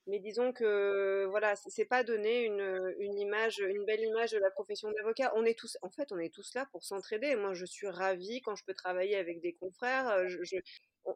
mais 0.07 0.19
disons 0.19 0.53
que 0.53 1.27
voilà, 1.29 1.55
c'est 1.55 1.85
pas 1.85 2.03
donner 2.03 2.43
une, 2.43 2.95
une, 2.97 3.19
image, 3.19 3.59
une 3.59 3.85
belle 3.85 4.01
image 4.01 4.31
de 4.31 4.39
la 4.39 4.49
profession 4.49 4.91
d'avocat. 4.91 5.31
On 5.35 5.45
est 5.45 5.57
tous, 5.57 5.77
en 5.83 5.89
fait, 5.91 6.11
on 6.11 6.17
est 6.17 6.33
tous 6.33 6.51
là 6.55 6.67
pour 6.71 6.83
s'entraider. 6.83 7.35
Moi, 7.35 7.53
je 7.53 7.65
suis 7.65 7.87
ravie 7.87 8.41
quand 8.41 8.55
je 8.55 8.65
peux 8.65 8.73
travailler 8.73 9.17
avec 9.17 9.39
des 9.39 9.53
confrères. 9.53 10.07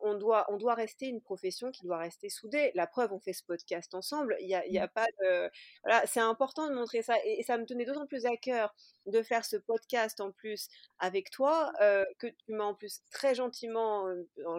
On 0.01 0.15
doit, 0.15 0.45
on 0.49 0.57
doit 0.57 0.73
rester 0.73 1.07
une 1.07 1.21
profession 1.21 1.71
qui 1.71 1.83
doit 1.83 1.97
rester 1.97 2.29
soudée. 2.29 2.71
La 2.75 2.87
preuve, 2.87 3.13
on 3.13 3.19
fait 3.19 3.33
ce 3.33 3.43
podcast 3.43 3.93
ensemble. 3.93 4.35
Il 4.39 4.47
y 4.47 4.55
a, 4.55 4.65
y 4.67 4.79
a, 4.79 4.85
mmh. 4.85 4.89
pas 4.89 5.07
de, 5.21 5.49
voilà, 5.83 6.05
c'est 6.05 6.19
important 6.19 6.69
de 6.69 6.73
montrer 6.73 7.01
ça, 7.01 7.15
et, 7.25 7.43
ça 7.43 7.57
me 7.57 7.65
tenait 7.65 7.85
d'autant 7.85 8.07
plus 8.07 8.25
à 8.25 8.35
cœur 8.37 8.73
de 9.05 9.21
faire 9.21 9.45
ce 9.45 9.57
podcast 9.57 10.21
en 10.21 10.31
plus 10.31 10.69
avec 10.99 11.29
toi 11.29 11.71
que 12.19 12.27
tu 12.27 12.53
m'as 12.53 12.63
en 12.63 12.73
plus 12.73 13.01
très 13.11 13.35
gentiment, 13.35 14.07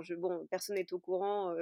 je, 0.02 0.14
bon, 0.14 0.46
personne 0.50 0.76
n'est 0.76 0.92
au 0.92 0.98
courant. 0.98 1.54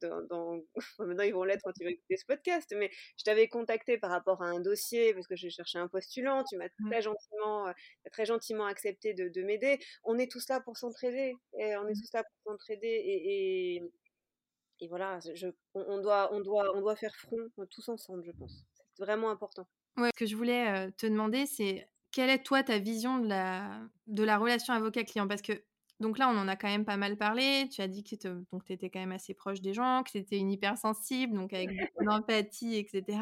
dans, 0.00 0.60
maintenant, 0.98 1.24
ils 1.24 1.34
vont 1.34 1.44
l'être 1.44 1.62
quand 1.62 1.72
ils 1.80 1.84
vont 1.84 1.90
écouter 1.90 2.16
ce 2.16 2.26
podcast, 2.26 2.74
mais 2.76 2.90
je 3.18 3.24
t'avais 3.24 3.48
contacté 3.48 3.98
par 3.98 4.10
rapport 4.10 4.42
à 4.42 4.46
un 4.46 4.60
dossier 4.60 5.14
parce 5.14 5.26
que 5.26 5.36
je 5.36 5.48
cherchais 5.48 5.78
un 5.78 5.88
postulant. 5.88 6.44
Tu 6.44 6.56
m'as 6.56 6.66
mmh. 6.66 6.90
très 6.90 7.02
gentiment, 7.02 7.72
très 8.10 8.26
gentiment 8.26 8.66
accepté 8.66 9.14
de, 9.14 9.28
de 9.28 9.42
m'aider. 9.42 9.78
On 10.04 10.18
est 10.18 10.30
tous 10.30 10.48
là 10.48 10.60
pour 10.60 10.76
s'entraider, 10.76 11.36
on 11.54 11.58
est 11.60 11.76
mmh. 11.76 12.00
tous 12.00 12.12
là 12.12 12.24
pour 12.24 12.52
s'entraider, 12.52 12.88
et, 12.88 13.13
et, 13.14 14.88
voilà, 14.88 15.18
je, 15.20 15.46
on, 15.74 16.00
doit, 16.00 16.32
on, 16.34 16.40
doit, 16.40 16.76
on 16.76 16.80
doit 16.80 16.96
faire 16.96 17.14
front 17.16 17.38
tous 17.70 17.88
ensemble, 17.88 18.22
je 18.24 18.32
pense. 18.32 18.64
C'est 18.94 19.02
vraiment 19.02 19.30
important. 19.30 19.66
Ouais, 19.96 20.10
ce 20.14 20.18
que 20.18 20.26
je 20.26 20.36
voulais 20.36 20.90
te 20.92 21.06
demander, 21.06 21.46
c'est 21.46 21.88
quelle 22.10 22.30
est 22.30 22.42
toi 22.42 22.62
ta 22.62 22.78
vision 22.78 23.18
de 23.18 23.28
la, 23.28 23.80
de 24.06 24.22
la 24.22 24.38
relation 24.38 24.74
avocat-client? 24.74 25.26
Parce 25.26 25.42
que 25.42 25.64
donc 26.00 26.18
là, 26.18 26.28
on 26.28 26.36
en 26.36 26.48
a 26.48 26.56
quand 26.56 26.68
même 26.68 26.84
pas 26.84 26.96
mal 26.96 27.16
parlé. 27.16 27.68
Tu 27.70 27.80
as 27.80 27.88
dit 27.88 28.02
que 28.02 28.16
tu 28.16 28.72
étais 28.72 28.90
quand 28.90 28.98
même 28.98 29.12
assez 29.12 29.32
proche 29.32 29.60
des 29.60 29.74
gens, 29.74 30.02
que 30.02 30.10
c'était 30.10 30.38
une 30.38 30.50
hypersensible, 30.50 31.34
donc 31.34 31.52
avec 31.52 31.68
beaucoup 31.68 32.04
d'empathie, 32.22 32.76
etc. 32.76 33.18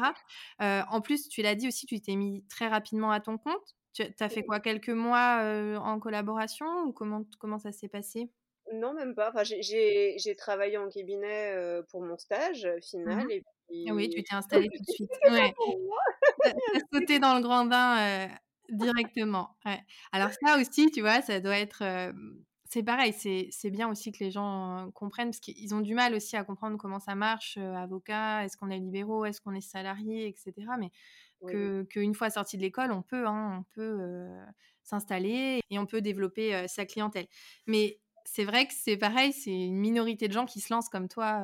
en 0.59 1.01
plus, 1.01 1.27
tu 1.29 1.41
l'as 1.41 1.55
dit 1.55 1.67
aussi, 1.67 1.85
tu 1.85 1.99
t'es 2.01 2.15
mis 2.15 2.43
très 2.49 2.67
rapidement 2.67 3.11
à 3.11 3.19
ton 3.19 3.37
compte. 3.37 3.75
Tu 3.93 4.03
as 4.19 4.29
fait 4.29 4.43
quoi 4.43 4.59
Quelques 4.59 4.89
mois 4.89 5.43
en 5.81 5.99
collaboration 5.99 6.65
ou 6.85 6.93
comment, 6.93 7.23
comment 7.39 7.59
ça 7.59 7.71
s'est 7.71 7.89
passé? 7.89 8.29
Non, 8.71 8.93
même 8.93 9.13
pas. 9.13 9.29
Enfin, 9.29 9.43
j'ai 9.43 10.35
travaillé 10.37 10.77
en 10.77 10.89
cabinet 10.89 11.53
pour 11.89 12.01
mon 12.01 12.17
stage 12.17 12.67
final. 12.81 13.25
Mmh 13.25 13.31
et 13.31 13.43
puis... 13.67 13.91
Oui, 13.91 14.09
tu 14.09 14.23
t'es 14.23 14.35
installée 14.35 14.69
tout 14.69 14.79
de 14.79 14.91
suite. 14.91 15.11
Ouais. 15.29 15.53
tu 16.43 16.49
as 16.49 16.79
sauté 16.91 17.19
dans 17.19 17.35
le 17.35 17.41
grand 17.41 17.65
bain 17.65 18.29
directement. 18.69 19.49
Ouais. 19.65 19.79
Alors 20.11 20.29
ça 20.43 20.57
aussi, 20.57 20.89
tu 20.91 21.01
vois, 21.01 21.21
ça 21.21 21.39
doit 21.39 21.57
être 21.57 22.13
c'est 22.73 22.81
pareil, 22.81 23.13
c'est 23.13 23.69
bien 23.69 23.87
aussi 23.87 24.11
que 24.11 24.23
les 24.23 24.31
gens 24.31 24.89
comprennent, 24.95 25.27
parce 25.27 25.39
qu'ils 25.39 25.75
ont 25.75 25.81
du 25.81 25.93
mal 25.93 26.15
aussi 26.15 26.35
à 26.35 26.43
comprendre 26.43 26.75
comment 26.77 26.99
ça 26.99 27.13
marche, 27.13 27.57
avocat, 27.57 28.43
est-ce 28.45 28.57
qu'on 28.57 28.71
est 28.71 28.79
libéraux, 28.79 29.25
est-ce 29.25 29.41
qu'on 29.41 29.53
est 29.53 29.61
salarié, 29.61 30.27
etc. 30.27 30.53
Mais 30.79 30.89
qu'une 31.87 32.15
fois 32.15 32.31
sorti 32.31 32.57
de 32.57 32.63
l'école, 32.63 32.91
on 32.91 33.03
peut, 33.03 33.27
hein, 33.27 33.59
on 33.59 33.63
peut 33.75 34.27
s'installer 34.81 35.59
et 35.69 35.77
on 35.77 35.85
peut 35.85 36.01
développer 36.01 36.67
sa 36.67 36.87
clientèle. 36.87 37.27
Mais 37.67 37.99
c'est 38.25 38.45
vrai 38.45 38.67
que 38.67 38.73
c'est 38.73 38.97
pareil, 38.97 39.33
c'est 39.33 39.51
une 39.51 39.77
minorité 39.77 40.27
de 40.27 40.33
gens 40.33 40.45
qui 40.45 40.59
se 40.61 40.73
lancent 40.73 40.89
comme 40.89 41.07
toi 41.07 41.41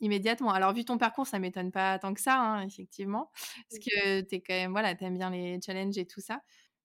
immédiatement. 0.00 0.50
Alors, 0.50 0.72
vu 0.72 0.84
ton 0.84 0.98
parcours, 0.98 1.26
ça 1.26 1.38
m'étonne 1.38 1.70
pas 1.70 1.98
tant 1.98 2.12
que 2.12 2.20
ça, 2.20 2.40
hein, 2.40 2.66
effectivement, 2.66 3.30
parce 3.70 3.78
que 3.78 4.20
tu 4.22 4.34
es 4.34 4.40
quand 4.40 4.54
même, 4.54 4.72
voilà, 4.72 4.90
aimes 5.00 5.16
bien 5.16 5.30
les 5.30 5.60
challenges 5.64 5.96
et 5.96 6.06
tout 6.06 6.20
ça 6.20 6.40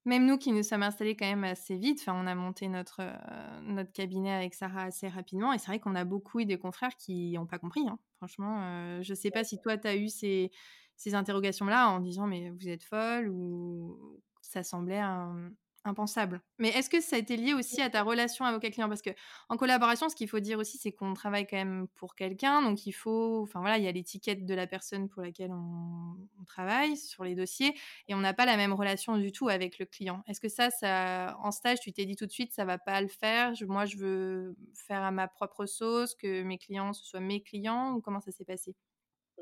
même 0.07 0.25
nous 0.25 0.37
qui 0.37 0.51
nous 0.53 0.63
sommes 0.63 0.83
installés 0.83 1.15
quand 1.15 1.25
même 1.27 1.43
assez 1.43 1.75
vite, 1.75 1.99
enfin, 2.01 2.13
on 2.15 2.27
a 2.27 2.33
monté 2.33 2.67
notre, 2.69 3.01
euh, 3.01 3.59
notre 3.61 3.91
cabinet 3.91 4.31
avec 4.31 4.53
Sarah 4.53 4.83
assez 4.83 5.07
rapidement. 5.07 5.53
Et 5.53 5.59
c'est 5.59 5.67
vrai 5.67 5.79
qu'on 5.79 5.95
a 5.95 6.05
beaucoup 6.05 6.39
eu 6.39 6.45
des 6.45 6.57
confrères 6.57 6.95
qui 6.95 7.33
n'ont 7.33 7.45
pas 7.45 7.59
compris. 7.59 7.85
Hein. 7.87 7.99
Franchement, 8.17 8.61
euh, 8.61 9.01
je 9.03 9.11
ne 9.11 9.15
sais 9.15 9.31
pas 9.31 9.43
si 9.43 9.59
toi, 9.59 9.77
tu 9.77 9.87
as 9.87 9.97
eu 9.97 10.07
ces, 10.07 10.49
ces 10.95 11.13
interrogations-là 11.13 11.89
en 11.89 11.99
disant 11.99 12.25
mais 12.25 12.49
vous 12.51 12.69
êtes 12.69 12.83
folle 12.83 13.29
ou 13.29 14.21
ça 14.41 14.63
semblait 14.63 14.99
un, 14.99 15.51
impensable. 15.87 16.41
Mais 16.59 16.69
est-ce 16.69 16.89
que 16.89 17.01
ça 17.01 17.15
a 17.15 17.19
été 17.19 17.37
lié 17.37 17.53
aussi 17.53 17.81
à 17.81 17.89
ta 17.89 18.03
relation 18.03 18.45
avocat-client 18.45 18.87
Parce 18.87 19.01
que 19.01 19.09
en 19.49 19.57
collaboration, 19.57 20.09
ce 20.09 20.15
qu'il 20.15 20.27
faut 20.27 20.39
dire 20.39 20.59
aussi, 20.59 20.77
c'est 20.77 20.91
qu'on 20.91 21.13
travaille 21.13 21.47
quand 21.47 21.57
même 21.57 21.87
pour 21.95 22.15
quelqu'un, 22.15 22.61
donc 22.61 22.85
il 22.85 22.91
faut, 22.91 23.41
enfin 23.43 23.59
voilà, 23.59 23.77
il 23.77 23.83
y 23.83 23.87
a 23.87 23.91
l'étiquette 23.91 24.45
de 24.45 24.53
la 24.53 24.67
personne 24.67 25.09
pour 25.09 25.21
laquelle 25.21 25.51
on, 25.51 26.15
travaille 26.45 26.95
sur 26.95 27.25
les 27.25 27.35
dossiers, 27.35 27.75
et 28.07 28.15
on 28.15 28.19
n'a 28.19 28.33
pas 28.33 28.45
la 28.45 28.55
même 28.55 28.71
relation 28.73 29.17
du 29.17 29.31
tout 29.33 29.49
avec 29.49 29.79
le 29.79 29.85
client. 29.85 30.23
Est-ce 30.27 30.39
que 30.39 30.47
ça, 30.47 30.69
ça, 30.69 31.37
en 31.43 31.51
stage, 31.51 31.79
tu 31.81 31.91
t'es 31.91 32.05
dit 32.05 32.15
tout 32.15 32.25
de 32.25 32.31
suite, 32.31 32.53
ça 32.53 32.63
va 32.63 32.77
pas 32.77 33.01
le 33.01 33.09
faire? 33.09 33.53
Moi, 33.67 33.85
je 33.85 33.97
veux 33.97 34.55
faire 34.73 35.03
à 35.03 35.11
ma 35.11 35.27
propre 35.27 35.65
sauce, 35.65 36.15
que 36.15 36.43
mes 36.43 36.57
clients 36.57 36.93
ce 36.93 37.05
soient 37.05 37.19
mes 37.19 37.41
clients, 37.41 37.93
ou 37.93 38.01
comment 38.01 38.21
ça 38.21 38.31
s'est 38.31 38.45
passé? 38.45 38.75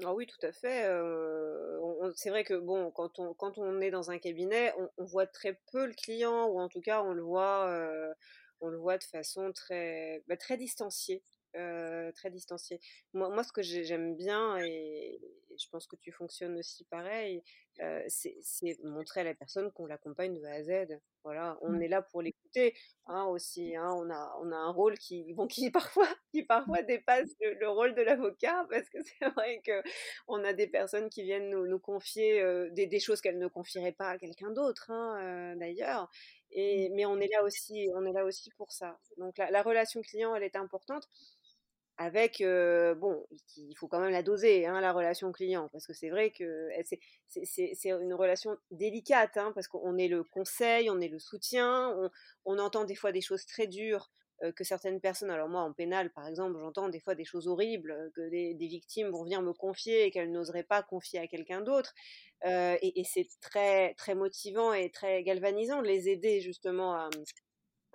Ah 0.03 0.13
oui, 0.13 0.27
tout 0.27 0.45
à 0.45 0.51
fait. 0.51 0.89
c'est 2.15 2.29
vrai 2.29 2.43
que 2.43 2.55
bon, 2.55 2.91
quand 2.91 3.19
on, 3.19 3.33
quand 3.33 3.57
on 3.57 3.79
est 3.81 3.91
dans 3.91 4.11
un 4.11 4.19
cabinet, 4.19 4.73
on, 4.97 5.05
voit 5.05 5.27
très 5.27 5.59
peu 5.71 5.85
le 5.85 5.93
client, 5.93 6.47
ou 6.47 6.59
en 6.59 6.67
tout 6.67 6.81
cas, 6.81 7.01
on 7.01 7.13
le 7.13 7.21
voit, 7.21 7.71
on 8.61 8.67
le 8.67 8.77
voit 8.77 8.97
de 8.97 9.03
façon 9.03 9.51
très, 9.53 10.23
bah, 10.27 10.37
très 10.37 10.57
distanciée. 10.57 11.23
Très 12.15 12.29
distanciée. 12.29 12.79
Moi, 13.13 13.29
moi, 13.29 13.43
ce 13.43 13.51
que 13.51 13.61
j'aime 13.61 14.15
bien, 14.15 14.57
et 14.57 15.19
je 15.57 15.67
pense 15.69 15.87
que 15.87 15.95
tu 15.95 16.11
fonctionnes 16.11 16.57
aussi 16.57 16.83
pareil, 16.85 17.43
c'est 18.07 18.37
montrer 18.83 19.21
à 19.21 19.23
la 19.23 19.33
personne 19.33 19.71
qu'on 19.71 19.85
l'accompagne 19.85 20.33
de 20.33 20.43
A 20.45 20.53
à 20.53 20.63
Z. 20.63 20.99
Voilà, 21.23 21.57
on 21.61 21.71
mmh. 21.71 21.81
est 21.81 21.87
là 21.87 22.01
pour 22.03 22.21
l'écouter 22.21 22.75
hein, 23.07 23.25
aussi. 23.25 23.75
Hein, 23.75 23.91
on, 23.97 24.09
a, 24.11 24.37
on 24.41 24.51
a 24.51 24.55
un 24.55 24.69
rôle 24.69 24.95
qui, 24.97 25.33
bon, 25.33 25.47
qui, 25.47 25.71
parfois, 25.71 26.07
qui 26.31 26.43
parfois 26.43 26.83
dépasse 26.83 27.29
le, 27.41 27.67
rôle 27.67 27.95
de 27.95 28.03
l'avocat 28.03 28.67
parce 28.69 28.87
que 28.89 28.99
c'est 29.01 29.25
vrai 29.29 29.61
qu'on 29.65 30.43
a 30.43 30.53
des 30.53 30.67
personnes 30.67 31.09
qui 31.09 31.23
viennent 31.23 31.49
nous, 31.49 31.65
nous 31.65 31.79
confier 31.79 32.43
des, 32.71 32.85
des, 32.85 32.99
choses 32.99 33.21
qu'elles 33.21 33.39
ne 33.39 33.47
confieraient 33.47 33.91
pas 33.91 34.09
à 34.09 34.17
quelqu'un 34.19 34.51
d'autre, 34.51 34.91
hein, 34.91 35.55
d'ailleurs. 35.57 36.09
Et, 36.51 36.89
mmh. 36.89 36.93
mais 36.95 37.05
on 37.05 37.19
est 37.19 37.29
là 37.31 37.43
aussi, 37.43 37.89
on 37.95 38.05
est 38.05 38.13
là 38.13 38.23
aussi 38.23 38.51
pour 38.51 38.71
ça. 38.71 38.99
Donc 39.17 39.37
la, 39.39 39.49
la 39.49 39.63
relation 39.63 40.01
client, 40.01 40.35
elle 40.35 40.43
est 40.43 40.55
importante 40.55 41.09
avec 41.97 42.43
bon, 42.97 43.25
il 43.57 43.75
faut 43.77 43.87
quand 43.87 43.99
même 43.99 44.11
la 44.11 44.23
doser, 44.23 44.65
hein, 44.65 44.81
la 44.81 44.91
relation 44.91 45.31
client, 45.31 45.69
parce 45.71 45.87
que 45.87 45.93
c'est 45.93 46.09
vrai 46.09 46.31
que 46.31 46.69
c'est 47.29 47.89
une 47.89 48.13
relation 48.13 48.57
délicate, 48.71 49.37
hein, 49.37 49.51
parce 49.55 49.67
qu'on 49.67 49.97
est 49.97 50.07
le 50.07 50.23
conseil, 50.23 50.89
on 50.89 50.99
est 50.99 51.07
le 51.07 51.19
soutien, 51.19 51.95
on, 52.45 52.59
entend 52.59 52.83
des 52.83 52.95
fois 52.95 53.11
des 53.11 53.21
choses 53.21 53.45
très 53.45 53.67
dures 53.67 54.09
que 54.57 54.65
certaines 54.65 54.99
personnes, 54.99 55.31
alors 55.31 55.47
moi 55.47 55.61
en 55.61 55.71
pénal 55.71 56.11
par 56.11 56.27
exemple, 56.27 56.59
j'entends 56.59 56.89
des 56.89 56.99
fois 56.99 57.15
des 57.15 57.23
choses 57.23 57.47
horribles 57.47 58.11
que 58.13 58.29
des, 58.29 58.67
victimes 58.67 59.07
vont 59.07 59.23
venir 59.23 59.41
me 59.41 59.53
confier 59.53 60.05
et 60.05 60.11
qu'elles 60.11 60.31
n'oseraient 60.31 60.63
pas 60.63 60.83
confier 60.83 61.19
à 61.19 61.27
quelqu'un 61.27 61.61
d'autre, 61.61 61.93
et, 62.43 62.99
et 62.99 63.03
c'est 63.05 63.27
très 63.39 63.93
très 63.93 64.15
motivant 64.15 64.73
et 64.73 64.89
très 64.89 65.23
galvanisant 65.23 65.81
de 65.81 65.87
les 65.87 66.09
aider 66.09 66.41
justement 66.41 66.93
à 66.93 67.09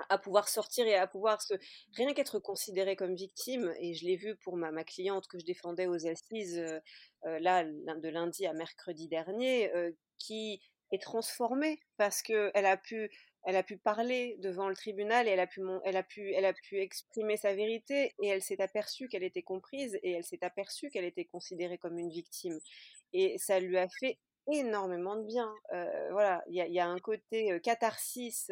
à 0.08 0.18
pouvoir 0.18 0.48
sortir 0.48 0.86
et 0.86 0.94
à 0.94 1.06
pouvoir 1.06 1.42
se 1.42 1.54
rien 1.96 2.12
qu'être 2.14 2.38
considérée 2.38 2.96
comme 2.96 3.14
victime 3.14 3.72
et 3.78 3.94
je 3.94 4.04
l'ai 4.04 4.16
vu 4.16 4.36
pour 4.36 4.56
ma, 4.56 4.70
ma, 4.70 4.84
cliente 4.84 5.26
que 5.28 5.38
je 5.38 5.44
défendais 5.44 5.86
aux 5.86 6.06
assises 6.06 6.58
euh, 6.58 6.80
euh, 7.26 7.38
là 7.40 7.64
de 7.64 8.08
lundi 8.08 8.46
à 8.46 8.52
mercredi 8.52 9.08
dernier 9.08 9.74
euh, 9.74 9.90
qui 10.18 10.60
est 10.92 11.02
transformée 11.02 11.78
parce 11.96 12.22
que 12.22 12.50
elle 12.54 12.66
a 12.66 12.76
pu 12.76 13.10
elle 13.44 13.56
a 13.56 13.62
pu 13.62 13.78
parler 13.78 14.36
devant 14.40 14.68
le 14.68 14.74
tribunal 14.74 15.26
et 15.26 15.30
elle 15.30 15.40
a 15.40 15.46
pu 15.46 15.62
elle 15.84 15.96
a 15.96 16.02
pu 16.02 16.32
elle 16.34 16.44
a 16.44 16.52
pu 16.52 16.78
exprimer 16.78 17.36
sa 17.36 17.54
vérité 17.54 18.14
et 18.22 18.28
elle 18.28 18.42
s'est 18.42 18.60
aperçue 18.60 19.08
qu'elle 19.08 19.22
était 19.22 19.42
comprise 19.42 19.98
et 20.02 20.12
elle 20.12 20.24
s'est 20.24 20.44
aperçue 20.44 20.90
qu'elle 20.90 21.04
était 21.04 21.24
considérée 21.24 21.78
comme 21.78 21.98
une 21.98 22.10
victime. 22.10 22.58
Et 23.12 23.38
ça 23.38 23.60
lui 23.60 23.76
a 23.78 23.88
fait 23.88 24.18
énormément 24.52 25.16
de 25.16 25.24
bien. 25.24 25.52
voilà, 26.10 26.42
il 26.48 26.54
y 26.56 26.80
a, 26.80 26.86
un 26.86 26.98
côté 26.98 27.60
catharsis 27.62 28.46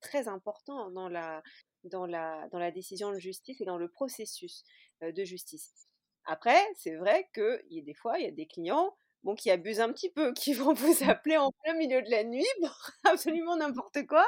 très 0.00 0.28
important 0.28 0.90
dans 0.90 1.08
la, 1.08 1.42
dans, 1.84 2.06
la, 2.06 2.48
dans 2.52 2.58
la 2.58 2.70
décision 2.70 3.10
de 3.10 3.18
justice 3.18 3.60
et 3.60 3.64
dans 3.64 3.78
le 3.78 3.88
processus 3.88 4.64
de 5.02 5.24
justice. 5.24 5.72
Après, 6.26 6.60
c'est 6.76 6.96
vrai 6.96 7.28
que 7.32 7.60
y 7.70 7.80
a 7.80 7.82
des 7.82 7.94
fois, 7.94 8.18
il 8.18 8.24
y 8.24 8.28
a 8.28 8.32
des 8.32 8.46
clients 8.46 8.94
bon, 9.22 9.34
qui 9.34 9.50
abusent 9.50 9.80
un 9.80 9.92
petit 9.92 10.10
peu, 10.10 10.32
qui 10.34 10.54
vont 10.54 10.72
vous 10.72 10.96
appeler 11.08 11.36
en 11.36 11.52
plein 11.64 11.74
milieu 11.74 12.02
de 12.02 12.10
la 12.10 12.24
nuit 12.24 12.46
pour 12.60 12.90
absolument 13.04 13.56
n'importe 13.56 14.06
quoi, 14.06 14.26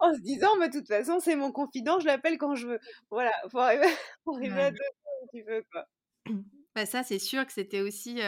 en 0.00 0.14
se 0.14 0.20
disant, 0.20 0.56
mais 0.58 0.68
de 0.68 0.78
toute 0.78 0.88
façon, 0.88 1.20
c'est 1.20 1.36
mon 1.36 1.52
confident, 1.52 2.00
je 2.00 2.06
l'appelle 2.06 2.38
quand 2.38 2.54
je 2.54 2.68
veux. 2.68 2.80
Voilà, 3.10 3.32
faut 3.50 3.58
arriver, 3.58 3.86
faut 4.24 4.34
arriver 4.34 4.60
à 4.60 4.70
deux 4.70 4.76
un 5.22 5.26
petit 5.28 5.42
peu, 5.42 5.64
quoi. 5.72 5.86
Bah 6.74 6.86
ça, 6.86 7.04
c'est 7.04 7.20
sûr 7.20 7.46
que 7.46 7.52
c'était 7.52 7.80
aussi 7.80 8.20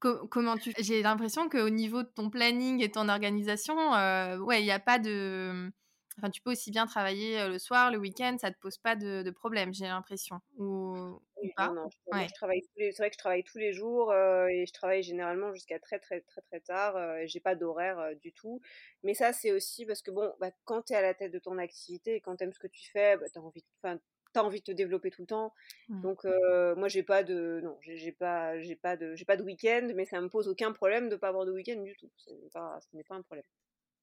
comment 0.00 0.56
tu 0.56 0.72
J'ai 0.78 1.02
l'impression 1.02 1.48
qu'au 1.48 1.70
niveau 1.70 2.02
de 2.02 2.08
ton 2.08 2.30
planning 2.30 2.82
et 2.82 2.90
ton 2.90 3.08
organisation, 3.08 3.94
euh, 3.94 4.38
ouais, 4.38 4.60
il 4.60 4.64
n'y 4.64 4.70
a 4.70 4.80
pas 4.80 4.98
de. 4.98 5.70
Enfin, 6.18 6.30
tu 6.30 6.42
peux 6.42 6.50
aussi 6.50 6.70
bien 6.70 6.86
travailler 6.86 7.48
le 7.48 7.58
soir, 7.58 7.90
le 7.90 7.96
week-end, 7.96 8.36
ça 8.38 8.50
te 8.50 8.58
pose 8.58 8.76
pas 8.76 8.94
de, 8.94 9.22
de 9.22 9.30
problème, 9.30 9.72
j'ai 9.72 9.86
l'impression. 9.86 10.40
Ou, 10.58 11.18
pas? 11.56 11.68
non, 11.68 11.88
je, 11.88 12.34
travaille 12.34 12.62
c'est 12.76 12.92
vrai 12.98 13.08
que 13.08 13.14
je 13.14 13.18
travaille 13.18 13.44
tous 13.44 13.56
les 13.56 13.72
jours 13.72 14.12
et 14.12 14.66
je 14.66 14.72
travaille 14.72 15.02
généralement 15.02 15.54
jusqu'à 15.54 15.78
très 15.78 15.98
très 15.98 16.20
très 16.20 16.42
très 16.42 16.60
tard. 16.60 16.96
Euh, 16.96 17.22
j'ai 17.24 17.40
pas 17.40 17.54
d'horaire 17.54 18.14
du 18.20 18.32
tout. 18.32 18.60
Mais 19.02 19.14
ça, 19.14 19.32
c'est 19.32 19.52
aussi 19.52 19.86
parce 19.86 20.02
que 20.02 20.10
bon, 20.10 20.34
bah, 20.40 20.50
quand 20.64 20.82
tu 20.82 20.92
es 20.92 20.96
à 20.96 21.02
la 21.02 21.14
tête 21.14 21.32
de 21.32 21.38
ton 21.38 21.56
activité 21.56 22.16
et 22.16 22.20
quand 22.20 22.36
tu 22.36 22.44
aimes 22.44 22.52
ce 22.52 22.58
que 22.58 22.66
tu 22.66 22.90
fais, 22.90 23.16
bah, 23.16 23.26
tu 23.32 23.38
as 23.38 23.42
envie, 23.42 23.64
t'as 24.32 24.42
envie 24.42 24.60
de 24.60 24.64
te 24.64 24.72
développer 24.72 25.10
tout 25.10 25.22
le 25.22 25.26
temps. 25.26 25.54
Mmh. 25.88 26.02
Donc 26.02 26.24
moi 26.76 26.88
j'ai 26.88 27.02
pas 27.02 27.22
de 27.22 27.60
non, 27.62 27.78
j'ai 27.80 28.12
pas 28.12 28.58
j'ai 28.58 28.76
pas 28.76 28.96
de 28.96 29.14
j'ai 29.14 29.24
pas 29.24 29.36
de 29.36 29.42
week-end, 29.42 29.88
mais 29.94 30.04
ça 30.04 30.20
me 30.20 30.28
pose 30.28 30.48
aucun 30.48 30.72
problème 30.72 31.08
de 31.08 31.16
pas 31.16 31.28
avoir 31.28 31.46
de 31.46 31.52
week-end 31.52 31.82
du 31.82 31.96
tout. 31.96 32.10
ce 32.16 32.30
n'est 32.94 33.04
pas 33.04 33.14
un 33.14 33.22
problème. 33.22 33.44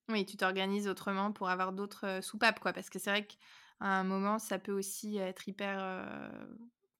Oui, 0.09 0.25
tu 0.25 0.37
t'organises 0.37 0.87
autrement 0.87 1.33
pour 1.33 1.49
avoir 1.49 1.73
d'autres 1.73 2.23
soupapes 2.23 2.59
quoi, 2.59 2.71
parce 2.71 2.89
que 2.89 2.97
c'est 2.99 3.09
vrai 3.09 3.25
que 3.25 3.33
à 3.79 3.99
un 3.99 4.03
moment, 4.03 4.39
ça 4.39 4.57
peut 4.57 4.71
aussi 4.71 5.17
être 5.17 5.47
hyper, 5.47 5.77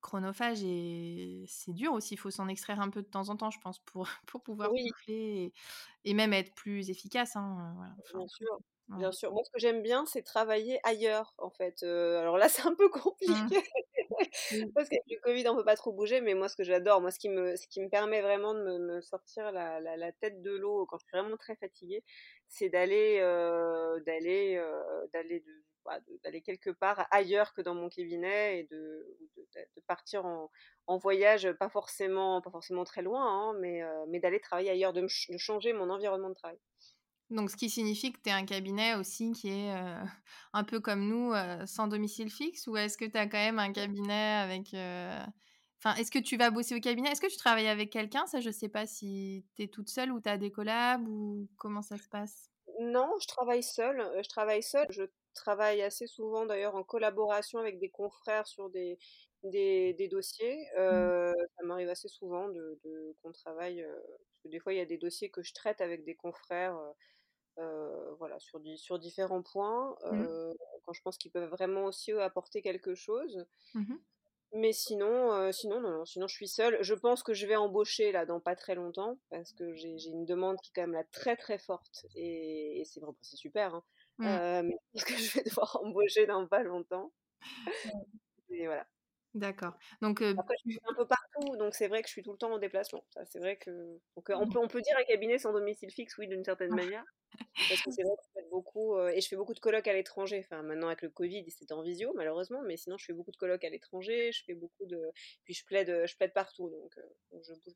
chronophage 0.02 0.64
et 0.64 1.46
c'est 1.48 1.74
dur 1.74 1.94
aussi. 1.94 2.14
Il 2.14 2.18
faut 2.18 2.32
s'en 2.32 2.48
extraire 2.48 2.80
un 2.80 2.90
peu 2.90 3.02
de 3.02 3.08
temps 3.08 3.30
en 3.30 3.36
temps, 3.36 3.52
je 3.52 3.60
pense, 3.60 3.80
pour 3.80 4.08
pour 4.28 4.42
pouvoir 4.44 4.72
Oui. 4.72 4.90
et 5.08 5.54
et 6.06 6.14
même 6.14 6.34
être 6.34 6.56
plus 6.56 6.90
efficace, 6.90 7.36
hein, 7.36 7.74
voilà, 7.76 7.96
enfin, 8.00 8.20
Bien 8.20 8.28
sûr. 8.28 8.60
Bien 8.96 9.12
sûr. 9.12 9.32
Moi, 9.32 9.44
ce 9.44 9.50
que 9.52 9.60
j'aime 9.60 9.82
bien, 9.84 10.06
c'est 10.06 10.24
travailler 10.24 10.80
ailleurs, 10.84 11.34
en 11.38 11.50
fait, 11.52 11.84
alors 11.84 12.38
là, 12.38 12.50
c'est 12.50 12.66
un 12.66 12.76
peu 12.76 12.90
Mmh. 13.28 13.50
compliqué 13.50 13.62
Oui. 14.52 14.74
parce 14.76 14.90
qu'avec 14.90 15.04
le 15.10 15.20
covid, 15.22 15.48
on 15.50 15.56
peut 15.56 15.64
pas 15.66 15.76
trop 15.76 15.92
bouger, 15.94 16.22
mais 16.22 16.34
moi, 16.34 16.50
ce 16.50 16.56
que 16.56 16.64
j'adore, 16.64 17.02
moi, 17.02 17.12
ce 17.12 17.20
qui 17.20 17.30
me 17.30 17.56
ce 17.56 17.68
qui 17.68 17.82
me 17.82 17.90
permet 17.90 18.22
vraiment 18.22 18.54
de 18.54 18.62
me 18.64 18.78
me 18.80 19.02
sortir 19.02 19.52
la 19.52 19.80
la 19.80 19.98
la 19.98 20.12
tête 20.12 20.42
de 20.42 20.52
l'eau 20.52 20.86
quand 20.86 20.98
je 20.98 21.06
suis 21.08 21.18
vraiment 21.18 21.38
très 21.38 21.56
fatiguée, 21.56 22.04
c'est 22.48 22.70
d'aller, 22.70 23.20
d'aller, 24.06 24.62
d'aller 25.14 25.40
de 25.42 25.64
bah, 25.86 26.00
de 26.02 26.20
d'aller 26.24 26.42
quelque 26.42 26.70
part 26.72 27.08
ailleurs 27.12 27.54
que 27.54 27.62
dans 27.62 27.76
mon 27.76 27.90
cabinet 27.90 28.60
et 28.60 28.64
de 28.66 29.18
de 29.38 29.48
de 29.76 29.82
partir 29.88 30.26
en 30.26 30.50
en 30.88 30.98
voyage, 30.98 31.52
pas 31.54 31.70
forcément 31.70 32.42
pas 32.42 32.52
forcément 32.52 32.84
très 32.84 33.02
loin, 33.02 33.26
hein, 33.52 33.54
mais 33.60 33.82
mais 34.08 34.20
d'aller 34.20 34.40
travailler 34.40 34.72
ailleurs, 34.72 34.94
de 34.94 35.02
me 35.02 35.08
ch 35.08 35.28
de 35.32 35.38
changer 35.38 35.74
mon 35.74 35.90
environnement 35.90 36.30
de 36.30 36.36
travail. 36.36 36.60
Donc 37.30 37.52
ce 37.52 37.58
qui 37.58 37.70
signifie 37.70 38.14
que 38.14 38.20
tu 38.22 38.30
es 38.30 38.32
un 38.32 38.46
cabinet 38.46 38.96
aussi 38.96 39.32
qui 39.34 39.50
est, 39.50 39.76
heu, 39.76 39.98
un 40.54 40.64
peu 40.64 40.80
comme 40.80 41.08
nous, 41.08 41.34
heu, 41.34 41.66
sans 41.66 41.88
domicile 41.88 42.30
fixe? 42.32 42.68
Ou 42.68 42.78
est-ce 42.78 42.98
que 42.98 43.06
tu 43.06 43.18
as 43.18 43.28
quand 43.28 43.38
même 43.38 43.60
un 43.60 43.72
cabinet 43.74 44.14
avec, 44.36 44.74
heu 44.74 45.10
enfin, 45.84 45.96
est-ce 45.96 46.10
que 46.12 46.20
tu 46.20 46.38
vas 46.38 46.52
bosser 46.52 46.76
au 46.76 46.80
cabinet? 46.80 47.10
Est-ce 47.12 47.22
que 47.22 47.30
tu 47.32 47.38
travailles 47.38 47.68
avec 47.68 47.92
quelqu'un? 47.92 48.26
Ça, 48.28 48.40
je 48.42 48.50
sais 48.52 48.70
pas 48.70 48.88
si 48.88 49.46
tu 49.56 49.64
es 49.64 49.68
toute 49.68 49.90
seule 49.90 50.12
ou 50.12 50.22
tu 50.22 50.30
as 50.30 50.38
des 50.38 50.52
collabs 50.52 51.08
ou 51.08 51.50
comment 51.58 51.82
ça 51.82 51.98
se 52.00 52.08
passe? 52.10 52.50
Non, 52.80 53.10
je 53.20 53.28
travaille 53.28 53.64
seule, 53.64 54.12
je 54.24 54.30
travaille 54.30 54.62
seule. 54.64 54.88
Je 54.92 55.04
travaille 55.34 55.82
assez 55.82 56.08
souvent 56.08 56.46
d'ailleurs 56.46 56.76
en 56.76 56.84
collaboration 56.84 57.60
avec 57.60 57.80
des 57.80 57.90
confrères 57.90 58.48
sur 58.48 58.70
des 58.70 58.98
des 59.44 59.94
des 59.94 60.08
dossiers. 60.08 60.68
Mmh. 60.90 61.12
Ça 61.58 61.64
m'arrive 61.66 61.90
assez 61.90 62.08
souvent 62.08 62.50
de 62.50 62.80
de 62.84 63.16
qu'on 63.22 63.32
travaille, 63.32 63.84
parce 63.84 64.40
que 64.44 64.48
des 64.50 64.60
fois 64.60 64.74
il 64.74 64.78
y 64.78 64.80
a 64.82 64.86
des 64.86 64.98
dossiers 64.98 65.30
que 65.32 65.42
je 65.44 65.54
traite 65.54 65.82
avec 65.82 66.04
des 66.06 66.16
confrères, 66.16 66.78
heu, 67.60 68.16
voilà 68.20 68.40
sur 68.40 68.60
sur 68.78 69.00
différents 69.00 69.44
points, 69.44 69.98
Mmh. 70.10 70.28
heu, 70.28 70.54
quand 70.84 70.94
je 70.94 71.02
pense 71.02 71.18
qu'ils 71.18 71.32
peuvent 71.32 71.50
vraiment 71.50 71.86
aussi 71.86 72.12
eux 72.12 72.22
apporter 72.24 72.62
quelque 72.62 72.96
chose. 72.96 73.46
Mmh 73.74 73.90
mh. 73.90 73.98
Mais 74.54 74.72
sinon, 74.74 75.34
heu, 75.34 75.52
sinon 75.52 75.82
non, 75.82 75.92
non, 75.92 76.06
sinon 76.06 76.28
je 76.28 76.36
suis 76.36 76.48
seule. 76.48 76.82
Je 76.82 76.94
pense 76.94 77.22
que 77.24 77.34
je 77.34 77.46
vais 77.48 77.56
embaucher 77.58 78.12
là 78.14 78.26
dans 78.26 78.40
pas 78.40 78.56
très 78.56 78.76
longtemps 78.76 79.20
parce 79.30 79.52
que 79.54 79.74
j'ai 79.74 79.90
une 80.08 80.26
demande 80.26 80.58
qui 80.62 80.70
est 80.72 80.74
quand 80.74 80.82
même 80.82 80.94
là 80.94 81.04
très, 81.12 81.36
très 81.36 81.58
forte 81.60 82.06
et 82.16 82.80
et 82.80 82.86
c'est 82.86 83.02
bon, 83.02 83.16
c'est 83.22 83.36
super, 83.38 83.76
hein, 83.76 83.84
Mmh. 84.18 84.40
mais 84.64 84.76
je 84.96 85.04
pense 85.04 85.06
que 85.06 85.18
je 85.18 85.34
vais 85.34 85.44
devoir 85.44 85.78
embaucher 85.84 86.26
dans 86.28 86.48
pas 86.48 86.64
longtemps 86.64 87.12
et 88.50 88.66
voilà. 88.68 88.88
D'accord. 89.34 89.78
Donc, 90.02 90.24
Après 90.36 90.56
je 90.66 90.72
suis 90.72 90.80
un 90.90 90.94
peu 90.94 91.08
partout, 91.08 91.56
donc 91.58 91.74
c'est 91.76 91.88
vrai 91.88 92.02
que 92.02 92.08
je 92.08 92.12
suis 92.14 92.22
tout 92.24 92.32
le 92.32 92.38
temps 92.38 92.52
en 92.54 92.60
déplacement. 92.60 93.04
C'est 93.26 93.40
vrai 93.40 93.58
que 93.58 93.72
donc, 94.16 94.30
on 94.30 94.46
Mmh. 94.46 94.50
peut 94.50 94.60
on 94.60 94.68
peut 94.68 94.82
dire 94.82 94.96
un 95.00 95.04
cabinet 95.04 95.38
sans 95.40 95.52
domicile 95.54 95.92
fixe, 95.92 96.18
oui, 96.18 96.28
d'une 96.28 96.44
certaine 96.44 96.74
manière. 96.74 97.04
Parce 97.70 97.82
que 97.84 97.92
c'est 97.92 98.04
vrai 98.04 98.14
que 98.18 98.24
je 98.28 98.42
fais 98.42 98.50
beaucoup, 98.52 99.00
et 99.00 99.22
je 99.22 99.28
fais 99.30 99.38
beaucoup 99.38 99.54
de 99.56 99.60
colloques 99.60 99.88
à 99.88 99.94
l'étranger. 99.94 100.40
Enfin 100.46 100.64
maintenant 100.64 100.88
avec 100.88 101.04
le 101.04 101.10
covid, 101.10 101.46
c'était 101.52 101.74
en 101.74 101.84
visio 101.84 102.14
malheureusement, 102.16 102.62
mais 102.64 102.78
sinon 102.78 102.98
je 102.98 103.06
fais 103.06 103.14
beaucoup 103.14 103.32
de 103.32 103.38
colloques 103.38 103.66
à 103.66 103.70
l'étranger, 103.70 104.32
je 104.34 104.44
fais 104.46 104.56
beaucoup 104.56 104.86
de 104.88 105.02
puis 105.46 105.54
je 105.56 105.66
plaide, 105.66 106.06
je 106.08 106.18
plaide 106.18 106.34
partout 106.34 106.70
donc, 106.70 106.96
je 107.44 107.54
bouge 107.56 107.76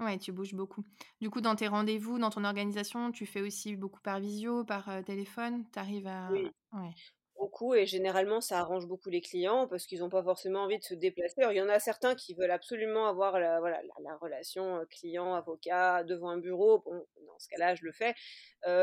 ouais, 0.00 0.18
tu 0.18 0.32
bouges 0.32 0.54
beaucoup. 0.54 0.84
Du 1.20 1.30
coup, 1.30 1.40
dans 1.40 1.56
tes 1.56 1.68
rendez-vous, 1.68 2.18
dans 2.18 2.30
ton 2.30 2.44
organisation, 2.44 3.10
tu 3.12 3.26
fais 3.26 3.40
aussi 3.40 3.76
beaucoup 3.76 4.00
par 4.00 4.20
visio, 4.20 4.64
par, 4.64 5.04
téléphone? 5.04 5.64
Tu 5.72 5.78
arrives 5.78 6.06
à 6.06 6.30
oui. 6.30 6.52
ouais. 6.72 6.94
Beaucoup 7.38 7.74
et 7.74 7.86
généralement 7.86 8.40
ça 8.40 8.58
arrange 8.58 8.86
beaucoup 8.88 9.10
les 9.10 9.20
clients 9.20 9.68
parce 9.68 9.86
qu'ils 9.86 10.02
ont 10.02 10.08
pas 10.08 10.24
forcément 10.24 10.60
envie 10.64 10.78
de 10.78 10.82
se 10.84 10.94
déplacer. 10.94 11.34
Alors 11.40 11.52
il 11.52 11.56
y 11.58 11.62
en 11.62 11.68
a 11.68 11.78
certains 11.78 12.16
qui 12.16 12.34
veulent 12.34 12.50
absolument 12.50 13.06
avoir 13.06 13.38
la 13.38 13.60
voilà, 13.60 13.80
la 13.82 13.94
la 14.10 14.16
relation, 14.16 14.84
client-avocat 14.90 16.02
devant 16.02 16.30
un 16.30 16.38
bureau. 16.38 16.80
Bon, 16.80 17.06
dans 17.26 17.38
ce 17.38 17.46
cas-là, 17.48 17.76
je 17.76 17.84
le 17.84 17.92
fais, 17.92 18.14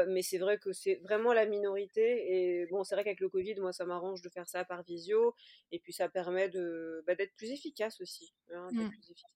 mais 0.07 0.21
c'est 0.21 0.37
vrai 0.37 0.57
que 0.57 0.71
c'est 0.71 0.95
vraiment 1.03 1.33
la 1.33 1.45
minorité 1.45 2.61
et 2.61 2.65
bon, 2.67 2.83
c'est 2.85 2.95
vrai 2.95 3.03
qu'avec 3.03 3.19
le 3.19 3.29
covid, 3.29 3.55
moi, 3.59 3.73
ça 3.73 3.85
m'arrange 3.85 4.21
de 4.21 4.29
faire 4.29 4.47
ça 4.47 4.63
par 4.65 4.83
visio 4.83 5.35
et 5.71 5.79
puis 5.79 5.91
ça 5.93 6.07
permet 6.09 6.47
de, 6.49 7.03
bah, 7.07 7.15
d'être 7.15 7.35
plus 7.35 7.51
efficace 7.51 7.99
aussi, 8.01 8.33
hein, 8.53 8.71
d'être 8.77 8.87
Mmh. 8.87 8.91
plus 8.91 9.11
efficace. 9.11 9.34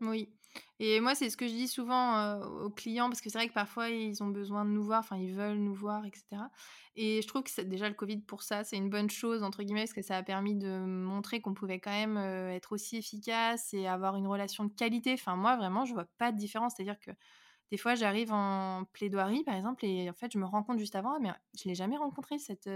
Oui. 0.00 0.32
Et 0.78 1.00
moi, 1.00 1.14
c'est 1.14 1.28
ce 1.30 1.36
que 1.36 1.46
je 1.46 1.52
dis 1.52 1.68
souvent, 1.68 2.38
aux 2.64 2.70
clients 2.70 3.08
parce 3.08 3.20
que 3.20 3.28
c'est 3.30 3.38
vrai 3.38 3.48
que 3.48 3.52
parfois 3.54 3.90
ils 3.90 4.22
ont 4.22 4.28
besoin 4.28 4.64
de 4.64 4.70
nous 4.70 4.82
voir, 4.82 5.00
enfin 5.00 5.16
ils 5.16 5.32
veulent 5.32 5.58
nous 5.58 5.74
voir 5.74 6.04
et 6.06 6.10
cetera. 6.14 6.50
Et 6.96 7.20
je 7.22 7.26
trouve 7.28 7.42
que 7.42 7.50
c'est 7.50 7.68
déjà 7.68 7.88
le 7.88 7.94
covid 7.94 8.18
pour 8.22 8.42
ça, 8.42 8.64
c'est 8.64 8.76
une 8.78 8.88
«bonne 8.88 9.10
chose» 9.10 9.42
entre 9.42 9.62
guillemets 9.62 9.82
parce 9.82 9.92
que 9.92 10.00
ça 10.02 10.16
a 10.16 10.22
permis 10.22 10.54
de 10.56 10.68
montrer 10.86 11.40
qu'on 11.42 11.52
pouvait 11.54 11.78
quand 11.80 11.90
même, 11.90 12.16
être 12.16 12.72
aussi 12.72 12.96
efficace 12.96 13.74
et 13.74 13.86
avoir 13.86 14.16
une 14.16 14.26
relation 14.26 14.64
de 14.64 14.72
qualité. 14.72 15.12
Enfin 15.14 15.36
moi 15.36 15.56
vraiment 15.56 15.84
je 15.84 15.92
vois 15.94 16.06
pas 16.18 16.32
de 16.32 16.38
différence, 16.38 16.74
c'est-à-dire 16.76 16.98
que 17.00 17.10
des 17.72 17.78
fois 17.78 17.94
j'arrive 17.96 18.32
en 18.32 18.84
plaidoirie 18.92 19.44
par 19.44 19.54
exemple 19.56 19.84
et 19.84 20.08
en 20.10 20.14
fait 20.14 20.32
je 20.32 20.38
me 20.38 20.44
rends 20.46 20.62
compte 20.62 20.78
juste 20.78 20.94
avant: 20.96 21.14
«Ah 21.16 21.18
mais 21.20 21.30
je 21.58 21.68
l'ai 21.68 21.74
jamais 21.74 21.96
rencontrée 21.96 22.38
cette, 22.38 22.68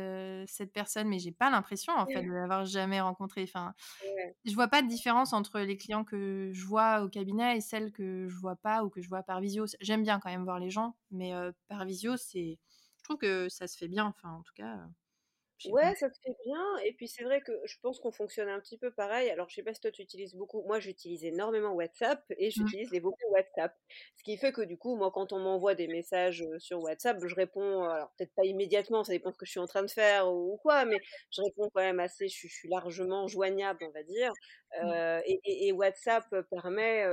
cette 0.48 0.72
personne» 0.72 1.08
mais 1.08 1.18
j'ai 1.18 1.32
pas 1.32 1.50
l'impression 1.50 1.92
en 1.94 2.06
fait 2.08 2.22
de 2.24 2.32
l'avoir 2.32 2.64
jamais 2.66 3.00
rencontrée. 3.00 3.44
Enfin 3.44 3.74
Ouais. 4.02 4.34
je 4.44 4.54
vois 4.54 4.68
pas 4.68 4.82
de 4.82 4.88
différence 4.88 5.32
entre 5.32 5.60
les 5.60 5.76
clients 5.76 6.04
que 6.04 6.50
je 6.54 6.64
vois 6.66 7.02
au 7.02 7.08
cabinet 7.08 7.58
et 7.58 7.60
celles 7.60 7.92
que 7.92 8.28
je 8.28 8.36
vois 8.38 8.56
pas 8.56 8.84
ou 8.84 8.90
que 8.90 9.02
je 9.02 9.08
vois 9.08 9.22
par 9.22 9.40
visio. 9.40 9.66
J'aime 9.80 10.02
bien 10.02 10.18
quand 10.20 10.30
même 10.30 10.44
voir 10.44 10.58
les 10.58 10.70
gens, 10.70 10.96
mais 11.10 11.32
par 11.68 11.84
visio, 11.86 12.16
c'est 12.16 12.58
je 12.98 13.02
trouve 13.04 13.18
que 13.18 13.48
ça 13.48 13.66
se 13.68 13.76
fait 13.78 13.88
bien, 13.88 14.06
enfin 14.06 14.30
en 14.34 14.42
tout 14.42 14.52
cas, 14.54 14.76
heu, 14.76 14.80
je 14.88 15.28
sais 15.32 15.34
pas. 15.46 15.49
Ouais, 15.64 15.94
ça 15.94 16.08
se 16.08 16.18
fait 16.24 16.34
bien 16.46 16.78
et 16.86 16.94
puis 16.94 17.06
c'est 17.06 17.22
vrai 17.22 17.42
que 17.42 17.52
je 17.66 17.76
pense 17.82 18.00
qu'on 18.00 18.10
fonctionne 18.12 18.48
un 18.48 18.60
petit 18.60 18.78
peu 18.78 18.90
pareil. 18.92 19.28
Alors 19.30 19.50
je 19.50 19.54
sais 19.56 19.62
pas 19.62 19.74
si 19.74 19.80
toi 19.82 19.90
tu 19.90 20.00
utilises 20.00 20.34
beaucoup, 20.34 20.62
moi 20.62 20.80
j'utilise 20.80 21.22
énormément 21.22 21.72
WhatsApp 21.74 22.24
et 22.38 22.50
Mmh, 22.56 22.70
j'utilise 22.70 22.90
les 22.90 22.98
vocaux 23.00 23.28
WhatsApp. 23.30 23.76
Ce 24.16 24.22
qui 24.24 24.38
fait 24.38 24.52
que 24.52 24.62
du 24.62 24.78
coup, 24.78 24.96
moi 24.96 25.10
quand 25.12 25.34
on 25.34 25.38
m'envoie 25.38 25.74
des 25.74 25.86
messages, 25.86 26.42
sur 26.58 26.80
WhatsApp, 26.80 27.18
je 27.26 27.34
réponds, 27.34 27.84
alors 27.84 28.10
peut-être 28.16 28.34
pas 28.34 28.44
immédiatement, 28.46 29.04
ça 29.04 29.12
dépend 29.12 29.28
de 29.30 29.34
ce 29.34 29.38
que 29.38 29.44
je 29.46 29.50
suis 29.50 29.60
en 29.60 29.66
train 29.66 29.82
de 29.82 29.90
faire 29.90 30.32
ou 30.32 30.54
ou 30.54 30.56
quoi, 30.56 30.86
mais 30.86 31.02
je 31.30 31.42
réponds 31.42 31.68
quand 31.74 31.82
même 31.82 32.00
assez 32.00 32.26
je 32.28 32.34
suis 32.34 32.48
je 32.48 32.54
suis 32.54 32.68
largement 32.70 33.28
joignable, 33.28 33.80
on 33.86 33.90
va 33.92 34.02
dire. 34.02 34.36
mmh, 34.82 34.94
et 35.26 35.40
et 35.44 35.68
et 35.68 35.72
WhatsApp 35.72 36.24
permet, 36.50 37.04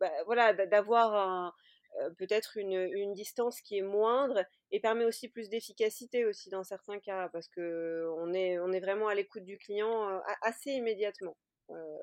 bah, 0.00 0.10
voilà, 0.26 0.52
d'a 0.54 0.66
d'avoir 0.66 1.14
un, 1.14 1.52
peut-être 2.18 2.56
une, 2.56 2.72
une 2.72 3.12
distance 3.14 3.60
qui 3.60 3.78
est 3.78 3.82
moindre 3.82 4.44
et 4.70 4.80
permet 4.80 5.04
aussi 5.04 5.28
plus 5.28 5.48
d'efficacité 5.48 6.24
aussi 6.26 6.50
dans 6.50 6.64
certains 6.64 6.98
cas 7.00 7.28
parce 7.30 7.48
que 7.48 8.08
on 8.18 8.32
est 8.34 8.58
on 8.58 8.72
est 8.72 8.80
vraiment 8.80 9.08
à 9.08 9.14
l'écoute 9.14 9.44
du 9.44 9.58
client, 9.58 10.20
assez 10.42 10.72
immédiatement. 10.72 11.36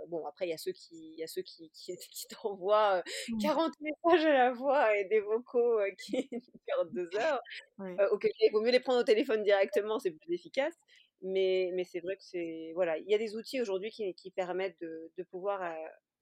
Bon 0.07 0.25
après 0.25 0.47
il 0.47 0.49
y 0.49 0.53
a 0.53 0.57
ceux 0.57 0.71
qui 0.71 1.13
il 1.13 1.19
y 1.19 1.23
a 1.23 1.27
ceux 1.27 1.41
qui 1.43 1.69
qui 1.73 1.95
qui 1.97 2.27
t'envoient, 2.27 2.99
heu, 2.99 3.03
mmh. 3.27 3.51
40 3.51 3.73
messages 3.81 4.25
à 4.25 4.33
la 4.49 4.55
fois 4.55 4.97
et 4.97 5.05
des 5.05 5.19
vocaux, 5.21 5.79
heu, 5.79 5.91
qui 5.99 6.29
durent 6.67 6.85
2 6.93 7.15
heures, 7.15 7.41
Ouais. 7.77 8.01
il 8.43 8.51
vaut 8.51 8.61
mieux 8.61 8.71
les 8.71 8.79
prendre 8.79 8.99
au 9.01 9.03
téléphone 9.03 9.43
directement, 9.43 9.99
c'est 9.99 10.11
plus 10.11 10.33
efficace. 10.33 10.75
Mais 11.21 11.71
mais 11.75 11.83
c'est 11.83 11.99
vrai 12.01 12.15
que 12.17 12.23
c'est 12.23 12.71
voilà, 12.75 12.97
il 12.97 13.07
y 13.09 13.13
a 13.15 13.17
des 13.19 13.35
outils 13.35 13.61
aujourd'hui 13.61 13.91
qui 13.91 14.13
qui 14.15 14.31
permettent 14.31 14.79
de 14.81 15.11
de 15.17 15.23
pouvoir, 15.23 15.75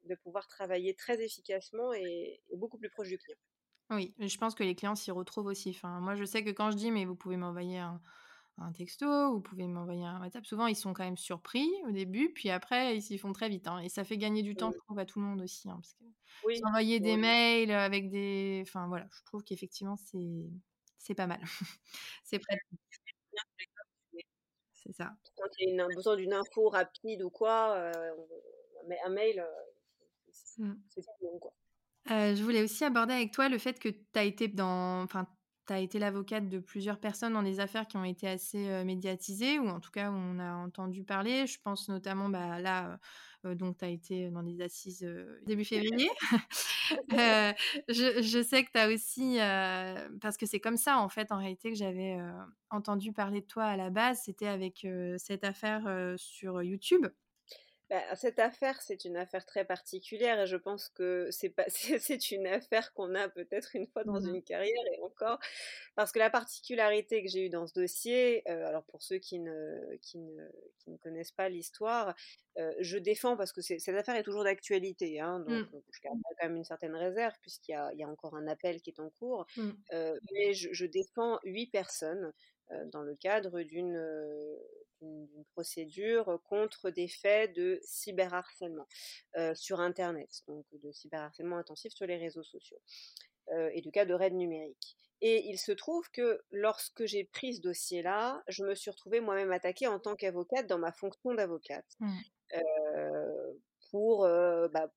de 0.03 0.15
pouvoir 0.15 0.47
travailler 0.47 0.93
très 0.95 1.21
efficacement 1.23 1.93
et 1.93 2.41
et 2.51 2.57
beaucoup 2.57 2.77
plus 2.77 2.89
proche 2.89 3.07
du 3.09 3.17
client. 3.17 3.37
Oui, 3.91 4.13
je 4.19 4.37
pense 4.37 4.53
que 4.53 4.63
les 4.63 4.75
clients 4.75 4.93
s'y 4.95 5.09
retrouvent 5.09 5.47
aussi. 5.47 5.71
Enfin, 5.71 5.99
moi 5.99 6.13
je 6.15 6.23
sais 6.23 6.43
que 6.43 6.51
quand 6.51 6.69
je 6.69 6.77
dis: 6.77 6.91
«Mais 6.91 7.05
vous 7.05 7.15
pouvez 7.15 7.37
m'envoyer 7.37 7.79
un 7.79 8.01
un 8.61 8.73
texto, 8.73 9.05
vous 9.33 9.39
pouvez 9.41 9.67
m'envoyer 9.67 10.03
un 10.05 10.19
WhatsApp», 10.19 10.45
souvent 10.45 10.67
ils 10.67 10.75
sont 10.75 10.93
quand 10.93 11.05
même 11.05 11.15
surpris 11.17 11.65
au 11.87 11.91
début, 11.91 12.33
puis 12.33 12.49
après 12.49 12.97
ils 12.97 13.01
s'y 13.01 13.17
font 13.17 13.31
très 13.33 13.47
vite, 13.49 13.67
hein 13.69 13.79
et 13.79 13.87
ça 13.89 14.03
fait 14.03 14.17
gagner 14.17 14.43
du 14.43 14.57
temps, 14.57 14.69
je 14.71 14.77
trouve, 14.85 14.99
à 14.99 15.05
tout 15.05 15.19
le 15.21 15.25
monde 15.25 15.41
aussi, 15.41 15.69
hein, 15.69 15.75
parce 15.75 15.93
que 15.93 16.03
Oui, 16.41 16.65
s'envoyer 16.65 16.99
des 16.99 17.15
mails, 17.17 17.71
avec 17.71 18.09
des 18.11 18.59
enfin 18.67 18.87
voilà, 18.89 19.07
je 19.17 19.23
trouve 19.23 19.43
qu'effectivement 19.43 19.95
c'est 19.97 20.49
c'est 20.97 21.15
pas 21.15 21.25
mal. 21.27 21.41
C'est 22.25 22.39
pratique, 22.39 22.79
c'est 24.73 24.93
ça. 24.93 25.17
Quand 25.37 25.49
il 25.59 25.75
y 25.75 25.79
a 25.81 25.87
besoin 25.89 26.15
d'une 26.15 26.33
info 26.33 26.69
rapide 26.69 27.21
ou 27.23 27.29
quoi, 27.29 27.75
on 28.17 28.27
un 28.81 28.87
ma 28.87 28.95
un 29.05 29.09
mail, 29.09 29.39
heu, 29.39 29.45
c'est 30.31 30.47
Mmh. 30.57 30.89
c'est 30.89 31.01
tout 31.03 31.11
bon, 31.21 31.39
quoi. 31.39 31.53
Heu, 32.09 32.35
je 32.35 32.43
voulais 32.43 32.63
aussi 32.63 32.83
aborder 32.85 33.13
avec 33.13 33.31
toi 33.31 33.49
le 33.49 33.57
fait 33.57 33.79
que 33.79 33.89
tu 33.89 34.05
as 34.15 34.23
été 34.23 34.47
dans 34.47 35.01
enfin, 35.03 35.27
tu 35.67 35.73
été 35.75 35.99
l'avocate 35.99 36.49
de 36.49 36.57
plusieurs 36.59 36.99
personnes 36.99 37.33
dans 37.33 37.43
des 37.43 37.59
affaires 37.59 37.87
qui 37.87 37.97
ont 37.97 38.03
été 38.03 38.27
assez, 38.27 38.83
médiatisées 38.83 39.59
ou 39.59 39.67
en 39.67 39.79
tout 39.79 39.91
cas 39.91 40.09
où 40.09 40.15
on 40.15 40.39
a 40.39 40.53
entendu 40.55 41.03
parler. 41.03 41.45
Je 41.45 41.59
pense 41.61 41.87
notamment, 41.89 42.29
bah, 42.29 42.59
là, 42.59 42.99
donc 43.43 43.77
tu 43.77 43.85
as 43.85 43.89
été 43.89 44.31
dans 44.31 44.41
des 44.43 44.61
assises, 44.61 45.07
début 45.45 45.65
février. 45.65 46.09
Heu, 47.13 47.53
je 47.89 48.43
sais 48.43 48.63
que 48.65 48.71
tu 48.71 48.79
as 48.79 48.89
aussi, 48.89 49.37
parce 50.21 50.37
que 50.37 50.45
c'est 50.47 50.59
comme 50.59 50.77
ça, 50.77 50.99
en 50.99 51.09
fait, 51.09 51.31
en 51.31 51.37
réalité, 51.37 51.69
que 51.71 51.77
j'avais, 51.77 52.17
entendu 52.71 53.13
parler 53.13 53.41
de 53.41 53.45
toi 53.47 53.65
à 53.65 53.77
la 53.77 53.89
base. 53.91 54.21
C'était 54.25 54.47
avec, 54.47 54.87
cette 55.17 55.43
affaire, 55.43 56.15
sur 56.17 56.63
YouTube. 56.63 57.07
Bah, 57.89 58.15
cette 58.15 58.37
affaire, 58.37 58.79
c'est 58.83 59.03
une 59.03 59.17
affaire 59.17 59.45
très 59.47 59.65
particulière 59.65 60.39
et 60.39 60.45
je 60.45 60.57
pense 60.57 60.89
que 60.89 61.27
c'est 61.31 61.49
pas, 61.49 61.65
c'est 61.99 62.31
une 62.31 62.45
affaire 62.45 62.93
qu'on 62.93 63.15
a 63.15 63.29
peut-être 63.29 63.75
une 63.75 63.87
fois 63.87 64.03
dans 64.03 64.21
mmh 64.21 64.35
une 64.35 64.43
carrière 64.43 64.83
et 64.93 65.01
encore, 65.01 65.39
parce 65.95 66.11
que 66.11 66.19
la 66.19 66.29
particularité 66.29 67.23
que 67.23 67.29
j'ai 67.29 67.47
eue 67.47 67.49
dans 67.49 67.65
ce 67.65 67.73
dossier, 67.73 68.43
euh, 68.47 68.67
alors 68.67 68.83
pour 68.83 69.01
ceux 69.01 69.17
qui 69.17 69.39
ne, 69.39 69.95
qui 70.01 70.19
ne, 70.19 70.47
qui 70.77 70.91
ne 70.91 70.97
connaissent 70.97 71.31
pas 71.31 71.49
l'histoire, 71.49 72.13
euh, 72.57 72.71
je 72.79 72.99
défends 72.99 73.35
parce 73.35 73.51
que 73.51 73.61
cette 73.61 73.89
affaire 73.89 74.15
est 74.15 74.23
toujours 74.23 74.43
d'actualité, 74.43 75.19
hein, 75.19 75.39
donc 75.39 75.71
mmh. 75.71 75.81
je 75.91 76.01
garde 76.01 76.19
quand 76.21 76.47
même 76.47 76.57
une 76.57 76.65
certaine 76.65 76.95
réserve 76.95 77.33
puisqu'il 77.41 77.71
y 77.71 77.75
a, 77.75 77.89
il 77.93 77.99
y 77.99 78.03
a 78.03 78.07
encore 78.07 78.35
un 78.35 78.47
appel 78.47 78.81
qui 78.81 78.91
est 78.91 78.99
en 78.99 79.09
cours, 79.09 79.47
mmh. 79.57 79.69
euh, 79.93 80.19
mais 80.31 80.53
je, 80.53 80.69
je, 80.73 80.85
défends 80.85 81.39
huit 81.43 81.67
personnes 81.71 82.31
dans 82.91 83.01
le 83.01 83.15
cadre 83.15 83.63
d'une 83.63 83.97
d'une 85.01 85.45
procédure 85.53 86.39
contre 86.45 86.89
des 86.89 87.07
faits 87.07 87.53
de 87.53 87.79
cyberharcèlement 87.83 88.87
sur 89.53 89.79
Internet, 89.79 90.29
donc 90.47 90.65
de 90.71 90.91
cyberharcèlement 90.91 91.57
intensif 91.57 91.93
sur 91.93 92.05
les 92.05 92.17
réseaux 92.17 92.43
sociaux, 92.43 92.81
et 93.73 93.81
du 93.81 93.91
cas 93.91 94.05
de 94.05 94.13
raid 94.13 94.33
numérique. 94.33 94.97
Et 95.21 95.49
il 95.49 95.57
se 95.57 95.73
trouve 95.73 96.09
que 96.11 96.41
lorsque 96.51 97.05
j'ai 97.05 97.25
pris 97.25 97.55
ce 97.55 97.61
dossier-là, 97.61 98.41
je 98.47 98.63
me 98.63 98.73
suis 98.73 98.89
retrouvée 98.89 99.19
moi-même 99.19 99.51
attaquée 99.51 99.87
en 99.87 99.99
tant 99.99 100.15
qu'avocate 100.15 100.67
dans 100.67 100.77
ma 100.77 100.93
fonction 100.93 101.33
d'avocate. 101.33 101.85
Mmh. 101.99 102.17
Euh, 102.55 103.53
pour, 103.91 104.21
bah, 104.21 104.91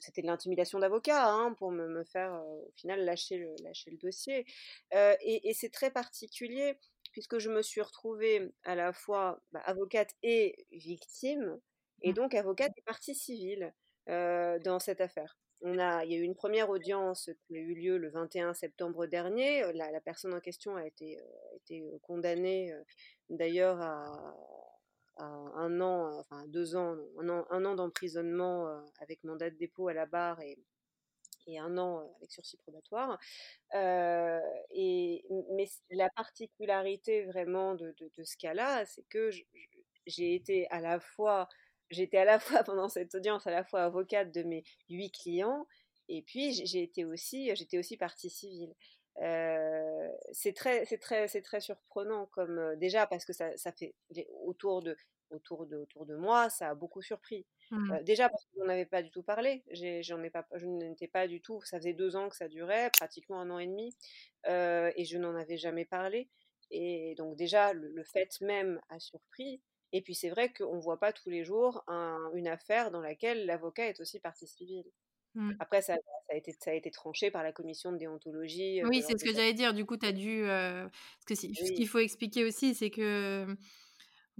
c'était 0.00 0.22
de 0.22 0.26
l'intimidation 0.26 0.78
d'avocat 0.78 1.28
hein, 1.28 1.54
pour 1.54 1.72
me, 1.72 1.88
me 1.88 2.04
faire 2.04 2.32
au 2.46 2.70
final 2.76 3.04
lâcher 3.04 3.36
le, 3.36 3.54
lâcher 3.64 3.90
le 3.90 3.98
dossier. 3.98 4.46
et, 4.92 5.48
et 5.48 5.54
c'est 5.54 5.70
très 5.70 5.90
particulier 5.90 6.78
puisque 7.12 7.38
je 7.38 7.50
me 7.50 7.62
suis 7.62 7.80
retrouvée 7.80 8.52
à 8.64 8.74
la 8.74 8.92
fois 8.92 9.40
bah, 9.52 9.60
avocate 9.64 10.14
et 10.22 10.66
victime, 10.72 11.58
et 12.02 12.10
mmh. 12.10 12.14
donc 12.14 12.34
avocate 12.34 12.72
et 12.76 12.82
partie 12.82 13.14
civile 13.14 13.74
dans 14.06 14.80
cette 14.80 15.00
affaire. 15.00 15.38
On 15.62 15.78
a, 15.78 16.04
il 16.04 16.12
y 16.12 16.14
a 16.14 16.18
eu 16.18 16.22
une 16.22 16.34
première 16.34 16.70
audience 16.70 17.30
qui 17.46 17.56
a 17.56 17.60
eu 17.60 17.74
lieu 17.74 17.98
le 17.98 18.10
21 18.10 18.54
septembre 18.54 19.06
dernier. 19.06 19.72
La, 19.74 20.00
personne 20.00 20.34
en 20.34 20.40
question 20.40 20.74
a 20.74 20.84
été, 20.86 21.18
été 21.54 21.84
condamnée 22.02 22.74
d'ailleurs 23.28 23.80
à, 23.80 24.34
un 25.18 25.80
an, 25.82 26.18
enfin 26.18 26.46
deux 26.48 26.76
ans, 26.76 26.96
un 27.18 27.28
an, 27.28 27.46
un 27.50 27.64
an 27.66 27.74
d'emprisonnement 27.74 28.68
avec 29.00 29.22
mandat 29.22 29.50
de 29.50 29.56
dépôt 29.56 29.88
à 29.88 29.92
la 29.92 30.06
barre 30.06 30.40
et, 30.40 30.58
et 31.46 31.58
un 31.58 31.78
an 31.78 32.10
avec 32.16 32.30
sursis 32.30 32.56
probatoire. 32.58 33.18
et, 33.74 35.24
mais 35.52 35.68
la 35.90 36.10
particularité 36.10 37.24
vraiment 37.24 37.74
de, 37.74 37.94
ce 38.22 38.36
cas-là, 38.36 38.84
c'est 38.86 39.04
que 39.08 39.30
j'ai 40.06 40.34
été 40.34 40.68
à 40.70 40.80
la 40.80 41.00
fois, 41.00 41.48
j'étais 41.90 42.18
à 42.18 42.24
la 42.24 42.38
fois 42.38 42.62
pendant 42.64 42.88
cette 42.88 43.14
audience 43.14 43.46
à 43.46 43.50
la 43.50 43.64
fois 43.64 43.84
avocate 43.84 44.32
de 44.32 44.42
mes 44.42 44.64
huit 44.88 45.10
clients, 45.10 45.66
et 46.08 46.22
puis 46.22 46.52
j'ai 46.52 46.82
été 46.82 47.04
aussi, 47.04 47.54
j'étais 47.54 47.78
aussi 47.78 47.96
partie 47.96 48.30
civile. 48.30 48.74
c'est 50.32 50.54
très, 50.54 50.84
très, 50.98 51.28
très 51.28 51.60
surprenant 51.60 52.26
comme 52.26 52.76
déjà 52.76 53.06
parce 53.06 53.24
que 53.24 53.32
ça 53.32 53.72
fait 53.72 53.94
autour 54.44 54.82
de, 54.82 54.96
autour 55.30 55.66
de, 55.66 55.76
autour 55.76 56.06
de 56.06 56.16
moi, 56.16 56.50
ça 56.50 56.70
a 56.70 56.74
beaucoup 56.74 57.02
surpris. 57.02 57.46
Mmh. 57.70 58.02
déjà 58.02 58.28
parce 58.28 58.44
qu'on 58.46 58.64
n'avait 58.64 58.86
pas 58.86 59.02
du 59.02 59.10
tout 59.10 59.22
parlé, 59.22 59.62
j'en 60.02 60.22
ai, 60.22 60.30
pas, 60.30 60.46
je 60.56 60.66
n'étais 60.66 61.06
pas 61.06 61.28
du 61.28 61.40
tout, 61.40 61.60
ça 61.62 61.78
faisait 61.78 61.92
deux 61.92 62.16
ans 62.16 62.28
que 62.28 62.36
ça 62.36 62.48
durait, 62.48 62.90
pratiquement 62.96 63.40
un 63.40 63.50
an 63.50 63.58
et 63.58 63.66
demi, 63.66 63.94
et 64.46 65.04
je 65.04 65.18
n'en 65.18 65.36
avais 65.36 65.56
jamais 65.56 65.84
parlé. 65.84 66.28
Et 66.70 67.14
donc 67.16 67.36
déjà, 67.36 67.72
le, 67.72 68.02
fait 68.04 68.40
même 68.40 68.80
a 68.88 68.98
surpris. 68.98 69.60
Et 69.92 70.02
puis 70.02 70.14
c'est 70.14 70.30
vrai 70.30 70.52
qu'on 70.52 70.76
ne 70.76 70.80
voit 70.80 71.00
pas 71.00 71.12
tous 71.12 71.30
les 71.30 71.44
jours 71.44 71.84
une 72.34 72.48
affaire 72.48 72.90
dans 72.90 73.00
laquelle 73.00 73.46
l'avocat 73.46 73.88
est 73.88 74.00
aussi 74.00 74.20
partie 74.20 74.46
civile. 74.46 74.90
Mmh. 75.34 75.52
Après, 75.60 75.80
ça, 75.80 75.96
a 76.28 76.34
été, 76.34 76.52
ça 76.58 76.72
a 76.72 76.74
été 76.74 76.90
tranché 76.90 77.30
par 77.30 77.44
la 77.44 77.52
commission 77.52 77.92
de 77.92 77.98
déontologie. 77.98 78.82
Oui, 78.84 79.02
c'est 79.06 79.16
ce 79.16 79.24
que 79.24 79.32
j'allais 79.32 79.54
dire. 79.54 79.74
Du 79.74 79.84
coup, 79.84 79.96
tu 79.96 80.06
as 80.06 80.12
dû. 80.12 80.42
parce 80.44 81.26
que 81.26 81.34
ce 81.36 81.72
qu'il 81.72 81.88
faut 81.88 81.98
expliquer 81.98 82.44
aussi, 82.44 82.74
c'est 82.74 82.90
que 82.90 83.46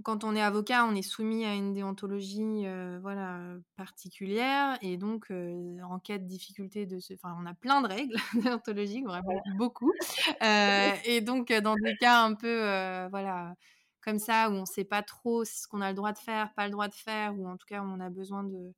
quand 0.03 0.23
on 0.23 0.35
est 0.35 0.41
avocat, 0.41 0.85
on 0.85 0.95
est 0.95 1.01
soumis 1.01 1.45
à 1.45 1.53
une 1.53 1.73
déontologie 1.73 2.65
voilà, 3.01 3.39
particulière 3.75 4.77
et 4.81 4.97
donc 4.97 5.31
en 5.31 5.99
cas 5.99 6.17
de 6.17 6.25
difficulté 6.25 6.85
de 6.85 6.99
ce... 6.99 7.13
Enfin, 7.13 7.35
on 7.41 7.45
a 7.45 7.53
plein 7.53 7.81
de 7.81 7.87
règles 7.87 8.15
déontologiques, 8.43 9.05
vraiment 9.05 9.41
beaucoup. 9.57 9.91
et 11.05 11.21
donc, 11.21 11.51
dans 11.51 11.75
des 11.75 11.95
cas 11.97 12.23
un 12.23 12.33
peu 12.35 12.59
voilà, 13.09 13.55
comme 14.01 14.19
ça, 14.19 14.49
où 14.49 14.53
on 14.53 14.61
ne 14.61 14.65
sait 14.65 14.83
pas 14.83 15.03
trop 15.03 15.45
ce 15.45 15.67
qu'on 15.67 15.81
a 15.81 15.89
le 15.89 15.95
droit 15.95 16.11
de 16.11 16.17
faire, 16.17 16.53
pas 16.53 16.65
le 16.65 16.71
droit 16.71 16.87
de 16.87 16.95
faire, 16.95 17.37
ou 17.37 17.47
en 17.47 17.57
tout 17.57 17.67
cas, 17.67 17.81
on 17.83 17.99
a 17.99 18.09
besoin 18.09 18.43
de 18.43 18.73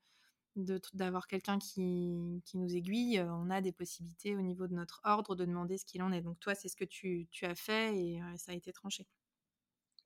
d'avoir 0.93 1.25
quelqu'un 1.27 1.57
qui, 1.57 2.41
qui, 2.45 2.57
nous 2.59 2.75
aiguille, 2.75 3.19
on 3.21 3.49
a 3.49 3.61
des 3.61 3.71
possibilités 3.71 4.35
au 4.35 4.41
niveau 4.41 4.67
de 4.67 4.75
notre 4.75 5.01
ordre 5.03 5.35
de 5.35 5.45
demander 5.45 5.79
ce 5.79 5.85
qu'il 5.85 6.03
en 6.03 6.11
est. 6.11 6.21
Donc 6.21 6.39
toi, 6.39 6.53
c'est 6.53 6.69
ce 6.69 6.75
que 6.75 6.85
tu, 6.85 7.27
tu 7.31 7.45
as 7.45 7.55
fait 7.55 7.97
et 7.97 8.21
ça 8.37 8.51
a 8.51 8.55
été 8.55 8.71
tranché. 8.71 9.07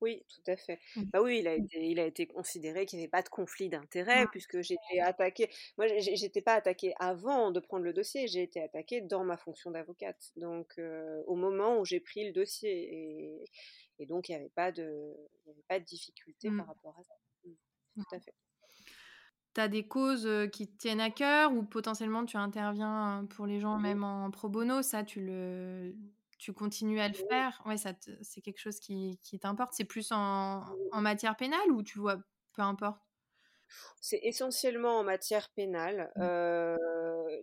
Oui, 0.01 0.23
tout 0.29 0.51
à 0.51 0.55
fait. 0.55 0.79
Mmh. 0.95 1.03
Bah 1.11 1.21
oui, 1.21 1.39
il 1.39 1.47
a 1.47 1.57
mmh. 1.57 1.63
été, 1.63 1.85
il 1.87 1.99
a 1.99 2.05
été 2.05 2.27
considéré 2.27 2.85
qu'il 2.85 2.97
n'y 2.97 3.03
avait 3.03 3.09
pas 3.09 3.23
de 3.23 3.29
conflit 3.29 3.69
d'intérêt 3.69 4.27
puisque 4.27 4.61
j'étais 4.61 4.99
attaquée. 4.99 5.49
Moi, 5.77 5.87
j'étais 5.97 6.41
pas 6.41 6.53
attaquée 6.53 6.93
avant 6.99 7.51
de 7.51 7.59
prendre 7.59 7.83
le 7.83 7.93
dossier, 7.93 8.27
j'ai 8.27 8.43
été 8.43 8.61
attaquée 8.61 9.01
dans 9.01 9.23
ma 9.23 9.37
fonction 9.37 9.71
d'avocate. 9.71 10.31
Donc, 10.35 10.79
au 11.25 11.35
moment 11.35 11.79
où 11.79 11.85
j'ai 11.85 11.99
pris 11.99 12.25
le 12.25 12.31
dossier, 12.31 13.45
et, 13.99 14.05
donc 14.05 14.29
il 14.29 14.33
n'y 14.33 14.35
avait 14.35 14.49
pas 14.49 14.71
de, 14.71 15.15
pas 15.67 15.79
de 15.79 15.85
difficulté 15.85 16.49
par 16.49 16.57
mmh. 16.57 16.69
rapport 16.69 16.99
à 16.99 17.03
ça. 17.03 17.15
Tout 17.95 18.15
à 18.15 18.19
fait. 18.19 18.33
Tu 19.55 19.61
as 19.61 19.67
des 19.67 19.87
causes 19.87 20.29
qui 20.53 20.67
te 20.67 20.77
tiennent 20.77 21.01
à 21.01 21.09
cœur 21.09 21.51
ou 21.51 21.63
potentiellement 21.63 22.23
tu 22.25 22.37
interviens 22.37 23.25
pour 23.31 23.47
les 23.47 23.59
gens 23.59 23.79
même 23.79 24.03
en 24.03 24.29
pro 24.29 24.49
bono, 24.49 24.83
ça 24.83 25.03
tu 25.03 25.19
le 25.19 25.95
tu 26.37 26.53
continues 26.53 26.99
à 26.99 27.07
le 27.07 27.13
faire, 27.13 27.61
ouais, 27.65 27.77
ça 27.77 27.93
c'est 28.21 28.41
quelque 28.41 28.59
chose 28.59 28.79
qui, 28.79 29.19
qui 29.23 29.39
t'importe. 29.39 29.73
C'est 29.73 29.85
plus 29.85 30.11
en, 30.11 30.63
en, 30.91 31.01
matière 31.01 31.35
pénale 31.35 31.71
ou 31.71 31.83
tu 31.83 31.99
vois, 31.99 32.17
peu 32.53 32.61
importe? 32.61 33.01
C'est 33.99 34.19
essentiellement 34.23 34.99
en 34.99 35.03
matière 35.03 35.49
pénale. 35.49 36.11
Mmh. 36.15 36.21
Euh, 36.21 36.77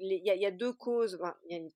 il 0.01 0.22
y, 0.24 0.47
a 0.47 0.51
deux 0.51 0.72
causes. 0.72 1.18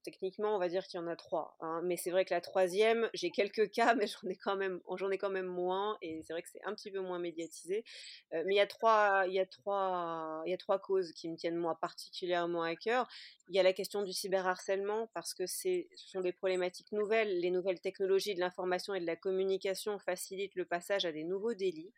techniquement, 0.02 0.54
on 0.54 0.58
va 0.58 0.68
dire 0.68 0.86
qu'il 0.86 1.00
y 1.00 1.02
en 1.02 1.06
a 1.06 1.16
trois. 1.16 1.56
Hein, 1.60 1.80
mais 1.84 1.96
c'est 1.96 2.10
vrai 2.10 2.24
que 2.24 2.32
la 2.32 2.40
troisième, 2.40 3.08
j'ai 3.14 3.30
quelques 3.30 3.70
cas, 3.70 3.94
mais 4.02 4.06
j'en 4.06 4.28
ai 4.28 4.36
quand 4.36 4.56
même, 4.56 4.80
j'en 4.96 5.10
ai 5.10 5.18
quand 5.18 5.30
même 5.30 5.46
moins. 5.46 5.98
Et 6.02 6.22
c'est 6.24 6.32
vrai 6.32 6.42
que 6.42 6.48
c'est 6.50 6.62
un 6.64 6.74
petit 6.74 6.90
peu 6.90 7.00
moins 7.00 7.18
médiatisé. 7.18 7.84
Euh, 8.32 8.42
mais 8.46 8.54
il 8.54 8.56
y 8.56 8.60
a 8.60 8.66
trois, 8.66 9.24
il 9.26 9.34
y 9.34 9.40
a 9.40 9.46
trois, 9.46 10.42
il 10.46 10.50
y 10.50 10.54
a 10.54 10.58
trois 10.58 10.78
causes 10.78 11.12
qui 11.12 11.28
me 11.28 11.36
tiennent 11.36 11.56
moi 11.56 11.78
particulièrement 11.80 12.62
à 12.62 12.76
cœur. 12.76 13.08
Il 13.50 13.56
y 13.56 13.58
a 13.58 13.62
la 13.62 13.72
question 13.72 14.02
du 14.02 14.12
cyberharcèlement 14.12 15.08
parce 15.14 15.32
que 15.32 15.46
ce 15.46 15.82
sont 15.96 16.20
des 16.20 16.32
problématiques 16.32 16.92
nouvelles. 16.92 17.40
Les 17.40 17.50
nouvelles 17.50 17.80
technologies 17.80 18.34
de 18.34 18.40
l'information 18.40 18.94
et 18.94 19.00
de 19.00 19.06
la 19.06 19.16
communication 19.16 19.98
facilitent 19.98 20.54
le 20.54 20.66
passage 20.66 21.06
à 21.06 21.12
des 21.12 21.24
nouveaux 21.24 21.54
délits 21.54 21.92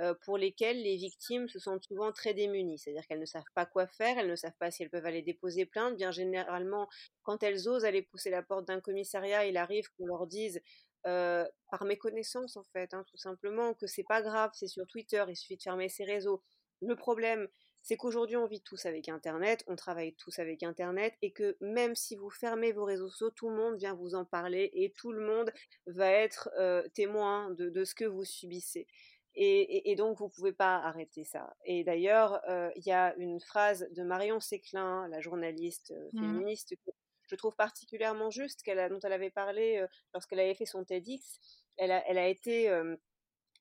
euh, 0.00 0.14
pour 0.24 0.38
lesquels 0.38 0.80
les 0.80 0.96
victimes 0.96 1.48
se 1.48 1.58
sentent 1.58 1.82
souvent 1.82 2.12
très 2.12 2.34
démunies. 2.34 2.78
C'est-à-dire 2.78 3.04
qu'elles 3.08 3.18
ne 3.18 3.26
savent 3.26 3.42
pas 3.54 3.66
quoi 3.66 3.88
faire, 3.88 4.16
elles 4.16 4.28
ne 4.28 4.36
savent 4.36 4.56
pas 4.60 4.70
si 4.70 4.84
elles 4.84 4.90
peuvent 4.90 5.06
aller 5.06 5.22
déposer 5.22 5.66
plaintes, 5.66 5.96
bien 5.96 6.12
généralement, 6.12 6.88
quand 7.24 7.42
elles 7.42 7.68
osent 7.68 7.84
aller 7.84 8.02
pousser 8.02 8.30
la 8.30 8.42
porte 8.42 8.66
d'un 8.66 8.80
commissariat, 8.80 9.44
il 9.46 9.56
arrive 9.56 9.88
qu'on 9.98 10.06
leur 10.06 10.28
dise 10.28 10.62
par 11.04 11.84
méconnaissance 11.84 12.56
en 12.56 12.62
fait, 12.72 12.94
hein, 12.94 13.04
tout 13.10 13.16
simplement, 13.16 13.74
que 13.74 13.88
c'est 13.88 14.04
pas 14.04 14.22
grave, 14.22 14.50
c'est 14.54 14.68
sur 14.68 14.86
Twitter, 14.86 15.24
il 15.28 15.36
suffit 15.36 15.56
de 15.56 15.62
fermer 15.62 15.88
ses 15.88 16.04
réseaux. 16.04 16.42
Le 16.80 16.94
problème, 16.94 17.48
c'est 17.82 17.96
qu'aujourd'hui 17.96 18.36
on 18.36 18.46
vit 18.46 18.62
tous 18.62 18.86
avec 18.86 19.08
Internet, 19.08 19.64
on 19.66 19.76
travaille 19.76 20.14
tous 20.14 20.38
avec 20.38 20.62
Internet, 20.62 21.14
et 21.22 21.32
que 21.32 21.56
même 21.60 21.94
si 21.94 22.16
vous 22.16 22.30
fermez 22.30 22.72
vos 22.72 22.84
réseaux 22.84 23.08
sociaux, 23.08 23.30
tout 23.30 23.48
le 23.50 23.56
monde 23.56 23.76
vient 23.76 23.94
vous 23.94 24.14
en 24.14 24.24
parler 24.24 24.70
et 24.74 24.92
tout 24.92 25.12
le 25.12 25.24
monde 25.26 25.52
va 25.86 26.10
être 26.10 26.50
témoin 26.94 27.50
de, 27.50 27.70
de, 27.70 27.84
ce 27.84 27.94
que 27.94 28.04
vous 28.04 28.24
subissez. 28.24 28.86
Et, 29.34 29.94
donc, 29.96 30.18
vous 30.18 30.26
ne 30.26 30.30
pouvez 30.30 30.52
pas 30.52 30.76
arrêter 30.76 31.24
ça. 31.24 31.56
Et 31.64 31.84
d'ailleurs, 31.84 32.40
il 32.76 32.86
y 32.86 32.92
a 32.92 33.14
une 33.16 33.40
phrase 33.40 33.88
de 33.92 34.02
Marion 34.02 34.40
Séclin, 34.40 35.08
la 35.08 35.20
journaliste 35.20 35.94
mmh. 36.12 36.18
féministe, 36.18 36.76
que 36.84 36.90
je 37.28 37.36
trouve 37.36 37.56
particulièrement 37.56 38.30
juste, 38.30 38.62
qu'elle 38.62 38.90
dont 38.90 38.98
elle 39.02 39.12
avait 39.12 39.30
parlé 39.30 39.86
lorsqu'elle 40.12 40.40
avait 40.40 40.54
fait 40.54 40.66
son 40.66 40.84
TEDx. 40.84 41.38
Elle, 41.78 41.92
a, 41.92 42.06
elle, 42.06 42.18
a 42.18 42.28
été, 42.28 42.68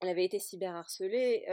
elle 0.02 0.10
avait 0.10 0.26
été 0.26 0.40
cyberharcelée, 0.40 1.46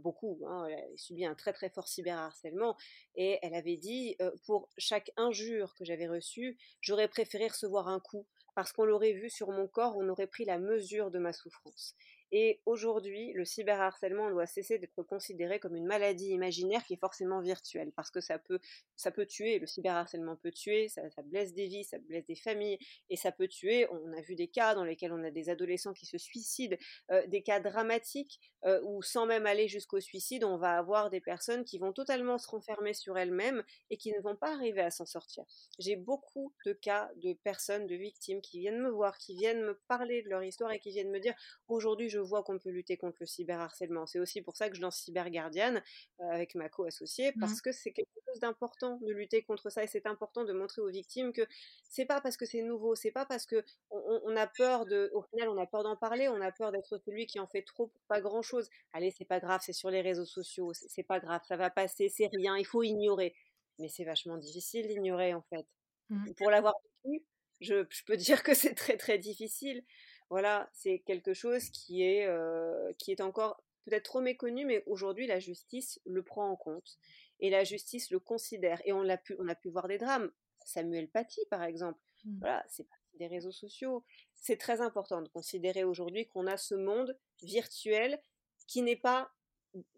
beaucoup. 0.00 0.40
Hein, 0.46 0.66
elle 0.68 0.78
a 0.78 0.96
subi 0.96 1.24
un 1.24 1.34
très 1.34 1.52
très 1.52 1.70
fort 1.70 1.88
cyberharcèlement. 1.88 2.76
Et 3.14 3.38
elle 3.42 3.54
avait 3.54 3.76
dit, 3.76 4.16
pour 4.44 4.68
chaque 4.76 5.10
injure 5.16 5.74
que 5.76 5.84
j'avais 5.84 6.08
reçue, 6.08 6.58
j'aurais 6.80 7.08
préféré 7.08 7.48
recevoir 7.48 7.88
un 7.88 8.00
coup 8.00 8.26
parce 8.54 8.72
qu'on 8.72 8.84
l'aurait 8.84 9.12
vu 9.12 9.30
sur 9.30 9.50
mon 9.50 9.68
corps, 9.68 9.96
on 9.96 10.08
aurait 10.08 10.26
pris 10.26 10.44
la 10.44 10.58
mesure 10.58 11.10
de 11.10 11.18
ma 11.18 11.32
souffrance. 11.32 11.94
Et 12.32 12.60
aujourd'hui, 12.64 13.32
le 13.32 13.44
cyberharcèlement 13.44 14.30
doit 14.30 14.46
cesser 14.46 14.78
d'être 14.78 15.02
considéré 15.02 15.58
comme 15.58 15.74
une 15.74 15.86
maladie 15.86 16.30
imaginaire 16.30 16.84
qui 16.84 16.94
est 16.94 17.00
forcément 17.00 17.40
virtuelle, 17.40 17.92
parce 17.96 18.10
que 18.10 18.20
ça 18.20 18.38
peut, 18.38 18.60
ça 18.96 19.10
peut 19.10 19.26
tuer, 19.26 19.58
le 19.58 19.66
cyberharcèlement 19.66 20.36
peut 20.36 20.52
tuer, 20.52 20.88
ça, 20.88 21.02
blesse 21.24 21.54
des 21.54 21.66
vies, 21.66 21.84
ça 21.84 21.98
blesse 21.98 22.26
des 22.26 22.36
familles, 22.36 22.78
et 23.08 23.16
ça 23.16 23.32
peut 23.32 23.48
tuer. 23.48 23.86
On 23.90 24.12
a 24.12 24.20
vu 24.20 24.36
des 24.36 24.48
cas 24.48 24.74
dans 24.74 24.84
lesquels 24.84 25.12
on 25.12 25.24
a 25.24 25.30
des 25.30 25.48
adolescents 25.48 25.92
qui 25.92 26.06
se 26.06 26.18
suicident, 26.18 26.76
euh, 27.10 27.26
des 27.26 27.42
cas 27.42 27.60
dramatiques 27.60 28.40
euh, 28.64 28.80
où 28.84 29.02
sans 29.02 29.26
même 29.26 29.46
aller 29.46 29.68
jusqu'au 29.68 30.00
suicide, 30.00 30.44
on 30.44 30.56
va 30.56 30.78
avoir 30.78 31.10
des 31.10 31.20
personnes 31.20 31.64
qui 31.64 31.78
vont 31.78 31.92
totalement 31.92 32.38
se 32.38 32.48
renfermer 32.48 32.94
sur 32.94 33.18
elles-mêmes 33.18 33.62
et 33.90 33.96
qui 33.96 34.12
ne 34.12 34.20
vont 34.20 34.36
pas 34.36 34.52
arriver 34.52 34.82
à 34.82 34.90
s'en 34.90 35.06
sortir. 35.06 35.44
J'ai 35.78 35.96
beaucoup 35.96 36.52
de 36.64 36.72
cas 36.72 37.10
de 37.16 37.32
personnes, 37.32 37.86
de 37.86 37.94
victimes 37.96 38.40
qui 38.40 38.60
viennent 38.60 38.80
me 38.80 38.90
voir, 38.90 39.18
qui 39.18 39.34
viennent 39.34 39.62
me 39.62 39.80
parler 39.88 40.22
de 40.22 40.28
leur 40.28 40.44
histoire 40.44 40.70
et 40.72 40.78
qui 40.78 40.90
viennent 40.90 41.10
me 41.10 41.20
dire 41.20 41.34
aujourd'hui 41.68 42.08
je 42.08 42.19
vois 42.20 42.42
qu'on 42.42 42.58
peut 42.58 42.70
lutter 42.70 42.96
contre 42.96 43.16
le 43.20 43.26
cyberharcèlement. 43.26 44.06
C'est 44.06 44.18
aussi 44.18 44.42
pour 44.42 44.56
ça 44.56 44.68
que 44.68 44.76
je 44.76 44.80
lance 44.80 44.96
Cybergardienne 44.96 45.82
euh, 46.20 46.24
avec 46.30 46.54
ma 46.54 46.68
co-associée, 46.68 47.32
mmh. 47.32 47.40
parce 47.40 47.60
que 47.60 47.72
c'est 47.72 47.92
quelque 47.92 48.08
chose 48.26 48.40
d'important 48.40 48.98
de 49.02 49.12
lutter 49.12 49.42
contre 49.42 49.70
ça 49.70 49.82
et 49.82 49.86
c'est 49.86 50.06
important 50.06 50.44
de 50.44 50.52
montrer 50.52 50.82
aux 50.82 50.90
victimes 50.90 51.32
que 51.32 51.46
c'est 51.84 52.06
pas 52.06 52.20
parce 52.20 52.36
que 52.36 52.46
c'est 52.46 52.62
nouveau, 52.62 52.94
c'est 52.94 53.10
pas 53.10 53.26
parce 53.26 53.46
que 53.46 53.64
on, 53.90 54.36
a 54.36 54.46
peur 54.46 54.86
de, 54.86 55.10
au 55.14 55.22
final 55.22 55.48
on 55.48 55.58
a 55.58 55.66
peur 55.66 55.82
d'en 55.82 55.96
parler, 55.96 56.28
on 56.28 56.40
a 56.40 56.52
peur 56.52 56.72
d'être 56.72 56.98
celui 57.04 57.26
qui 57.26 57.40
en 57.40 57.46
fait 57.46 57.62
trop 57.62 57.88
pour 57.88 58.02
pas 58.08 58.20
grand 58.20 58.42
chose. 58.42 58.68
Allez, 58.92 59.10
c'est 59.10 59.24
pas 59.24 59.40
grave, 59.40 59.60
c'est 59.64 59.72
sur 59.72 59.90
les 59.90 60.00
réseaux 60.00 60.24
sociaux, 60.24 60.72
c'est 60.72 61.02
pas 61.02 61.20
grave, 61.20 61.40
ça 61.46 61.56
va 61.56 61.70
passer, 61.70 62.08
c'est 62.08 62.28
rien, 62.32 62.56
il 62.56 62.66
faut 62.66 62.82
ignorer. 62.82 63.34
Mais 63.78 63.88
c'est 63.88 64.04
vachement 64.04 64.36
difficile 64.36 64.86
d'ignorer 64.86 65.34
en 65.34 65.42
fait. 65.42 65.66
Mmh. 66.10 66.34
Pour 66.36 66.50
l'avoir 66.50 66.74
vécu, 67.04 67.24
je, 67.60 67.84
je, 67.88 68.04
peux 68.04 68.16
dire 68.16 68.42
que 68.42 68.54
c'est 68.54 68.74
très 68.74 68.96
très 68.96 69.18
difficile 69.18 69.84
voilà, 70.30 70.70
c'est 70.72 71.00
quelque 71.00 71.34
chose 71.34 71.68
qui 71.70 72.02
est, 72.04 72.26
euh, 72.26 72.92
qui 72.98 73.10
est 73.10 73.20
encore 73.20 73.62
peut-être 73.84 74.04
trop 74.04 74.20
méconnu, 74.20 74.64
mais 74.64 74.84
aujourd'hui 74.86 75.26
la 75.26 75.40
justice 75.40 76.00
le 76.06 76.22
prend 76.22 76.48
en 76.48 76.56
compte 76.56 76.98
et 77.40 77.50
la 77.50 77.64
justice 77.64 78.10
le 78.10 78.20
considère. 78.20 78.80
Et 78.84 78.92
on 78.92 79.08
a 79.08 79.16
pu, 79.16 79.34
on 79.40 79.48
a 79.48 79.56
pu 79.56 79.68
voir 79.68 79.88
des 79.88 79.98
drames. 79.98 80.30
Samuel 80.64 81.08
Paty, 81.08 81.40
par 81.50 81.64
exemple. 81.64 81.98
Mmh. 82.24 82.38
Voilà, 82.38 82.64
c'est 82.68 82.86
des 83.14 83.26
réseaux 83.26 83.50
sociaux. 83.50 84.04
C'est 84.34 84.56
très 84.56 84.80
important 84.80 85.20
de 85.20 85.28
considérer 85.28 85.84
aujourd'hui 85.84 86.26
qu'on 86.28 86.46
a 86.46 86.56
ce 86.56 86.74
monde 86.74 87.18
virtuel 87.42 88.20
qui 88.68 88.82
n'est 88.82 88.96
pas 88.96 89.32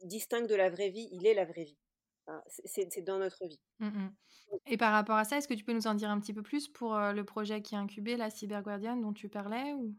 distinct 0.03 0.47
de 0.47 0.55
la 0.55 0.71
vraie 0.71 0.91
vie. 0.91 1.09
Il 1.13 1.27
est 1.27 1.35
la 1.35 1.45
vraie 1.45 1.65
vie. 1.65 1.79
c'est 2.47 3.03
dans 3.03 3.19
notre 3.19 3.47
vie. 3.47 3.61
Mmh 3.81 4.09
et 4.67 4.77
par 4.77 4.93
rapport 4.93 5.17
à 5.17 5.25
ça, 5.25 5.39
est-ce 5.39 5.49
que 5.49 5.55
tu 5.55 5.65
peux 5.65 5.73
nous 5.73 5.87
en 5.87 5.95
dire 5.95 6.11
un 6.11 6.21
petit 6.21 6.35
peu 6.35 6.43
plus 6.43 6.69
pour 6.69 6.95
euh, 6.95 7.13
le 7.13 7.25
projet 7.25 7.63
qui 7.63 7.75
est 7.75 7.79
incubé, 7.79 8.19
la 8.19 8.29
Cyberguardian, 8.29 8.97
dont 8.97 9.15
tu 9.15 9.31
parlais 9.31 9.73
ou... 9.73 9.95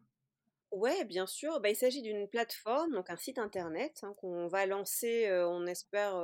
Ouais, 0.73 1.05
bien 1.05 1.27
sûr. 1.27 1.59
Bah, 1.59 1.69
il 1.69 1.75
s'agit 1.75 2.01
d'une 2.01 2.27
plateforme, 2.27 2.93
donc 2.93 3.11
un 3.11 3.15
site 3.15 3.37
internet 3.37 3.99
hein, 4.01 4.15
qu'on 4.17 4.47
va 4.47 4.65
lancer, 4.65 5.31
on 5.31 5.67
espère, 5.67 6.15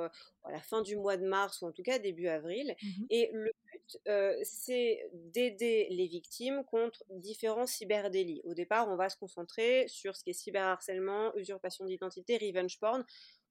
à 0.43 0.51
la 0.51 0.59
fin 0.59 0.81
du 0.81 0.95
mois 0.97 1.17
de 1.17 1.25
mars 1.27 1.61
ou 1.61 1.67
en 1.67 1.71
tout 1.71 1.83
cas 1.83 1.99
début 1.99 2.27
avril. 2.27 2.75
Mmh 2.81 3.05
Et 3.11 3.29
le 3.31 3.51
but, 3.71 3.99
c'est 4.43 5.07
d'aider 5.13 5.87
les 5.91 6.07
victimes 6.07 6.63
contre 6.65 7.03
différents 7.11 7.67
cyberdélits. 7.67 8.41
Au 8.43 8.55
départ, 8.55 8.89
on 8.89 8.95
va 8.95 9.09
se 9.09 9.17
concentrer 9.17 9.87
sur 9.87 10.15
ce 10.15 10.23
qui 10.23 10.31
est 10.31 10.33
cyberharcèlement, 10.33 11.35
usurpation 11.35 11.85
d'identité, 11.85 12.37
revenge 12.39 12.79
porn. 12.79 13.05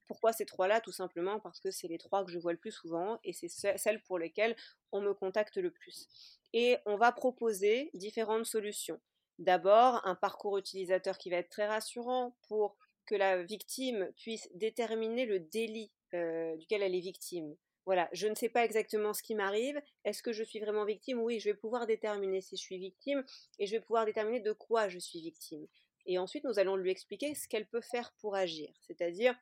Pourquoi 0.09 0.33
ces 0.33 0.47
trois-là? 0.47 0.81
Tout 0.81 0.93
simplement 0.93 1.39
parce 1.39 1.61
que 1.61 1.71
c'est 1.71 1.87
les 1.89 1.99
trois 1.99 2.25
que 2.25 2.33
je 2.33 2.39
vois 2.41 2.53
le 2.53 2.59
plus 2.59 2.73
souvent 2.73 3.21
et 3.25 3.33
c'est 3.33 3.49
celles 3.49 4.03
pour 4.03 4.19
lesquelles 4.19 4.57
on 4.91 5.01
me 5.01 5.15
contacte 5.15 5.59
le 5.59 5.71
plus. 5.71 6.09
Et 6.55 6.79
on 6.87 6.97
va 6.97 7.13
proposer 7.13 7.91
différentes 7.95 8.47
solutions. 8.47 9.01
D'abord, 9.39 10.01
un 10.05 10.15
parcours 10.15 10.59
utilisateur 10.59 11.17
qui 11.17 11.31
va 11.31 11.37
être 11.37 11.51
très 11.51 11.67
rassurant 11.67 12.37
pour 12.49 12.77
que 13.07 13.15
la 13.15 13.43
victime 13.43 14.11
puisse 14.17 14.49
déterminer 14.55 15.27
le 15.27 15.41
délit 15.41 15.93
euh, 16.15 16.57
duquel 16.57 16.83
elle 16.83 16.95
est 16.95 17.01
victime. 17.01 17.57
Voilà, 17.87 18.09
je 18.13 18.27
ne 18.27 18.35
sais 18.35 18.49
pas 18.49 18.65
exactement 18.65 19.15
ce 19.15 19.23
qui 19.23 19.35
m'arrive. 19.35 19.81
Est-ce 20.05 20.23
que 20.23 20.33
je 20.33 20.43
suis 20.43 20.59
vraiment 20.59 20.85
victime? 20.85 21.21
Oui, 21.21 21.41
je 21.41 21.49
vais 21.49 21.55
pouvoir 21.55 21.87
déterminer 21.87 22.41
si 22.41 22.57
je 22.57 22.63
suis 22.63 22.79
victime 22.79 23.25
et 23.59 23.67
je 23.67 23.73
vais 23.73 23.81
pouvoir 23.81 24.05
déterminer 24.05 24.41
de 24.41 24.53
quoi 24.53 24.89
je 24.89 24.99
suis 24.99 25.21
victime. 25.21 25.67
Et 26.05 26.19
ensuite, 26.19 26.45
nous 26.45 26.59
allons 26.59 26.77
lui 26.77 26.91
expliquer 26.91 27.35
ce 27.35 27.49
qu'elle 27.49 27.67
peut 27.67 27.81
faire 27.81 28.13
pour 28.21 28.35
agir. 28.35 28.71
C'est-à-dire, 28.83 29.35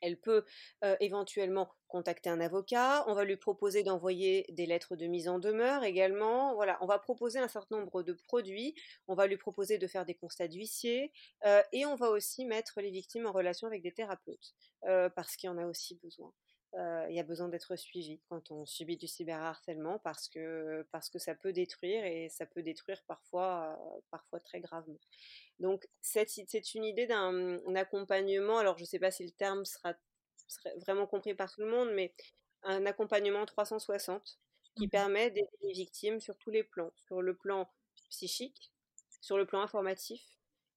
elle 0.00 0.18
peut 0.18 0.44
éventuellement 1.00 1.70
contacter 1.96 2.28
un 2.28 2.40
avocat, 2.40 3.04
on 3.08 3.14
va 3.14 3.24
lui 3.24 3.38
proposer 3.38 3.82
d'envoyer 3.82 4.44
des 4.50 4.66
lettres 4.66 4.96
de 4.96 5.06
mise 5.06 5.28
en 5.28 5.38
demeure 5.38 5.82
également. 5.82 6.54
Voilà, 6.54 6.76
on 6.82 6.86
va 6.86 6.98
proposer 6.98 7.38
un 7.38 7.48
certain 7.48 7.78
nombre 7.78 8.02
de 8.02 8.12
produits, 8.12 8.74
on 9.08 9.14
va 9.14 9.26
lui 9.26 9.38
proposer 9.38 9.78
de 9.78 9.86
faire 9.86 10.04
des 10.04 10.14
constats 10.14 10.46
d'huissier 10.46 11.10
et 11.72 11.86
on 11.86 11.94
va 11.94 12.10
aussi 12.10 12.44
mettre 12.44 12.82
les 12.82 12.90
victimes 12.90 13.24
en 13.24 13.32
relation 13.32 13.66
avec 13.66 13.80
des 13.82 13.92
thérapeutes 13.92 14.54
parce 15.14 15.36
qu'il 15.36 15.48
y 15.48 15.50
en 15.50 15.56
a 15.56 15.64
aussi 15.64 15.98
besoin. 16.02 16.34
il 17.08 17.14
y 17.14 17.20
a 17.20 17.22
besoin 17.22 17.48
d'être 17.48 17.76
suivi 17.76 18.20
quand 18.28 18.50
on 18.50 18.66
subit 18.66 18.96
du 18.96 19.06
cyberharcèlement 19.06 19.98
parce 20.00 20.28
que, 20.28 20.86
parce 20.92 21.08
que 21.08 21.18
ça 21.18 21.34
peut 21.34 21.52
détruire 21.52 22.04
et 22.04 22.28
ça 22.28 22.44
peut 22.44 22.62
détruire 22.62 23.02
parfois, 23.06 23.78
parfois 24.10 24.40
très 24.40 24.60
gravement. 24.60 25.00
Donc 25.58 25.88
c'est 26.02 26.74
une 26.74 26.84
idée 26.84 27.06
d'un 27.06 27.58
accompagnement, 27.74 28.58
alors 28.58 28.76
je 28.76 28.82
ne 28.82 28.86
sais 28.86 28.98
pas 28.98 29.10
si 29.10 29.24
le 29.24 29.32
terme 29.32 29.64
sera, 29.64 29.94
vraiment 30.76 31.06
compris 31.06 31.34
par 31.34 31.52
tout 31.52 31.60
le 31.60 31.70
monde, 31.70 31.90
mais 31.94 32.14
un 32.62 32.86
accompagnement 32.86 33.44
360 33.46 34.38
qui 34.76 34.86
mmh 34.86 34.90
permet 34.90 35.30
d'aider 35.30 35.48
les 35.62 35.72
victimes 35.72 36.20
sur 36.20 36.36
tous 36.36 36.50
les 36.50 36.62
plans, 36.62 36.92
sur 36.96 37.22
le 37.22 37.34
plan 37.34 37.70
psychique, 38.10 38.72
sur 39.20 39.38
le 39.38 39.46
plan 39.46 39.62
informatif 39.62 40.22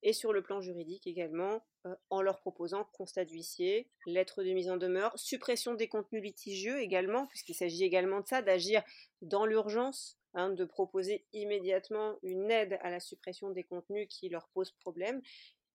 et 0.01 0.13
sur 0.13 0.31
le 0.31 0.41
plan 0.41 0.61
juridique 0.61 1.05
également, 1.05 1.61
euh, 1.85 1.95
en 2.09 2.21
leur 2.21 2.39
proposant 2.39 2.85
constat 2.93 3.25
d'huissier, 3.25 3.89
lettre 4.05 4.43
de 4.43 4.51
mise 4.51 4.69
en 4.69 4.77
demeure, 4.77 5.17
suppression 5.19 5.73
des 5.73 5.89
contenus 5.89 6.23
litigieux 6.23 6.79
également, 6.79 7.27
puisqu'il 7.27 7.55
s'agit 7.55 7.83
également 7.83 8.21
de 8.21 8.27
ça, 8.27 8.41
d'agir 8.41 8.81
dans 9.21 9.45
l'urgence 9.45 10.19
Hein, 10.35 10.51
de 10.51 10.63
proposer 10.63 11.25
immédiatement 11.33 12.19
une 12.21 12.51
aide 12.51 12.77
à 12.83 12.91
la 12.91 12.99
suppression 12.99 13.49
des 13.49 13.63
contenus 13.63 14.07
qui 14.07 14.29
leur 14.29 14.47
posent 14.49 14.73
problème, 14.73 15.23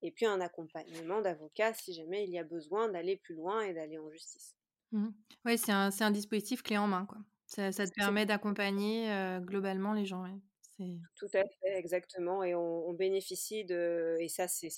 et 0.05 0.11
puis 0.11 0.27
un 0.27 0.41
accompagnement 0.41 1.21
d'avocat 1.23 1.73
si 1.75 1.95
jamais 1.95 2.25
il 2.25 2.31
y 2.31 2.39
a 2.39 2.45
besoin 2.45 2.89
d'aller 2.89 3.17
plus 3.17 3.35
loin 3.35 3.63
et 3.63 3.73
d'aller 3.73 3.99
en 3.99 4.11
justice. 4.11 4.55
Mmh. 4.93 5.09
Oui, 5.47 5.59
c'est 5.59 5.73
un, 5.73 5.91
un, 5.99 6.11
dispositif 6.11 6.63
clé 6.63 6.77
en 6.77 6.87
main. 6.87 7.07
Quoi. 7.07 7.19
Ça, 7.47 7.73
ça 7.73 7.87
te 7.87 7.95
permet 7.95 8.27
d'accompagner 8.27 9.11
euh, 9.11 9.41
globalement 9.41 9.93
les 9.93 10.05
gens. 10.05 10.25
Tout 11.17 11.31
à 11.35 11.45
fait, 11.45 11.79
exactement. 11.79 12.43
Et 12.43 12.55
on, 12.55 12.93
bénéficie 12.93 13.65
de, 13.65 14.17
et 14.21 14.29
ça 14.29 14.47
c'est 14.49 14.69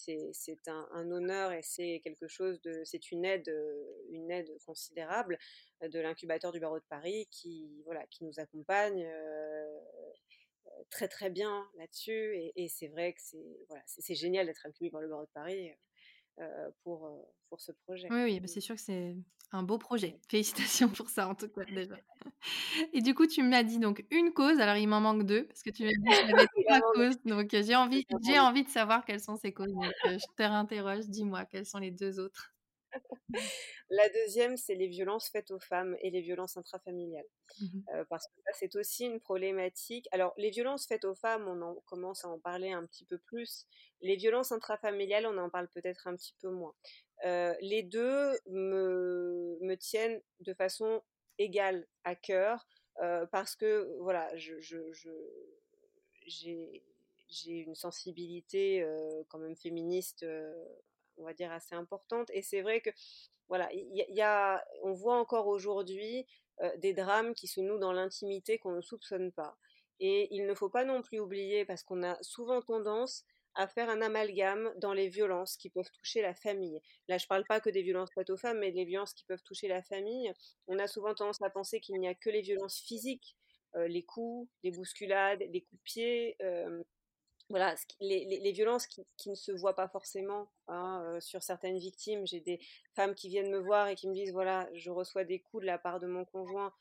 un, 0.67 0.89
un, 0.93 1.11
honneur 1.11 1.53
et 1.53 1.63
c'est 1.63 2.01
quelque 2.05 2.29
chose 2.29 2.61
de, 2.63 2.83
c'est 2.85 3.11
une 3.13 3.25
aide, 3.25 3.51
une 4.11 4.31
aide 4.31 4.51
considérable 4.65 5.39
de 5.83 5.99
l'incubateur 5.99 6.53
du 6.53 6.61
barreau 6.61 6.79
de 6.79 6.85
Paris 6.89 7.29
qui, 7.31 7.83
voilà, 7.85 8.07
qui 8.07 8.25
nous 8.25 8.39
accompagne 8.39 9.05
euh, 9.05 9.79
très 10.91 11.09
très 11.09 11.31
bien 11.31 11.69
là-dessus. 11.79 12.37
Et, 12.37 12.53
et 12.57 12.69
c'est 12.69 12.89
vrai 12.89 13.13
que 13.13 13.21
c'est 13.21 13.65
voilà, 13.69 13.83
génial 14.09 14.47
d'être 14.47 14.67
incubé 14.67 14.91
par 14.91 15.01
le 15.01 15.09
barreau 15.09 15.25
de 15.25 15.31
Paris. 15.33 15.73
Euh, 16.39 16.71
pour, 16.85 17.07
euh, 17.07 17.17
pour 17.49 17.61
ce 17.63 17.73
projet. 17.73 18.09
Oui, 18.11 18.25
oui 18.25 18.41
bah, 18.41 18.47
c'est 18.47 18.61
sûr 18.61 18.75
que 18.75 18.81
c'est 18.83 19.17
un 19.53 19.63
beau 19.63 19.79
projet. 19.79 20.21
Félicitations 20.29 20.91
pour 20.91 21.09
ça, 21.09 21.29
en 21.29 21.35
tout 21.35 21.49
cas, 21.49 21.65
déjà. 21.89 21.97
Et 22.93 23.01
du 23.01 23.15
coup, 23.15 23.27
tu 23.27 23.43
m'as 23.43 23.63
dit 23.63 23.79
donc 23.79 24.05
une 24.11 24.35
cause, 24.35 24.61
alors 24.61 24.77
il 24.77 24.87
m'en 24.87 25.01
manque 25.01 25.25
deux, 25.25 25.47
parce 25.47 25.63
que 25.63 25.71
tu 25.71 25.85
m'as 25.85 25.93
dit 25.93 25.97
qu'il 25.97 26.29
y 26.29 26.33
avait 26.35 26.47
trois 26.47 26.81
causes. 26.93 27.17
Donc 27.25 27.49
j'ai 27.53 27.75
envie, 27.75 28.05
j'ai 28.27 28.39
envie 28.39 28.65
de 28.65 28.69
savoir 28.69 29.07
quelles 29.07 29.21
sont 29.21 29.37
ces 29.37 29.55
causes. 29.55 29.73
Donc 29.73 29.95
je 30.05 30.27
te 30.37 30.43
réinterroge, 30.43 31.07
dis-moi, 31.07 31.47
quelles 31.47 31.65
sont 31.65 31.79
les 31.79 31.91
deux 31.91 32.21
autres? 32.21 32.55
La 33.91 34.09
deuxième, 34.09 34.57
c'est 34.57 34.75
les 34.75 34.89
violences 34.89 35.29
faites 35.29 35.51
aux 35.51 35.59
femmes 35.59 35.97
et 36.01 36.11
les 36.11 36.21
violences 36.21 36.57
intrafamiliales. 36.57 37.27
Mmh 37.61 37.81
euh, 37.95 38.05
parce 38.11 38.27
que 38.27 38.35
ça, 38.45 38.53
c'est 38.55 38.77
aussi 38.77 39.07
une 39.07 39.21
problématique. 39.21 40.09
Alors, 40.13 40.35
les 40.37 40.51
violences 40.51 40.87
faites 40.87 41.05
aux 41.05 41.15
femmes, 41.15 41.47
on 41.49 41.63
en 41.63 41.75
commence 41.87 42.25
à 42.25 42.29
en 42.29 42.39
parler 42.39 42.73
un 42.73 42.85
petit 42.87 43.05
peu 43.05 43.19
plus. 43.19 43.67
Les 44.03 44.17
violences 44.17 44.53
intrafamiliales, 44.53 45.27
on 45.27 45.39
en 45.39 45.51
parle 45.51 45.69
peut-être 45.69 46.07
un 46.07 46.17
petit 46.17 46.35
peu 46.41 46.51
moins. 46.51 46.75
Euh, 47.25 47.55
les 47.61 47.83
deux 47.83 48.39
me, 48.47 49.59
me, 49.61 49.77
tiennent 49.77 50.21
de 50.41 50.53
façon 50.53 51.03
égale 51.39 51.87
à 52.05 52.15
cœur 52.15 52.67
euh, 53.03 53.27
parce 53.27 53.57
que, 53.57 53.97
voilà, 54.01 54.37
je, 54.37 54.61
je, 54.61 54.79
j'ai 56.27 56.83
j'ai 57.29 57.55
une 57.55 57.75
sensibilité 57.75 58.87
quand 59.29 59.39
même 59.39 59.57
féministe 59.57 60.25
on 61.19 61.25
va 61.25 61.35
dire, 61.35 61.53
assez 61.53 61.75
importante. 61.75 62.31
Et 62.33 62.43
c'est 62.43 62.63
vrai 62.63 62.81
que, 62.81 62.91
voilà, 63.49 63.69
il 63.73 63.95
y, 63.95 64.23
a, 64.23 64.65
on 64.83 64.93
voit 64.93 65.19
encore 65.19 65.47
aujourd'hui 65.47 66.27
des 66.79 66.95
drames 66.95 67.35
qui 67.35 67.47
se 67.47 67.61
nouent 67.61 67.79
dans 67.79 67.93
l'intimité 67.93 68.59
qu'on 68.59 68.73
ne 68.73 68.81
soupçonne 68.81 69.31
pas. 69.33 69.57
Et 70.01 70.29
il 70.35 70.47
ne 70.47 70.55
faut 70.55 70.69
pas 70.69 70.85
non 70.85 71.03
plus 71.03 71.21
oublier, 71.21 71.65
parce 71.65 71.83
qu'on 71.83 72.03
a 72.03 72.17
souvent 72.23 72.61
tendance 72.61 73.25
à 73.55 73.67
faire 73.67 73.89
un 73.89 74.03
amalgame 74.03 74.71
dans 74.77 74.93
les 74.93 75.09
violences 75.09 75.57
qui 75.57 75.71
peuvent 75.71 75.91
toucher 75.93 76.21
la 76.21 76.35
famille. 76.35 76.81
Là, 77.09 77.17
je 77.17 77.25
ne 77.25 77.29
parle 77.29 77.45
pas 77.45 77.59
que 77.61 77.71
des 77.71 77.81
violences 77.81 78.11
faites 78.15 78.29
aux 78.29 78.37
femmes, 78.37 78.59
mais 78.59 78.73
des 78.73 78.85
violences 78.85 79.15
qui 79.15 79.25
peuvent 79.25 79.43
toucher 79.43 79.69
la 79.69 79.83
famille. 79.83 80.31
On 80.67 80.79
a 80.79 80.87
souvent 80.87 81.15
tendance 81.15 81.41
à 81.41 81.49
penser 81.49 81.81
qu'il 81.81 81.99
n'y 81.99 82.09
a 82.09 82.15
que 82.15 82.29
les 82.29 82.43
violences 82.43 82.79
physiques, 82.81 83.37
les 83.75 84.03
coups, 84.03 84.51
les 84.63 84.71
bousculades, 84.71 85.41
les 85.41 85.63
coups 85.63 85.81
de 85.81 85.85
pied, 85.85 86.37
voilà, 87.49 87.75
les, 88.01 88.53
violences 88.53 88.87
qui, 88.87 89.05
ne 89.27 89.35
se 89.35 89.53
voient 89.53 89.77
pas 89.77 89.89
forcément 89.89 90.51
hein, 90.69 91.19
sur 91.21 91.43
certaines 91.43 91.79
victimes. 91.79 92.27
J'ai 92.27 92.41
des 92.41 92.59
femmes 92.95 93.15
qui 93.15 93.29
viennent 93.29 93.51
me 93.51 93.59
voir 93.59 93.89
et 93.89 93.95
qui 93.95 94.09
me 94.09 94.15
disent 94.15 94.33
voilà, 94.33 94.69
je 94.75 94.91
reçois 94.91 95.25
des 95.25 95.41
coups 95.41 95.63
de 95.63 95.67
la 95.67 95.79
part 95.79 96.01
de 96.01 96.07
mon 96.07 96.25
conjoint, 96.25 96.73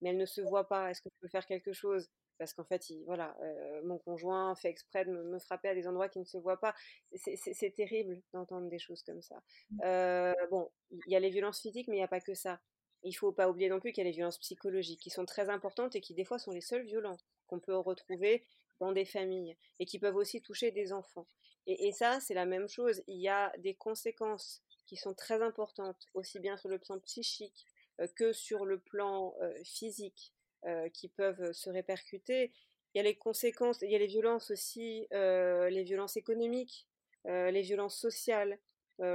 mais 0.00 0.10
elles 0.10 0.16
ne 0.16 0.26
se 0.26 0.40
voient 0.40 0.68
pas. 0.68 0.90
Est-ce 0.90 1.02
que 1.02 1.08
je 1.12 1.20
peux 1.20 1.28
faire 1.28 1.46
quelque 1.46 1.72
chose? 1.72 2.08
Parce 2.38 2.54
qu'en 2.54 2.64
fait, 2.64 2.84
voilà, 3.06 3.36
mon 3.84 3.98
conjoint 3.98 4.54
fait 4.54 4.68
exprès 4.68 5.04
de 5.04 5.10
me, 5.10 5.38
frapper 5.38 5.68
à 5.68 5.74
des 5.74 5.86
endroits 5.86 6.08
qui 6.08 6.18
ne 6.18 6.24
se 6.24 6.38
voient 6.38 6.60
pas. 6.60 6.74
C'est 7.14 7.74
terrible 7.74 8.20
d'entendre 8.32 8.68
des 8.68 8.78
choses 8.78 9.02
comme 9.02 9.22
ça. 9.22 9.42
Mmh. 9.70 10.32
bon, 10.50 10.70
il 10.90 11.12
y 11.12 11.16
a 11.16 11.20
les 11.20 11.30
violences 11.30 11.60
physiques, 11.60 11.88
mais 11.88 11.96
il 11.96 12.00
n'y 12.00 12.04
a 12.04 12.08
pas 12.08 12.20
que 12.20 12.34
ça. 12.34 12.60
Il 13.04 13.12
faut 13.12 13.32
pas 13.32 13.48
oublier 13.48 13.68
non 13.68 13.80
plus 13.80 13.92
qu'il 13.92 14.04
y 14.04 14.06
a 14.06 14.10
les 14.10 14.16
violences 14.16 14.38
psychologiques 14.38 15.00
qui 15.00 15.10
sont 15.10 15.26
très 15.26 15.50
importantes 15.50 15.96
et 15.96 16.00
qui 16.00 16.14
des 16.14 16.24
fois 16.24 16.38
sont 16.38 16.52
les 16.52 16.60
seules 16.60 16.84
violences 16.84 17.24
qu'on 17.46 17.58
peut 17.58 17.76
retrouver 17.76 18.44
dans 18.82 18.92
des 18.92 19.04
familles 19.04 19.56
et 19.78 19.86
qui 19.86 20.00
peuvent 20.00 20.16
aussi 20.16 20.42
toucher 20.42 20.72
des 20.72 20.92
enfants. 20.92 21.28
Et, 21.68 21.92
ça, 21.92 22.18
c'est 22.18 22.34
la 22.34 22.46
même 22.46 22.68
chose. 22.68 23.02
Il 23.06 23.20
y 23.20 23.28
a 23.28 23.52
des 23.58 23.74
conséquences 23.74 24.60
qui 24.86 24.96
sont 24.96 25.14
très 25.14 25.40
importantes, 25.40 26.08
aussi 26.14 26.40
bien 26.40 26.56
sur 26.56 26.68
le 26.68 26.80
plan 26.80 26.98
psychique 26.98 27.64
euh, 28.00 28.08
que 28.16 28.32
sur 28.32 28.64
le 28.64 28.80
plan 28.80 29.34
euh, 29.40 29.54
physique, 29.64 30.34
euh, 30.66 30.88
qui 30.88 31.08
peuvent 31.08 31.52
se 31.52 31.70
répercuter. 31.70 32.52
Il 32.94 32.98
y 32.98 33.00
a 33.00 33.04
les 33.04 33.14
conséquences, 33.14 33.80
il 33.82 33.92
y 33.92 33.94
a 33.94 33.98
les 33.98 34.08
violences 34.08 34.50
aussi, 34.50 35.06
les 35.12 35.82
violences 35.82 36.18
économiques, 36.18 36.86
les 37.24 37.62
violences 37.62 37.96
sociales, 37.96 38.58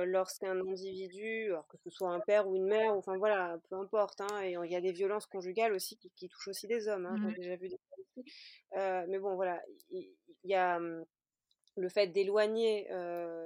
lorsqu'un 0.05 0.59
individu, 0.59 1.45
alors 1.47 1.67
que 1.67 1.77
ce 1.77 1.89
soit 1.89 2.11
un 2.11 2.19
père 2.19 2.47
ou 2.47 2.55
une 2.55 2.67
mère, 2.67 2.93
enfin 2.93 3.17
voilà, 3.17 3.57
peu 3.69 3.75
importe, 3.75 4.21
hein, 4.21 4.43
et 4.43 4.51
il 4.51 4.71
y 4.71 4.75
a 4.75 4.81
des 4.81 4.91
violences 4.91 5.25
conjugales 5.25 5.73
aussi 5.73 5.97
qui, 5.97 6.29
touchent 6.29 6.49
aussi 6.49 6.67
des 6.67 6.87
hommes, 6.87 7.05
hein, 7.05 7.15
j'ai 7.21 7.27
mmh 7.27 7.33
déjà 7.35 7.55
vu 7.55 7.69
des 7.69 7.79
aussi. 7.99 8.31
mais 9.07 9.19
bon, 9.19 9.35
voilà, 9.35 9.61
il 9.91 10.13
y, 10.43 10.55
a 10.55 10.79
mmh, 10.79 11.05
le 11.77 11.89
fait 11.89 12.07
d'éloigner, 12.07 12.87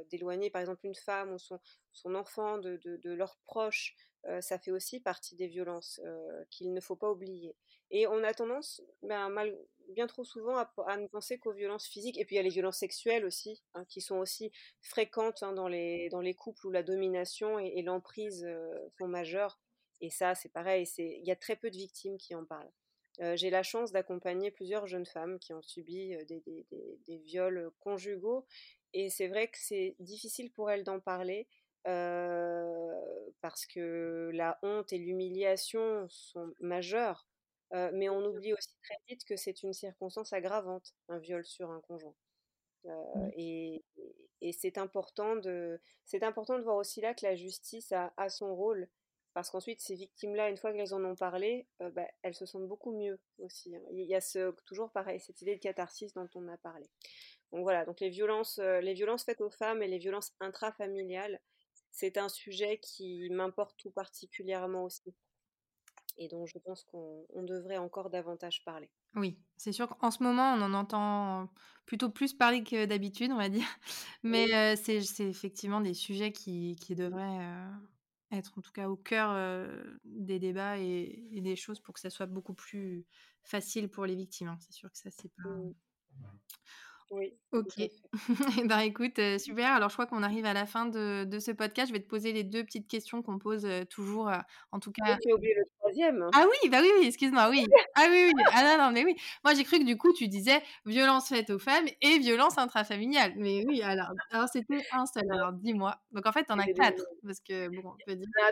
d'éloigner 0.09 0.49
par 0.49 0.61
exemple 0.61 0.85
une 0.85 0.95
femme 0.95 1.33
ou 1.33 1.39
son, 1.39 2.15
enfant 2.15 2.57
de, 2.57 2.79
leurs 3.03 3.37
proches, 3.45 3.95
ça 4.39 4.59
fait 4.59 4.71
aussi 4.71 4.99
partie 4.99 5.35
des 5.35 5.47
violences 5.47 6.01
qu'il 6.49 6.73
ne 6.73 6.81
faut 6.81 6.95
pas 6.95 7.11
oublier. 7.11 7.55
Et 7.89 8.07
on 8.07 8.23
a 8.23 8.33
tendance, 8.33 8.81
ben, 9.03 9.29
bien 9.89 10.07
trop 10.07 10.23
souvent, 10.23 10.57
à, 10.57 10.97
ne 10.97 11.07
penser 11.07 11.37
qu'aux 11.37 11.51
violences 11.51 11.87
physiques. 11.87 12.17
Et 12.17 12.25
puis 12.25 12.35
il 12.35 12.37
y 12.37 12.39
a 12.39 12.43
les 12.43 12.49
violences 12.49 12.77
sexuelles 12.77 13.25
aussi, 13.25 13.61
hein, 13.73 13.85
qui 13.85 14.01
sont 14.01 14.17
aussi 14.17 14.51
fréquentes 14.79 15.43
hein, 15.43 15.53
dans, 15.53 15.67
les, 15.67 16.09
dans 16.09 16.21
les 16.21 16.33
couples 16.33 16.65
où 16.67 16.71
la 16.71 16.83
domination 16.83 17.59
et, 17.59 17.81
l'emprise 17.81 18.47
sont 18.97 19.07
majeures. 19.07 19.59
Et 19.99 20.09
ça, 20.09 20.33
c'est 20.33 20.49
pareil, 20.49 20.87
il 20.97 21.25
y 21.25 21.31
a 21.31 21.35
très 21.35 21.55
peu 21.55 21.69
de 21.69 21.77
victimes 21.77 22.17
qui 22.17 22.33
en 22.33 22.45
parlent. 22.45 22.71
J'ai 23.19 23.49
la 23.49 23.63
chance 23.63 23.91
d'accompagner 23.91 24.51
plusieurs 24.51 24.87
jeunes 24.87 25.05
femmes 25.05 25.37
qui 25.37 25.53
ont 25.53 25.61
subi 25.61 26.15
des, 26.27 26.39
des, 26.41 26.65
des 27.05 27.17
viols 27.17 27.71
conjugaux. 27.79 28.45
Et 28.93 29.09
c'est 29.09 29.27
vrai 29.27 29.47
que 29.47 29.57
c'est 29.59 29.95
difficile 29.99 30.51
pour 30.51 30.71
elles 30.71 30.83
d'en 30.83 30.99
parler 30.99 31.47
parce 33.41 33.65
que 33.65 34.31
la 34.33 34.59
honte 34.61 34.93
et 34.93 34.97
l'humiliation 34.97 36.07
sont 36.09 36.53
majeures, 36.59 37.27
mais 37.71 38.09
on 38.09 38.23
oublie 38.25 38.53
aussi 38.53 38.75
très 38.83 38.97
vite 39.07 39.25
que 39.25 39.35
c'est 39.35 39.63
une 39.63 39.73
circonstance 39.73 40.33
aggravante, 40.33 40.93
un 41.09 41.19
viol 41.19 41.45
sur 41.45 41.71
un 41.71 41.81
conjoint. 41.81 42.15
Et, 43.35 43.83
c'est 44.53 44.77
important, 44.77 45.35
de, 45.35 45.79
important 46.21 46.57
de 46.57 46.63
voir 46.63 46.77
aussi 46.77 47.01
là 47.01 47.13
que 47.13 47.25
la 47.25 47.35
justice 47.35 47.91
a, 47.91 48.29
son 48.29 48.55
rôle, 48.55 48.87
parce 49.33 49.49
qu'ensuite 49.49 49.81
ces 49.81 49.95
victimes-là, 49.95 50.49
une 50.49 50.57
fois 50.57 50.73
qu'elles 50.73 50.93
en 50.93 51.03
ont 51.03 51.15
parlé, 51.15 51.67
bah, 51.79 52.07
elles 52.21 52.35
se 52.35 52.45
sentent 52.45 52.67
beaucoup 52.67 52.91
mieux 52.91 53.19
aussi. 53.39 53.75
Hein. 53.75 53.81
Il 53.91 54.05
y 54.05 54.15
a 54.15 54.21
ce, 54.21 54.51
toujours 54.65 54.91
pareil, 54.91 55.19
cette 55.19 55.41
idée 55.41 55.55
de 55.55 55.61
catharsis 55.61 56.13
dont 56.13 56.29
on 56.35 56.47
a 56.47 56.57
parlé. 56.57 56.89
Donc 57.51 57.63
voilà, 57.63 57.85
donc 57.85 57.99
les 57.99 58.09
violences, 58.09 58.59
les 58.59 58.93
violences 58.93 59.23
faites 59.23 59.41
aux 59.41 59.49
femmes 59.49 59.83
et 59.83 59.87
les 59.87 59.97
violences 59.97 60.33
intrafamiliales, 60.39 61.39
c'est 61.91 62.17
un 62.17 62.29
sujet 62.29 62.79
qui 62.79 63.29
m'importe 63.29 63.77
tout 63.77 63.91
particulièrement 63.91 64.85
aussi 64.85 65.13
et 66.17 66.27
dont 66.27 66.45
je 66.45 66.57
pense 66.59 66.83
qu'on 66.83 67.43
devrait 67.43 67.77
encore 67.77 68.09
davantage 68.09 68.63
parler. 68.63 68.89
Oui, 69.15 69.39
c'est 69.57 69.71
sûr 69.71 69.89
qu'en 69.89 70.11
ce 70.11 70.23
moment, 70.23 70.53
on 70.53 70.61
en 70.61 70.73
entend 70.73 71.49
plutôt 71.85 72.09
plus 72.09 72.33
parler 72.33 72.63
que 72.63 72.85
d'habitude, 72.85 73.31
on 73.31 73.37
va 73.37 73.49
dire. 73.49 73.67
Mais 74.23 74.75
c'est 74.75 74.99
effectivement 75.19 75.81
des 75.81 75.93
sujets 75.93 76.31
qui, 76.31 76.75
qui 76.79 76.95
devraient 76.95 77.45
être 78.31 78.57
en 78.57 78.61
tout 78.61 78.71
cas 78.71 78.89
au 78.89 78.95
cœur 78.95 79.35
des 80.05 80.39
débats 80.39 80.77
et, 80.77 81.41
des 81.41 81.55
choses 81.55 81.79
pour 81.79 81.93
que 81.93 81.99
ça 81.99 82.09
soit 82.09 82.25
beaucoup 82.25 82.53
plus 82.53 83.05
facile 83.43 83.89
pour 83.89 84.05
les 84.05 84.15
victimes. 84.15 84.49
Hein. 84.49 84.57
C'est 84.59 84.73
sûr 84.73 84.91
que 84.91 84.97
ça, 84.97 85.09
c'est 85.11 85.31
pas... 85.43 85.49
Mmh. 87.11 87.17
Oui. 87.17 87.33
Ok. 87.51 87.75
ben 88.65 88.79
écoute, 88.79 89.19
euh, 89.19 89.37
super. 89.37 89.73
Alors 89.73 89.89
je 89.89 89.95
crois 89.95 90.05
qu'on 90.05 90.23
arrive 90.23 90.45
à 90.45 90.53
la 90.53 90.65
fin 90.65 90.85
de, 90.85 91.25
de, 91.25 91.39
ce 91.39 91.51
podcast. 91.51 91.89
Je 91.89 91.93
vais 91.93 92.01
te 92.01 92.07
poser 92.07 92.31
les 92.31 92.43
deux 92.43 92.63
petites 92.63 92.87
questions 92.87 93.21
qu'on 93.21 93.37
pose 93.37 93.65
euh, 93.65 93.83
toujours, 93.83 94.29
euh, 94.29 94.37
en 94.71 94.79
tout 94.79 94.93
cas. 94.93 95.17
tu 95.21 95.29
as 95.29 95.35
oublié 95.35 95.53
le 95.55 95.63
troisième. 95.77 96.25
Ah 96.33 96.45
oui, 96.49 96.69
bah 96.69 96.77
oui, 96.81 96.89
oui, 96.99 97.07
excuse-moi, 97.07 97.49
oui. 97.49 97.65
Ah 97.95 98.07
oui, 98.09 98.31
oui. 98.33 98.43
Ah 98.53 98.63
non, 98.63 98.85
non, 98.85 98.91
mais 98.91 99.03
oui. 99.03 99.15
Moi 99.43 99.53
j'ai 99.53 99.65
cru 99.65 99.79
que 99.79 99.85
du 99.85 99.97
coup 99.97 100.13
tu 100.13 100.29
disais 100.29 100.61
violence 100.85 101.27
faite 101.27 101.49
aux 101.49 101.59
femmes 101.59 101.87
et 102.01 102.19
violence 102.19 102.57
intrafamiliale. 102.57 103.33
Mais 103.35 103.65
oui, 103.67 103.81
alors, 103.81 104.13
alors 104.31 104.47
c'était 104.47 104.81
un 104.93 105.05
seul. 105.05 105.29
Alors 105.29 105.51
dis-moi. 105.51 105.97
Donc 106.11 106.25
en 106.25 106.31
fait, 106.31 106.45
tu 106.45 106.53
en 106.53 106.59
as 106.59 106.67
quatre. 106.67 107.03
Parce 107.25 107.41
que 107.41 107.67
bon, 107.67 107.89
on 107.89 108.05
peut 108.05 108.15
dire. 108.15 108.27
Ah, 108.41 108.51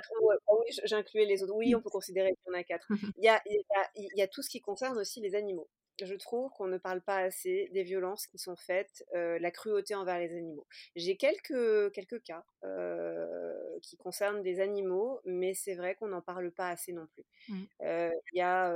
oui, 0.50 0.76
j'incluais 0.84 1.26
les 1.26 1.44
autres. 1.44 1.56
Oui, 1.56 1.74
on 1.76 1.82
peut 1.82 1.90
considérer 1.90 2.36
qu'il 2.36 2.54
y 2.54 2.56
en 2.56 2.60
a 2.60 2.64
quatre. 2.64 2.88
Il 3.18 3.24
y 3.24 3.30
a, 3.30 3.42
il 3.46 3.54
y, 3.54 3.78
a, 3.78 3.90
il 3.96 4.18
y 4.18 4.22
a 4.22 4.28
tout 4.28 4.42
ce 4.42 4.50
qui 4.50 4.62
concerne 4.62 4.98
aussi 4.98 5.20
les 5.20 5.36
animaux 5.36 5.68
je 6.06 6.16
trouve 6.16 6.52
qu'on 6.52 6.68
ne 6.68 6.78
parle 6.78 7.02
pas 7.02 7.18
assez 7.18 7.70
des 7.74 7.84
violences 7.84 8.28
qui 8.28 8.38
sont 8.38 8.56
faites, 8.56 9.06
euh, 9.16 9.40
la 9.40 9.52
cruauté 9.52 9.96
envers 9.96 10.20
les 10.20 10.32
animaux. 10.36 10.68
J'ai 10.96 11.18
quelques, 11.18 11.92
quelques 11.94 12.22
cas 12.24 12.44
euh, 12.64 13.80
qui 13.82 13.98
concernent 13.98 14.44
des 14.44 14.60
animaux, 14.60 15.22
mais 15.26 15.54
c'est 15.54 15.76
vrai 15.76 15.96
qu'on 15.96 16.08
n'en 16.08 16.22
parle 16.22 16.52
pas 16.52 16.70
assez 16.70 16.94
non 16.94 17.08
plus. 17.08 17.26
Mmh. 17.50 17.64
Euh, 17.84 18.12
y 18.34 18.42
a 18.42 18.74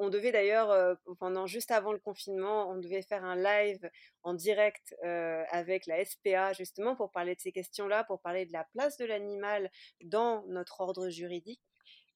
on 0.00 0.08
devait 0.08 0.32
d'ailleurs, 0.32 0.96
pendant 1.18 1.46
juste 1.46 1.70
avant 1.70 1.92
le 1.92 1.98
confinement, 1.98 2.68
on 2.70 2.76
devait 2.76 3.02
faire 3.02 3.24
un 3.24 3.36
live 3.36 3.88
en 4.24 4.34
direct 4.34 4.96
avec 5.02 5.86
la 5.86 6.04
SPA, 6.04 6.54
justement 6.54 6.96
pour 6.96 7.12
parler 7.12 7.34
de 7.36 7.40
ces 7.40 7.52
questions-là, 7.52 8.02
pour 8.02 8.20
parler 8.20 8.46
de 8.46 8.52
la 8.52 8.64
place 8.72 8.96
de 8.96 9.04
l'animal 9.04 9.70
dans 10.02 10.44
notre 10.46 10.80
ordre 10.80 11.08
juridique. 11.10 11.60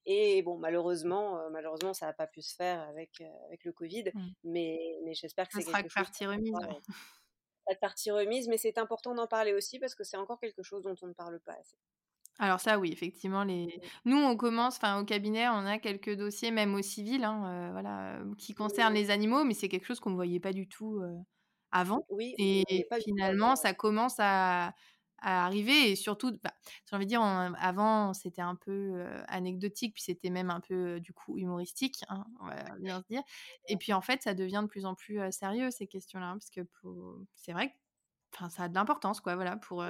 Et 0.05 0.41
bon, 0.41 0.57
malheureusement, 0.57 1.39
malheureusement, 1.51 1.93
ça 1.93 2.07
n'a 2.07 2.13
pas 2.13 2.27
pu 2.27 2.41
se 2.41 2.55
faire 2.55 2.81
avec, 2.81 3.21
avec 3.45 3.63
le 3.63 3.71
Covid, 3.71 4.05
mmh. 4.13 4.27
mais, 4.45 4.79
mais 5.05 5.13
j'espère 5.13 5.47
que 5.47 5.61
c'est 5.61 5.71
quelque 5.71 5.89
chose. 5.89 5.93
partie 5.93 6.25
remise. 6.25 6.51
Pas 7.67 7.73
de 7.75 7.79
partie 7.79 8.11
remise, 8.11 8.47
mais 8.47 8.57
c'est 8.57 8.79
important 8.79 9.13
d'en 9.13 9.27
parler 9.27 9.53
aussi 9.53 9.77
parce 9.77 9.93
que 9.93 10.03
c'est 10.03 10.17
encore 10.17 10.39
quelque 10.39 10.63
chose 10.63 10.81
dont 10.81 10.95
on 11.01 11.07
ne 11.07 11.13
parle 11.13 11.39
pas 11.41 11.53
assez. 11.53 11.77
Alors 12.39 12.59
ça, 12.59 12.79
oui, 12.79 12.91
effectivement, 12.91 13.43
les... 13.43 13.67
Mmh. 13.67 13.81
nous, 14.05 14.17
on 14.17 14.35
commence, 14.35 14.77
enfin, 14.77 14.99
au 14.99 15.05
cabinet, 15.05 15.47
on 15.49 15.65
a 15.65 15.77
quelques 15.77 16.15
dossiers, 16.15 16.49
même 16.49 16.73
au 16.73 16.81
civil, 16.81 17.23
hein, 17.23 17.69
voilà, 17.71 18.19
qui 18.39 18.55
concernent 18.55 18.95
les 18.95 19.11
animaux, 19.11 19.43
mais 19.43 19.53
c'est 19.53 19.69
quelque 19.69 19.85
chose 19.85 19.99
qu'on 19.99 20.09
ne 20.09 20.15
voyait 20.15 20.39
pas 20.39 20.53
du 20.53 20.67
tout 20.67 21.01
avant. 21.71 22.05
Oui, 22.09 22.33
et 22.39 22.87
finalement, 23.03 23.55
ça 23.55 23.73
commence 23.73 24.15
à, 24.17 24.73
à 25.21 25.45
arriver 25.45 25.91
et 25.91 25.95
surtout, 25.95 26.37
bah, 26.43 26.53
j'ai 26.89 26.95
envie 26.95 27.05
de 27.05 27.09
dire, 27.09 27.21
avant 27.21 28.13
c'était 28.13 28.41
un 28.41 28.55
peu 28.55 29.03
anecdotique, 29.27 29.93
puis 29.93 30.03
c'était 30.03 30.29
même 30.29 30.49
un 30.49 30.59
peu 30.59 30.99
du 30.99 31.13
coup 31.13 31.37
humoristique, 31.37 32.03
hein, 32.09 32.25
on 32.41 32.47
va 32.47 32.63
bien 32.79 33.01
se 33.01 33.07
dire. 33.09 33.23
Et 33.67 33.77
puis 33.77 33.93
en 33.93 34.01
fait, 34.01 34.21
ça 34.23 34.33
devient 34.33 34.61
de 34.63 34.67
plus 34.67 34.85
en 34.85 34.95
plus 34.95 35.19
sérieux 35.31 35.71
ces 35.71 35.87
questions-là, 35.87 36.33
parce 36.33 36.49
que 36.49 36.61
c'est 37.35 37.53
vrai 37.53 37.69
que 37.69 37.75
Enfin, 38.33 38.49
ça 38.49 38.63
a 38.63 38.69
de 38.69 38.73
l'importance, 38.75 39.19
quoi, 39.19 39.35
voilà, 39.35 39.57
pour, 39.57 39.83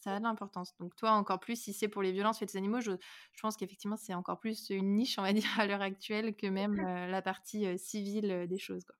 ça 0.00 0.14
a 0.14 0.18
de 0.18 0.24
l'importance. 0.24 0.74
Donc 0.78 0.96
toi, 0.96 1.12
encore 1.12 1.38
plus, 1.40 1.56
si 1.60 1.72
c'est 1.72 1.88
pour 1.88 2.02
les 2.02 2.12
violences 2.12 2.38
faites 2.38 2.54
aux 2.54 2.58
animaux, 2.58 2.80
je, 2.80 2.92
je 3.32 3.40
pense 3.40 3.56
qu'effectivement, 3.56 3.96
c'est 3.96 4.14
encore 4.14 4.40
plus 4.40 4.70
une 4.70 4.94
niche, 4.96 5.18
on 5.18 5.22
va 5.22 5.32
dire, 5.32 5.48
à 5.58 5.66
l'heure 5.66 5.82
actuelle, 5.82 6.34
que 6.36 6.46
même 6.48 6.74
la 7.10 7.22
partie 7.22 7.78
civile 7.78 8.46
des 8.48 8.58
choses, 8.58 8.84
quoi. 8.84 8.96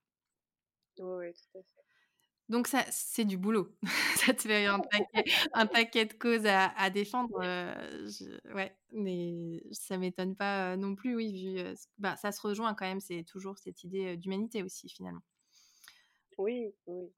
Oui, 0.99 1.33
tout 1.35 1.59
à 1.59 1.63
fait. 1.63 1.84
Donc 2.49 2.67
ça, 2.67 2.85
c'est 2.91 3.25
du 3.25 3.39
boulot. 3.39 3.75
ça 4.17 4.35
te 4.35 4.43
fait 4.43 4.67
un 4.67 5.67
paquet, 5.67 6.05
de 6.05 6.13
causes 6.13 6.47
à, 6.47 6.91
défendre. 6.91 7.39
ouais, 8.55 8.77
mais 8.93 9.63
ça 9.73 9.97
m'étonne 9.97 10.37
pas 10.37 10.77
non 10.77 10.95
plus, 10.95 11.17
oui, 11.17 11.33
vu, 11.33 11.75
bah, 11.99 12.17
ça 12.17 12.33
se 12.33 12.41
rejoint 12.41 12.75
quand 12.75 12.87
même. 12.87 13.01
C'est 13.01 13.25
toujours 13.25 13.59
cette 13.59 13.83
idée 13.85 14.17
d'humanité 14.17 14.63
aussi, 14.63 14.89
finalement. 14.89 15.23
Oui, 16.37 16.75
oui. 16.87 17.13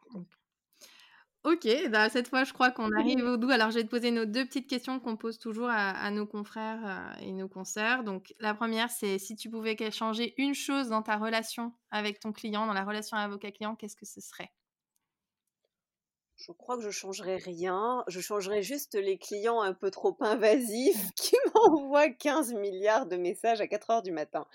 Ok, 1.44 1.68
bah 1.90 2.08
cette 2.08 2.26
fois, 2.26 2.42
je 2.42 2.52
crois 2.52 2.72
qu'on 2.72 2.90
arrive 2.90 3.24
au 3.24 3.38
bout. 3.38 3.50
Alors, 3.50 3.70
je 3.70 3.76
vais 3.76 3.84
te 3.84 3.88
poser 3.88 4.10
nos 4.10 4.24
deux 4.24 4.44
petites 4.44 4.68
questions 4.68 4.98
qu'on 4.98 5.16
pose 5.16 5.38
toujours 5.38 5.68
à, 5.68 5.90
à 5.90 6.10
nos 6.10 6.26
confrères 6.26 7.16
et 7.20 7.30
nos 7.30 7.48
consoeurs. 7.48 8.02
Donc, 8.02 8.34
la 8.40 8.52
première, 8.52 8.90
c'est 8.90 9.18
si 9.18 9.36
tu 9.36 9.48
pouvais 9.48 9.76
changer 9.92 10.34
une 10.38 10.54
chose 10.54 10.88
dans 10.88 11.02
ta 11.02 11.16
relation 11.16 11.72
avec 11.90 12.18
ton 12.18 12.32
client, 12.32 12.66
dans 12.66 12.72
la 12.72 12.84
relation 12.84 13.16
avocat-client, 13.16 13.76
qu'est-ce 13.76 13.94
que 13.94 14.06
ce 14.06 14.20
serait? 14.20 14.50
Je 16.36 16.52
crois 16.52 16.76
que 16.76 16.82
je 16.82 16.90
changerais 16.90 17.36
rien. 17.36 18.04
Je 18.08 18.20
changerais 18.20 18.62
juste 18.62 18.94
les 18.94 19.18
clients 19.18 19.62
un 19.62 19.72
peu 19.72 19.90
trop 19.90 20.16
invasifs 20.20 21.10
qui 21.16 21.36
m'envoient 21.54 22.10
15 22.10 22.54
milliards 22.54 23.06
de 23.06 23.16
messages 23.16 23.60
à 23.60 23.66
4 23.66 23.90
heures 23.90 24.02
du 24.02 24.12
matin. 24.12 24.46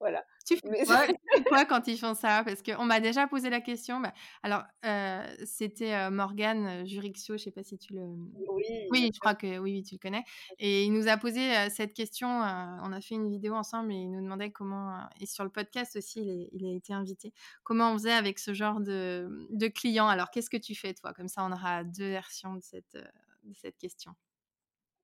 Voilà. 0.00 0.24
Tu 0.56 0.56
fais 0.56 1.42
quoi, 1.44 1.64
quand 1.64 1.86
ils 1.88 1.98
font 1.98 2.14
ça? 2.14 2.42
Parce 2.44 2.62
qu'on 2.62 2.84
m'a 2.84 3.00
déjà 3.00 3.26
posé 3.26 3.50
la 3.50 3.60
question. 3.60 4.00
Bah, 4.00 4.12
alors, 4.42 4.62
euh, 4.84 5.22
c'était 5.44 5.94
euh, 5.94 6.10
Morgane 6.10 6.86
Jurixio, 6.86 7.36
je 7.36 7.42
ne 7.42 7.44
sais 7.44 7.50
pas 7.50 7.62
si 7.62 7.78
tu 7.78 7.94
le. 7.94 8.02
Oui, 8.48 8.64
oui 8.90 9.10
je 9.12 9.18
crois 9.18 9.34
que 9.34 9.58
oui, 9.58 9.72
oui, 9.72 9.82
tu 9.82 9.96
le 9.96 9.98
connais. 9.98 10.24
Et 10.58 10.84
il 10.84 10.92
nous 10.92 11.08
a 11.08 11.16
posé 11.16 11.54
euh, 11.54 11.68
cette 11.70 11.92
question. 11.92 12.28
on 12.28 12.92
a 12.92 13.00
fait 13.00 13.14
une 13.14 13.28
vidéo 13.28 13.54
ensemble 13.54 13.92
et 13.92 13.96
il 13.96 14.10
nous 14.10 14.22
demandait 14.22 14.50
comment. 14.50 14.98
et 15.20 15.26
sur 15.26 15.44
le 15.44 15.50
podcast 15.50 15.96
aussi, 15.96 16.48
il, 16.52 16.66
a 16.66 16.74
été 16.74 16.92
invité. 16.92 17.32
Comment 17.62 17.92
on 17.92 17.94
faisait 17.94 18.12
avec 18.12 18.38
ce 18.38 18.54
genre 18.54 18.80
de, 18.80 19.46
de 19.50 19.68
clients 19.68 20.08
Alors, 20.08 20.30
qu'est-ce 20.30 20.50
que 20.50 20.56
tu 20.56 20.74
fais, 20.74 20.94
toi? 20.94 21.12
Comme 21.12 21.28
ça, 21.28 21.44
on 21.44 21.52
aura 21.52 21.84
deux 21.84 22.08
versions 22.08 22.54
de 22.54 22.62
cette, 22.62 22.96
de 23.44 23.54
cette 23.54 23.76
question. 23.76 24.14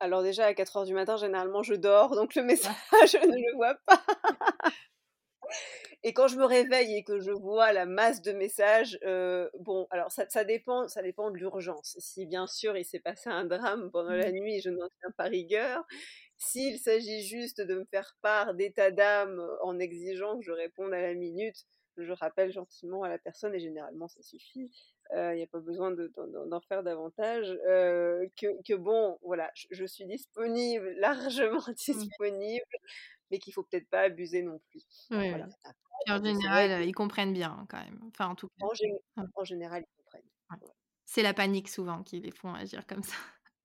Alors 0.00 0.22
déjà, 0.22 0.46
à 0.46 0.54
4 0.54 0.76
heures 0.76 0.84
du 0.84 0.94
matin, 0.94 1.16
généralement, 1.16 1.62
je 1.62 1.74
dors, 1.74 2.14
donc 2.14 2.34
le 2.34 2.42
message, 2.42 2.74
je 3.06 3.26
ne 3.26 3.36
le 3.36 3.54
vois 3.56 3.74
pas. 3.86 4.02
Et 6.02 6.12
quand 6.12 6.28
je 6.28 6.36
me 6.36 6.44
réveille 6.44 6.96
et 6.96 7.02
que 7.04 7.18
je 7.20 7.30
vois 7.30 7.72
la 7.72 7.86
masse 7.86 8.20
de 8.22 8.32
messages, 8.32 8.98
euh, 9.04 9.48
bon, 9.60 9.86
alors 9.90 10.10
ça, 10.12 10.44
dépend, 10.44 10.86
ça 10.88 11.02
dépend 11.02 11.30
de 11.30 11.36
l'urgence. 11.38 11.96
Si 11.98 12.26
bien 12.26 12.46
sûr 12.46 12.76
il 12.76 12.84
s'est 12.84 13.00
passé 13.00 13.30
un 13.30 13.44
drame 13.44 13.90
pendant 13.90 14.10
la 14.12 14.30
nuit, 14.30 14.60
je 14.60 14.70
n'en 14.70 14.88
tiens 15.00 15.10
pas 15.16 15.24
rigueur. 15.24 15.84
S'il 16.36 16.78
s'agit 16.78 17.22
juste 17.22 17.60
de 17.60 17.76
me 17.76 17.84
faire 17.86 18.16
part 18.20 18.54
d'état 18.54 18.90
d'âme 18.90 19.40
en 19.62 19.78
exigeant 19.78 20.38
que 20.38 20.44
je 20.44 20.52
réponde 20.52 20.92
à 20.92 21.00
la 21.00 21.14
minute, 21.14 21.64
je 21.96 22.12
rappelle 22.12 22.52
gentiment 22.52 23.02
à 23.02 23.08
la 23.08 23.18
personne 23.18 23.54
et 23.54 23.60
généralement 23.60 24.08
ça 24.08 24.22
suffit. 24.22 24.93
Il 25.12 25.36
n'y 25.36 25.42
a 25.42 25.46
pas 25.46 25.60
besoin 25.60 25.92
d'en 25.92 26.60
faire 26.62 26.82
davantage. 26.82 27.46
que, 28.36 28.74
bon, 28.74 29.18
voilà, 29.22 29.50
je, 29.54 29.84
suis 29.84 30.06
disponible, 30.06 30.88
largement 30.98 31.64
disponible, 31.76 32.64
mais 33.30 33.38
qu'il 33.38 33.52
faut 33.52 33.62
peut-être 33.62 33.88
pas 33.88 34.00
abuser 34.00 34.42
non 34.42 34.60
plus. 34.70 34.82
Voilà 35.10 35.48
en 36.08 36.24
général, 36.24 36.84
ils 36.84 36.92
comprennent 36.92 37.32
bien 37.32 37.56
hein, 37.58 37.66
quand 37.68 37.82
même. 37.82 38.00
Enfin, 38.08 38.28
en 38.28 38.34
tout 38.34 38.48
cas. 38.48 38.66
En, 39.36 39.44
général, 39.44 39.84
ils 39.86 40.02
comprennent. 40.02 40.70
C'est 41.04 41.22
la 41.22 41.34
panique 41.34 41.68
souvent 41.68 42.02
qui 42.02 42.20
les 42.20 42.30
font 42.30 42.54
agir 42.54 42.86
comme 42.86 43.02
ça. 43.02 43.16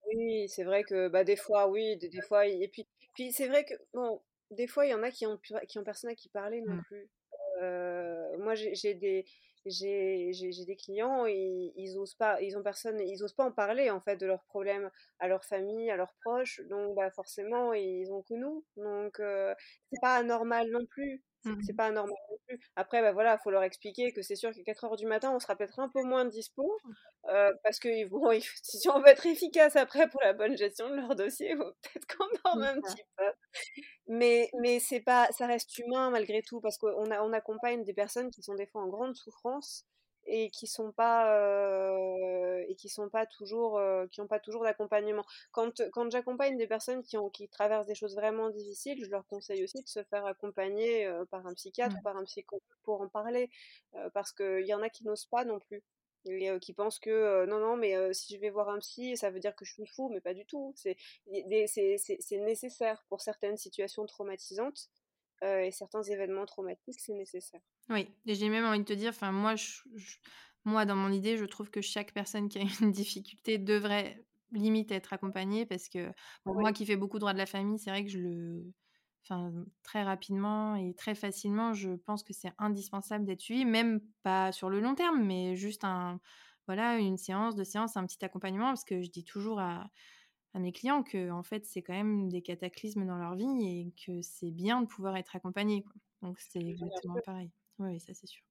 Oui, 0.08 0.48
c'est 0.50 0.64
vrai 0.64 0.84
que 0.84 1.08
bah, 1.08 1.24
des 1.24 1.36
fois, 1.36 1.68
oui, 1.68 1.98
des, 1.98 2.22
fois. 2.22 2.48
Et 2.48 2.68
puis, 2.68 2.88
puis 3.14 3.32
c'est 3.32 3.48
vrai 3.48 3.66
que, 3.66 3.74
bon, 3.94 4.22
des 4.52 4.68
fois, 4.68 4.86
il 4.86 4.90
y 4.90 4.94
en 4.94 5.04
a 5.04 5.12
qui 5.12 5.26
ont, 5.26 5.40
qui 5.68 5.78
ont 5.78 5.84
personne 5.84 6.10
à 6.10 6.16
qui 6.16 6.30
parler 6.30 6.62
non 6.62 6.76
mmh. 6.76 6.84
plus. 6.84 7.10
moi, 8.44 8.56
j'ai 8.56 8.94
des 8.94 9.26
j'ai 9.66 10.32
des 10.66 10.76
clients, 10.76 11.26
ils, 11.26 11.74
ils 11.76 11.97
osent 11.97 12.16
pas, 12.16 12.41
ils 12.41 12.57
ont 12.57 12.64
personne, 12.64 12.99
ils 12.99 13.24
osent 13.24 13.34
pas 13.34 13.45
en 13.45 13.51
parler 13.51 13.89
en 13.89 14.01
fait 14.01 14.18
de 14.18 14.26
leurs 14.26 14.43
problèmes 14.45 14.89
à 15.20 15.28
leur 15.28 15.43
famille, 15.45 15.89
à 15.89 15.97
leurs 15.97 16.14
proches, 16.24 16.62
donc 16.70 16.95
bah 16.95 17.12
forcément 17.12 17.74
ils 17.74 18.12
ont 18.12 18.24
que 18.24 18.34
nous, 18.34 18.66
donc 18.78 19.22
c'est 19.91 20.01
pas 20.01 20.16
anormal 20.16 20.70
non 20.70 20.86
plus. 20.86 21.24
C'est 21.43 21.72
mmh. 21.72 21.76
pas 21.76 21.86
anormal 21.86 22.18
non 22.32 22.38
plus. 22.47 22.60
Après, 22.76 23.01
bah 23.01 23.14
voilà, 23.14 23.38
faut 23.38 23.49
leur 23.49 23.64
expliquer 23.64 24.12
que 24.12 24.22
c'est 24.22 24.36
sûr 24.36 24.51
qu'à 24.51 24.64
4 24.64 24.84
heures 24.84 24.95
du 24.97 25.05
matin, 25.05 25.32
on 25.34 25.39
sera 25.39 25.55
peut-être 25.55 25.80
un 25.80 25.88
peu 25.88 26.03
moins 26.03 26.26
dispo, 26.26 26.78
euh, 27.30 27.53
parce 27.64 27.80
que 27.80 28.07
bon, 28.07 28.30
si 28.64 28.89
on 28.89 28.99
veut 28.99 29.07
être 29.07 29.26
efficace 29.26 29.76
après 29.76 30.10
pour 30.10 30.22
la 30.22 30.34
bonne 30.34 30.57
gestion 30.57 30.89
de 30.89 30.95
leur 30.95 31.16
dossier, 31.16 31.51
il 31.51 31.57
faut 31.57 31.72
peut-être 31.82 32.07
qu'on 32.07 32.28
dorme 32.43 32.64
un 32.64 32.82
petit 32.82 33.03
peu. 33.16 33.24
Mais, 34.10 34.49
mais 34.60 34.80
c'est 34.80 35.01
pas, 35.01 35.28
ça 35.32 35.47
reste 35.47 35.78
humain 35.78 36.10
malgré 36.10 36.41
tout, 36.41 36.60
parce 36.62 36.78
qu'on 36.78 36.89
on 37.12 37.34
accompagne 37.34 37.84
des 37.84 37.93
personnes 37.93 38.32
qui 38.32 38.41
sont 38.43 38.55
des 38.55 38.66
fois 38.66 38.82
en 38.84 38.88
grande 38.88 39.16
souffrance 39.16 39.86
et 40.26 40.49
qui 40.51 40.68
sont 40.68 40.91
pas 40.91 41.36
euh, 41.38 42.64
et 42.68 42.76
qui 42.76 42.89
sont 42.89 43.10
pas 43.10 43.26
toujours 43.26 43.78
euh, 43.78 44.07
qui 44.07 44.22
ont 44.22 44.28
pas 44.28 44.39
toujours 44.39 44.64
d'accompagnement. 44.64 45.24
Quand, 45.51 45.82
quand 45.91 46.10
j'accompagne 46.12 46.57
des 46.57 46.68
personnes 46.68 47.03
qui 47.03 47.18
ont 47.18 47.30
qui 47.30 47.47
traversent 47.49 47.88
des 47.88 47.95
choses 47.95 48.16
vraiment 48.16 48.49
difficiles, 48.49 49.03
je 49.03 49.10
leur 49.12 49.26
conseille 49.28 49.64
aussi 49.64 49.82
de 49.82 49.88
se 49.88 50.03
faire 50.03 50.26
accompagner 50.26 51.05
euh, 51.05 51.26
par 51.26 51.45
un 51.47 51.53
psychiatre 51.53 51.95
ou 51.99 52.01
par 52.03 52.18
un 52.18 52.24
psychologue 52.26 52.62
pour 52.84 53.01
en 53.01 53.07
parler 53.10 53.49
parce 54.14 54.32
qu'il 54.32 54.66
y 54.66 54.74
en 54.74 54.82
a 54.82 54.89
qui 54.89 55.05
n'osent 55.05 55.26
pas 55.26 55.45
non 55.45 55.60
plus 55.60 55.84
qui 56.61 56.74
pensent 56.74 56.99
que 56.99 57.45
non 57.45 57.59
non 57.59 57.78
mais 57.78 58.13
si 58.13 58.36
je 58.36 58.39
vais 58.39 58.49
voir 58.49 58.70
un 58.70 58.80
psy 58.80 59.15
ça 59.17 59.30
veut 59.32 59.39
dire 59.39 59.55
que 59.55 59.65
je 59.65 59.74
suis 59.74 59.88
fou 59.88 60.09
mais 60.09 60.22
pas 60.22 60.34
du 60.34 60.45
tout. 60.45 60.74
C'est 60.76 60.97
nécessaire 62.32 63.03
pour 63.09 63.22
certaines 63.22 63.57
situations 63.57 64.05
traumatisantes 64.05 64.89
et 65.41 65.72
certains 65.72 66.03
événements 66.03 66.45
traumatiques 66.45 66.99
c'est 66.99 67.13
nécessaire. 67.13 67.61
Oui, 67.89 68.07
et 68.26 68.36
j'ai 68.36 68.49
même 68.49 68.65
envie 68.65 68.80
de 68.80 68.84
te 68.84 68.93
dire, 68.93 69.09
enfin 69.09 69.32
moi, 69.32 69.55
moi, 70.65 70.86
dans 70.86 70.95
mon 70.95 71.11
idée, 71.11 71.38
je 71.38 71.45
trouve 71.45 71.70
que 71.72 71.82
chaque 71.82 72.13
personne 72.13 72.49
qui 72.49 72.59
a 72.59 72.63
une 72.82 72.91
difficulté 72.91 73.57
devrait 73.57 74.24
limite 74.51 74.91
être 74.91 75.13
accompagnée 75.13 75.65
parce 75.65 75.89
que 75.89 76.11
moi 76.45 76.74
qui 76.74 76.86
fais 76.86 76.95
beaucoup 76.95 77.20
droit 77.20 77.34
de 77.34 77.38
la 77.38 77.45
famille, 77.45 77.78
c'est 77.78 77.91
vrai 77.91 78.03
que 78.03 78.09
je 78.09 78.17
le, 78.17 78.63
enfin 79.24 79.51
très 79.84 80.03
rapidement 80.03 80.76
et 80.76 80.93
très 80.95 81.15
facilement, 81.15 81.74
je 81.74 81.91
pense 81.91 82.24
que 82.24 82.34
c'est 82.34 82.51
indispensable 82.57 83.26
d'être 83.26 83.41
suivi, 83.41 83.65
même 83.65 84.01
pas 84.24 84.51
sur 84.51 84.70
le 84.70 84.80
long 84.80 84.95
terme, 84.95 85.24
mais 85.24 85.55
juste 85.55 85.84
un, 85.84 86.20
voilà, 86.67 86.97
une 86.97 87.17
séance, 87.17 87.55
deux 87.55 87.63
séances, 87.63 87.97
un 87.97 88.05
petit 88.05 88.24
accompagnement, 88.26 88.67
parce 88.67 88.86
que 88.86 89.01
je 89.01 89.09
dis 89.09 89.24
toujours 89.24 89.59
à, 89.59 89.89
à 90.53 90.59
mes 90.59 90.72
clients 90.72 91.03
que 91.03 91.32
en 91.32 91.43
fait 91.43 91.65
c'est 91.65 91.82
quand 91.84 91.93
même 91.93 92.30
des 92.30 92.41
cataclysmes 92.41 93.05
dans 93.05 93.17
leur 93.17 93.36
vie 93.36 93.45
et 93.65 93.93
que 94.05 94.22
c'est 94.22 94.51
bien 94.51 94.82
de 94.82 94.88
pouvoir 94.88 95.17
être 95.17 95.36
accompagné. 95.36 95.86
Donc 96.22 96.39
c'est 96.39 96.59
exactement 96.65 97.20
pareil. 97.20 97.51
Oui, 97.80 97.99
ça 97.99 98.13
c'est 98.13 98.28
sûr. 98.28 98.43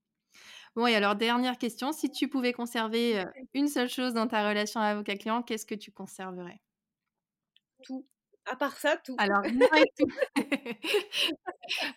Bon, 0.77 0.87
et 0.87 0.95
alors 0.95 1.17
dernière 1.17 1.59
question, 1.59 1.93
si 1.93 2.11
tu 2.11 2.29
pouvais 2.29 2.53
conserver 2.53 3.25
une 3.55 3.69
seule 3.69 3.89
chose 3.89 4.15
dans 4.15 4.27
ta 4.29 4.49
relation 4.49 4.81
avocat-client, 4.81 5.43
qu'est-ce 5.43 5.67
que 5.67 5.75
tu 5.75 5.93
conserverais? 5.93 6.61
Tout. 7.83 8.07
À 8.51 8.57
part 8.57 8.77
ça, 8.79 8.97
tout. 8.97 9.15
Alors, 9.19 9.43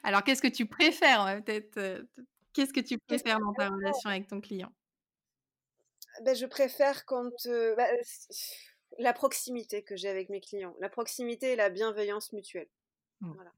alors 0.04 0.24
qu'est-ce 0.24 0.41
que 0.41 0.47
tu 0.47 0.66
préfères 0.66 1.41
peut-être 1.43 2.06
Qu'est-ce 2.54 2.74
que 2.74 2.82
tu 2.82 2.97
préfères 2.97 3.39
dans 3.39 3.54
ta 3.54 3.70
relation 3.70 4.10
avec 4.10 4.28
ton 4.28 4.41
client? 4.41 4.72
Ben, 6.24 6.36
Je 6.36 6.45
préfère 6.45 7.06
quand 7.06 7.32
bah, 7.78 7.88
la 8.99 9.14
proximité 9.14 9.84
que 9.84 9.95
j'ai 9.95 10.10
avec 10.10 10.30
mes 10.30 10.41
clients, 10.41 10.76
la 10.80 10.89
proximité 10.89 11.54
et 11.54 11.56
la 11.56 11.70
bienveillance 11.70 12.34
mutuelle. 12.34 12.70
Mmh. 13.22 13.32
Voilà. 13.34 13.54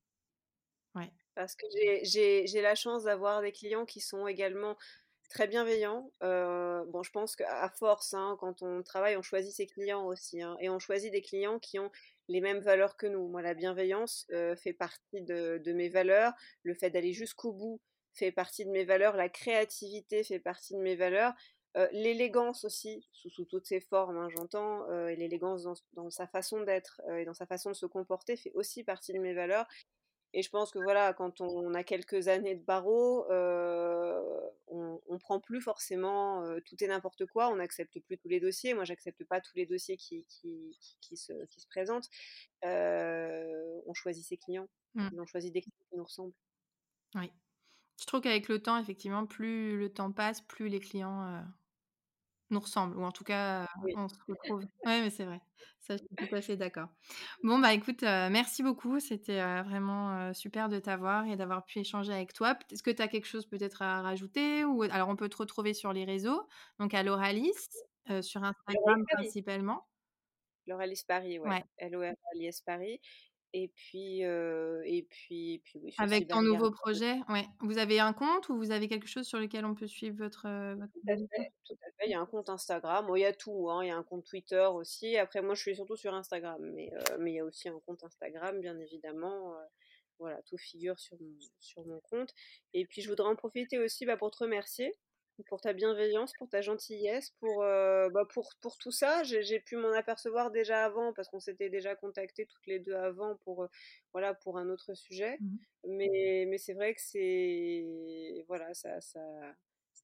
Ouais. 0.95 1.11
Parce 1.35 1.55
que 1.55 1.65
j'ai 2.03 2.61
la 2.61 2.75
chance 2.75 3.03
d'avoir 3.03 3.41
des 3.41 3.51
clients 3.51 3.85
qui 3.85 3.99
sont 3.99 4.27
également 4.27 4.77
très 5.29 5.47
bienveillants. 5.47 6.11
Euh, 6.21 6.83
bon, 6.85 7.01
je 7.01 7.11
pense 7.11 7.35
qu'à 7.35 7.69
force, 7.69 8.13
hein, 8.13 8.37
quand 8.39 8.61
on 8.61 8.83
travaille, 8.83 9.17
on 9.17 9.23
choisit 9.23 9.51
ses 9.51 9.65
clients 9.65 10.05
aussi. 10.05 10.41
Hein, 10.41 10.55
et 10.59 10.69
on 10.69 10.77
choisit 10.77 11.11
des 11.11 11.23
clients 11.23 11.57
qui 11.57 11.79
ont 11.79 11.89
les 12.27 12.41
mêmes 12.41 12.59
valeurs 12.59 12.97
que 12.97 13.07
nous. 13.07 13.27
Moi, 13.27 13.41
la 13.41 13.53
bienveillance 13.53 14.25
euh, 14.31 14.55
fait 14.55 14.73
partie 14.73 15.21
de, 15.21 15.73
mes 15.73 15.89
valeurs. 15.89 16.33
Le 16.63 16.73
fait 16.73 16.89
d'aller 16.89 17.13
jusqu'au 17.13 17.51
bout 17.51 17.81
fait 18.13 18.31
partie 18.31 18.65
de 18.65 18.71
mes 18.71 18.85
valeurs. 18.85 19.15
La 19.15 19.29
créativité 19.29 20.23
fait 20.23 20.39
partie 20.39 20.73
de 20.73 20.79
mes 20.79 20.95
valeurs. 20.95 21.33
Euh, 21.75 21.87
l'élégance 21.91 22.65
aussi, 22.65 23.07
sous, 23.11 23.45
toutes 23.45 23.65
ses 23.65 23.79
formes, 23.79 24.17
hein, 24.17 24.29
j'entends, 24.35 24.87
et 25.07 25.15
l'élégance 25.15 25.63
dans, 25.63 25.73
dans, 25.93 26.09
sa 26.11 26.27
façon 26.27 26.61
d'être 26.61 27.01
et 27.17 27.25
dans 27.25 27.33
sa 27.33 27.47
façon 27.47 27.71
de 27.71 27.75
se 27.75 27.87
comporter 27.87 28.37
fait 28.37 28.51
aussi 28.53 28.83
partie 28.83 29.13
de 29.13 29.19
mes 29.19 29.33
valeurs. 29.33 29.67
Et 30.33 30.41
je 30.41 30.49
pense 30.49 30.71
que 30.71 30.79
voilà, 30.79 31.13
quand 31.13 31.41
on 31.41 31.73
a 31.75 31.83
quelques 31.83 32.27
années 32.27 32.55
de 32.55 32.63
barreau, 32.63 33.29
euh, 33.29 34.19
on, 34.67 34.99
on 35.07 35.19
prend 35.19 35.39
plus 35.39 35.61
forcément 35.61 36.43
euh, 36.43 36.59
tout 36.65 36.75
et 36.83 36.87
n'importe 36.87 37.27
quoi, 37.27 37.49
on 37.49 37.57
n'accepte 37.57 37.99
plus 37.99 38.17
tous 38.17 38.29
les 38.29 38.39
dossiers. 38.39 38.73
Moi, 38.73 38.83
j'accepte 38.83 39.23
pas 39.25 39.41
tous 39.41 39.55
les 39.55 39.67
dossiers 39.67 39.95
qui, 39.95 40.25
qui, 40.27 40.75
qui, 41.01 41.17
se, 41.17 41.33
qui 41.45 41.61
se, 41.61 41.67
présentent. 41.67 42.09
Euh, 42.65 43.79
on 43.85 43.93
choisit 43.93 44.25
ses 44.25 44.37
clients, 44.37 44.67
mmh. 44.95 45.09
on 45.19 45.25
choisit 45.25 45.53
des 45.53 45.61
clients 45.61 45.85
qui 45.89 45.97
nous 45.97 46.03
ressemblent. 46.03 46.33
Oui. 47.13 47.31
Je 48.01 48.05
trouve 48.07 48.21
qu'avec 48.21 48.47
le 48.47 48.59
temps, 48.59 48.79
effectivement, 48.79 49.27
plus 49.27 49.77
le 49.77 49.93
temps 49.93 50.11
passe, 50.11 50.41
plus 50.41 50.67
les 50.67 50.79
clients 50.79 51.43
nous 52.53 52.59
ressemble, 52.59 52.97
ou 52.97 53.03
en 53.03 53.11
tout 53.11 53.23
cas, 53.23 53.67
on 53.95 54.07
se 54.07 54.15
retrouve. 54.27 54.61
Oui, 54.85 55.01
mais 55.01 55.09
c'est 55.09 55.25
vrai. 55.25 55.41
Ça, 55.79 55.97
je 55.97 56.03
suis 56.03 56.15
tout 56.15 56.35
à 56.35 56.41
fait 56.41 56.55
d'accord. 56.55 56.87
Bon, 57.43 57.59
bah 57.59 57.73
écoute, 57.73 58.03
merci 58.03 58.63
beaucoup. 58.63 59.01
C'était 59.01 59.41
vraiment 59.63 60.33
super 60.33 60.69
de 60.69 60.79
t'avoir 60.79 61.27
et 61.27 61.35
d'avoir 61.35 61.65
pu 61.65 61.79
échanger 61.79 62.13
avec 62.13 62.31
toi. 62.31 62.57
Est-ce 62.71 62.83
que 62.83 62.91
tu 62.91 63.01
as 63.01 63.09
quelque 63.09 63.27
chose 63.27 63.45
peut-être 63.45 63.81
à 63.81 64.01
rajouter 64.01 64.63
ou... 64.63 64.83
Alors, 64.83 65.09
on 65.09 65.17
peut 65.17 65.27
te 65.27 65.37
retrouver 65.37 65.73
sur 65.73 65.91
les 65.91 66.05
réseaux, 66.05 66.47
donc 66.79 66.93
à 66.93 67.03
Loralis, 67.03 67.51
sur 68.21 68.43
Instagram 68.43 69.03
principalement. 69.11 69.85
Loralis 70.67 71.03
Paris, 71.05 71.39
ouais. 71.39 71.49
ouais. 71.49 71.63
l 71.77 71.95
o 71.97 71.99
r 71.99 72.03
a 72.03 72.13
s 72.39 72.61
Paris. 72.61 73.01
Et 73.55 73.67
puis, 73.75 74.21
et 74.21 75.07
puis, 75.09 75.53
et 75.53 75.59
puis 75.59 75.79
oui. 75.79 75.93
Avec 75.99 76.27
ton 76.27 76.41
nouveau 76.41 76.71
projet, 76.71 77.19
ouais. 77.29 77.45
Vous 77.59 77.77
avez 77.77 77.99
un 77.99 78.11
compte 78.11 78.49
ou 78.49 78.57
vous 78.57 78.71
avez 78.71 78.87
quelque 78.87 79.07
chose 79.07 79.27
sur 79.27 79.39
lequel 79.39 79.63
on 79.65 79.75
peut 79.75 79.85
suivre 79.85 80.17
votre. 80.17 80.47
votre... 80.75 80.91
Tout, 80.91 81.01
à 81.07 81.15
fait, 81.15 81.53
tout 81.65 81.77
à 81.85 81.91
fait. 81.91 82.07
Il 82.07 82.11
y 82.11 82.15
a 82.15 82.19
un 82.19 82.25
compte 82.25 82.49
Instagram. 82.49 83.07
il 83.15 83.21
y 83.21 83.25
a 83.25 83.33
tout. 83.33 83.69
Hein. 83.69 83.83
Il 83.83 83.89
y 83.89 83.91
a 83.91 83.95
un 83.95 84.03
compte 84.03 84.25
Twitter 84.25 84.67
aussi. 84.73 85.17
Après, 85.17 85.43
moi, 85.43 85.53
je 85.53 85.61
suis 85.61 85.75
surtout 85.75 85.95
sur 85.95 86.15
Instagram. 86.15 86.59
Mais, 86.73 86.91
mais 87.19 87.33
il 87.33 87.35
y 87.35 87.39
a 87.39 87.45
aussi 87.45 87.69
un 87.69 87.79
compte 87.85 88.03
Instagram, 88.03 88.59
bien 88.59 88.77
évidemment. 88.79 89.53
voilà, 90.17 90.41
tout 90.43 90.57
figure 90.57 90.99
sur 90.99 91.17
mon, 91.21 91.37
sur 91.59 91.85
mon 91.85 91.99
compte. 91.99 92.33
Et 92.73 92.85
puis, 92.85 93.03
je 93.03 93.09
voudrais 93.09 93.27
en 93.27 93.35
profiter 93.35 93.77
aussi 93.77 94.05
bah, 94.07 94.17
pour 94.17 94.31
te 94.31 94.43
remercier 94.43 94.91
pour 95.47 95.61
ta 95.61 95.73
bienveillance, 95.73 96.33
pour 96.37 96.49
ta 96.49 96.61
gentillesse, 96.61 97.31
pour, 97.39 97.59
bah, 97.59 98.25
pour, 98.33 98.53
pour 98.61 98.77
tout 98.77 98.91
ça. 98.91 99.23
J'ai 99.23 99.59
pu 99.59 99.75
m'en 99.75 99.91
apercevoir 99.93 100.51
déjà 100.51 100.85
avant 100.85 101.13
parce 101.13 101.29
qu'on 101.29 101.39
s'était 101.39 101.69
déjà 101.69 101.95
contacté 101.95 102.45
toutes 102.45 102.65
les 102.67 102.79
deux 102.79 102.95
avant 102.95 103.35
pour, 103.43 103.67
voilà, 104.11 104.33
pour 104.33 104.57
un 104.57 104.69
autre 104.69 104.93
sujet. 104.93 105.37
Mmh 105.39 105.57
mais, 105.85 106.45
mais 106.47 106.57
c'est 106.57 106.73
vrai 106.73 106.93
que 106.93 107.01
c'est 107.01 108.45
voilà, 108.47 108.73
ça, 108.73 109.01
ça, 109.01 109.19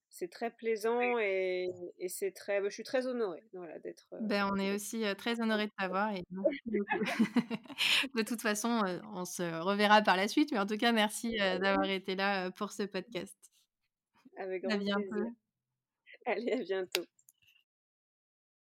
c'est 0.10 0.30
très 0.30 0.50
plaisant 0.50 1.18
et, 1.20 1.70
et 2.00 2.10
c'est 2.10 2.32
très. 2.32 2.62
Bah, 2.62 2.68
je 2.70 2.74
suis 2.74 2.84
très 2.84 3.08
honorée 3.08 3.44
voilà, 3.54 3.80
d'être. 3.80 4.06
Ben, 4.22 4.50
on 4.52 4.58
est 4.58 4.74
aussi 4.74 5.04
très 5.18 5.40
honorés 5.40 5.68
de 5.68 5.72
t'avoir. 5.78 6.14
Et... 6.14 6.24
de 8.16 8.22
toute 8.24 8.42
façon, 8.42 8.82
on 9.14 9.26
se 9.26 9.62
reverra 9.62 10.02
par 10.02 10.18
la 10.18 10.28
suite. 10.28 10.52
Mais 10.52 10.60
en 10.60 10.66
tout 10.66 10.78
cas, 10.78 10.92
merci 10.92 11.38
d'avoir 11.38 11.90
été 11.90 12.16
là 12.16 12.52
pour 12.52 12.72
ce 12.72 12.84
podcast. 12.84 13.49
Avec 14.40 14.64
grand 14.64 14.74
à 14.74 14.78
bientôt. 14.78 15.32
Allez, 16.26 16.54
à 16.54 16.58
bientôt. 16.64 17.06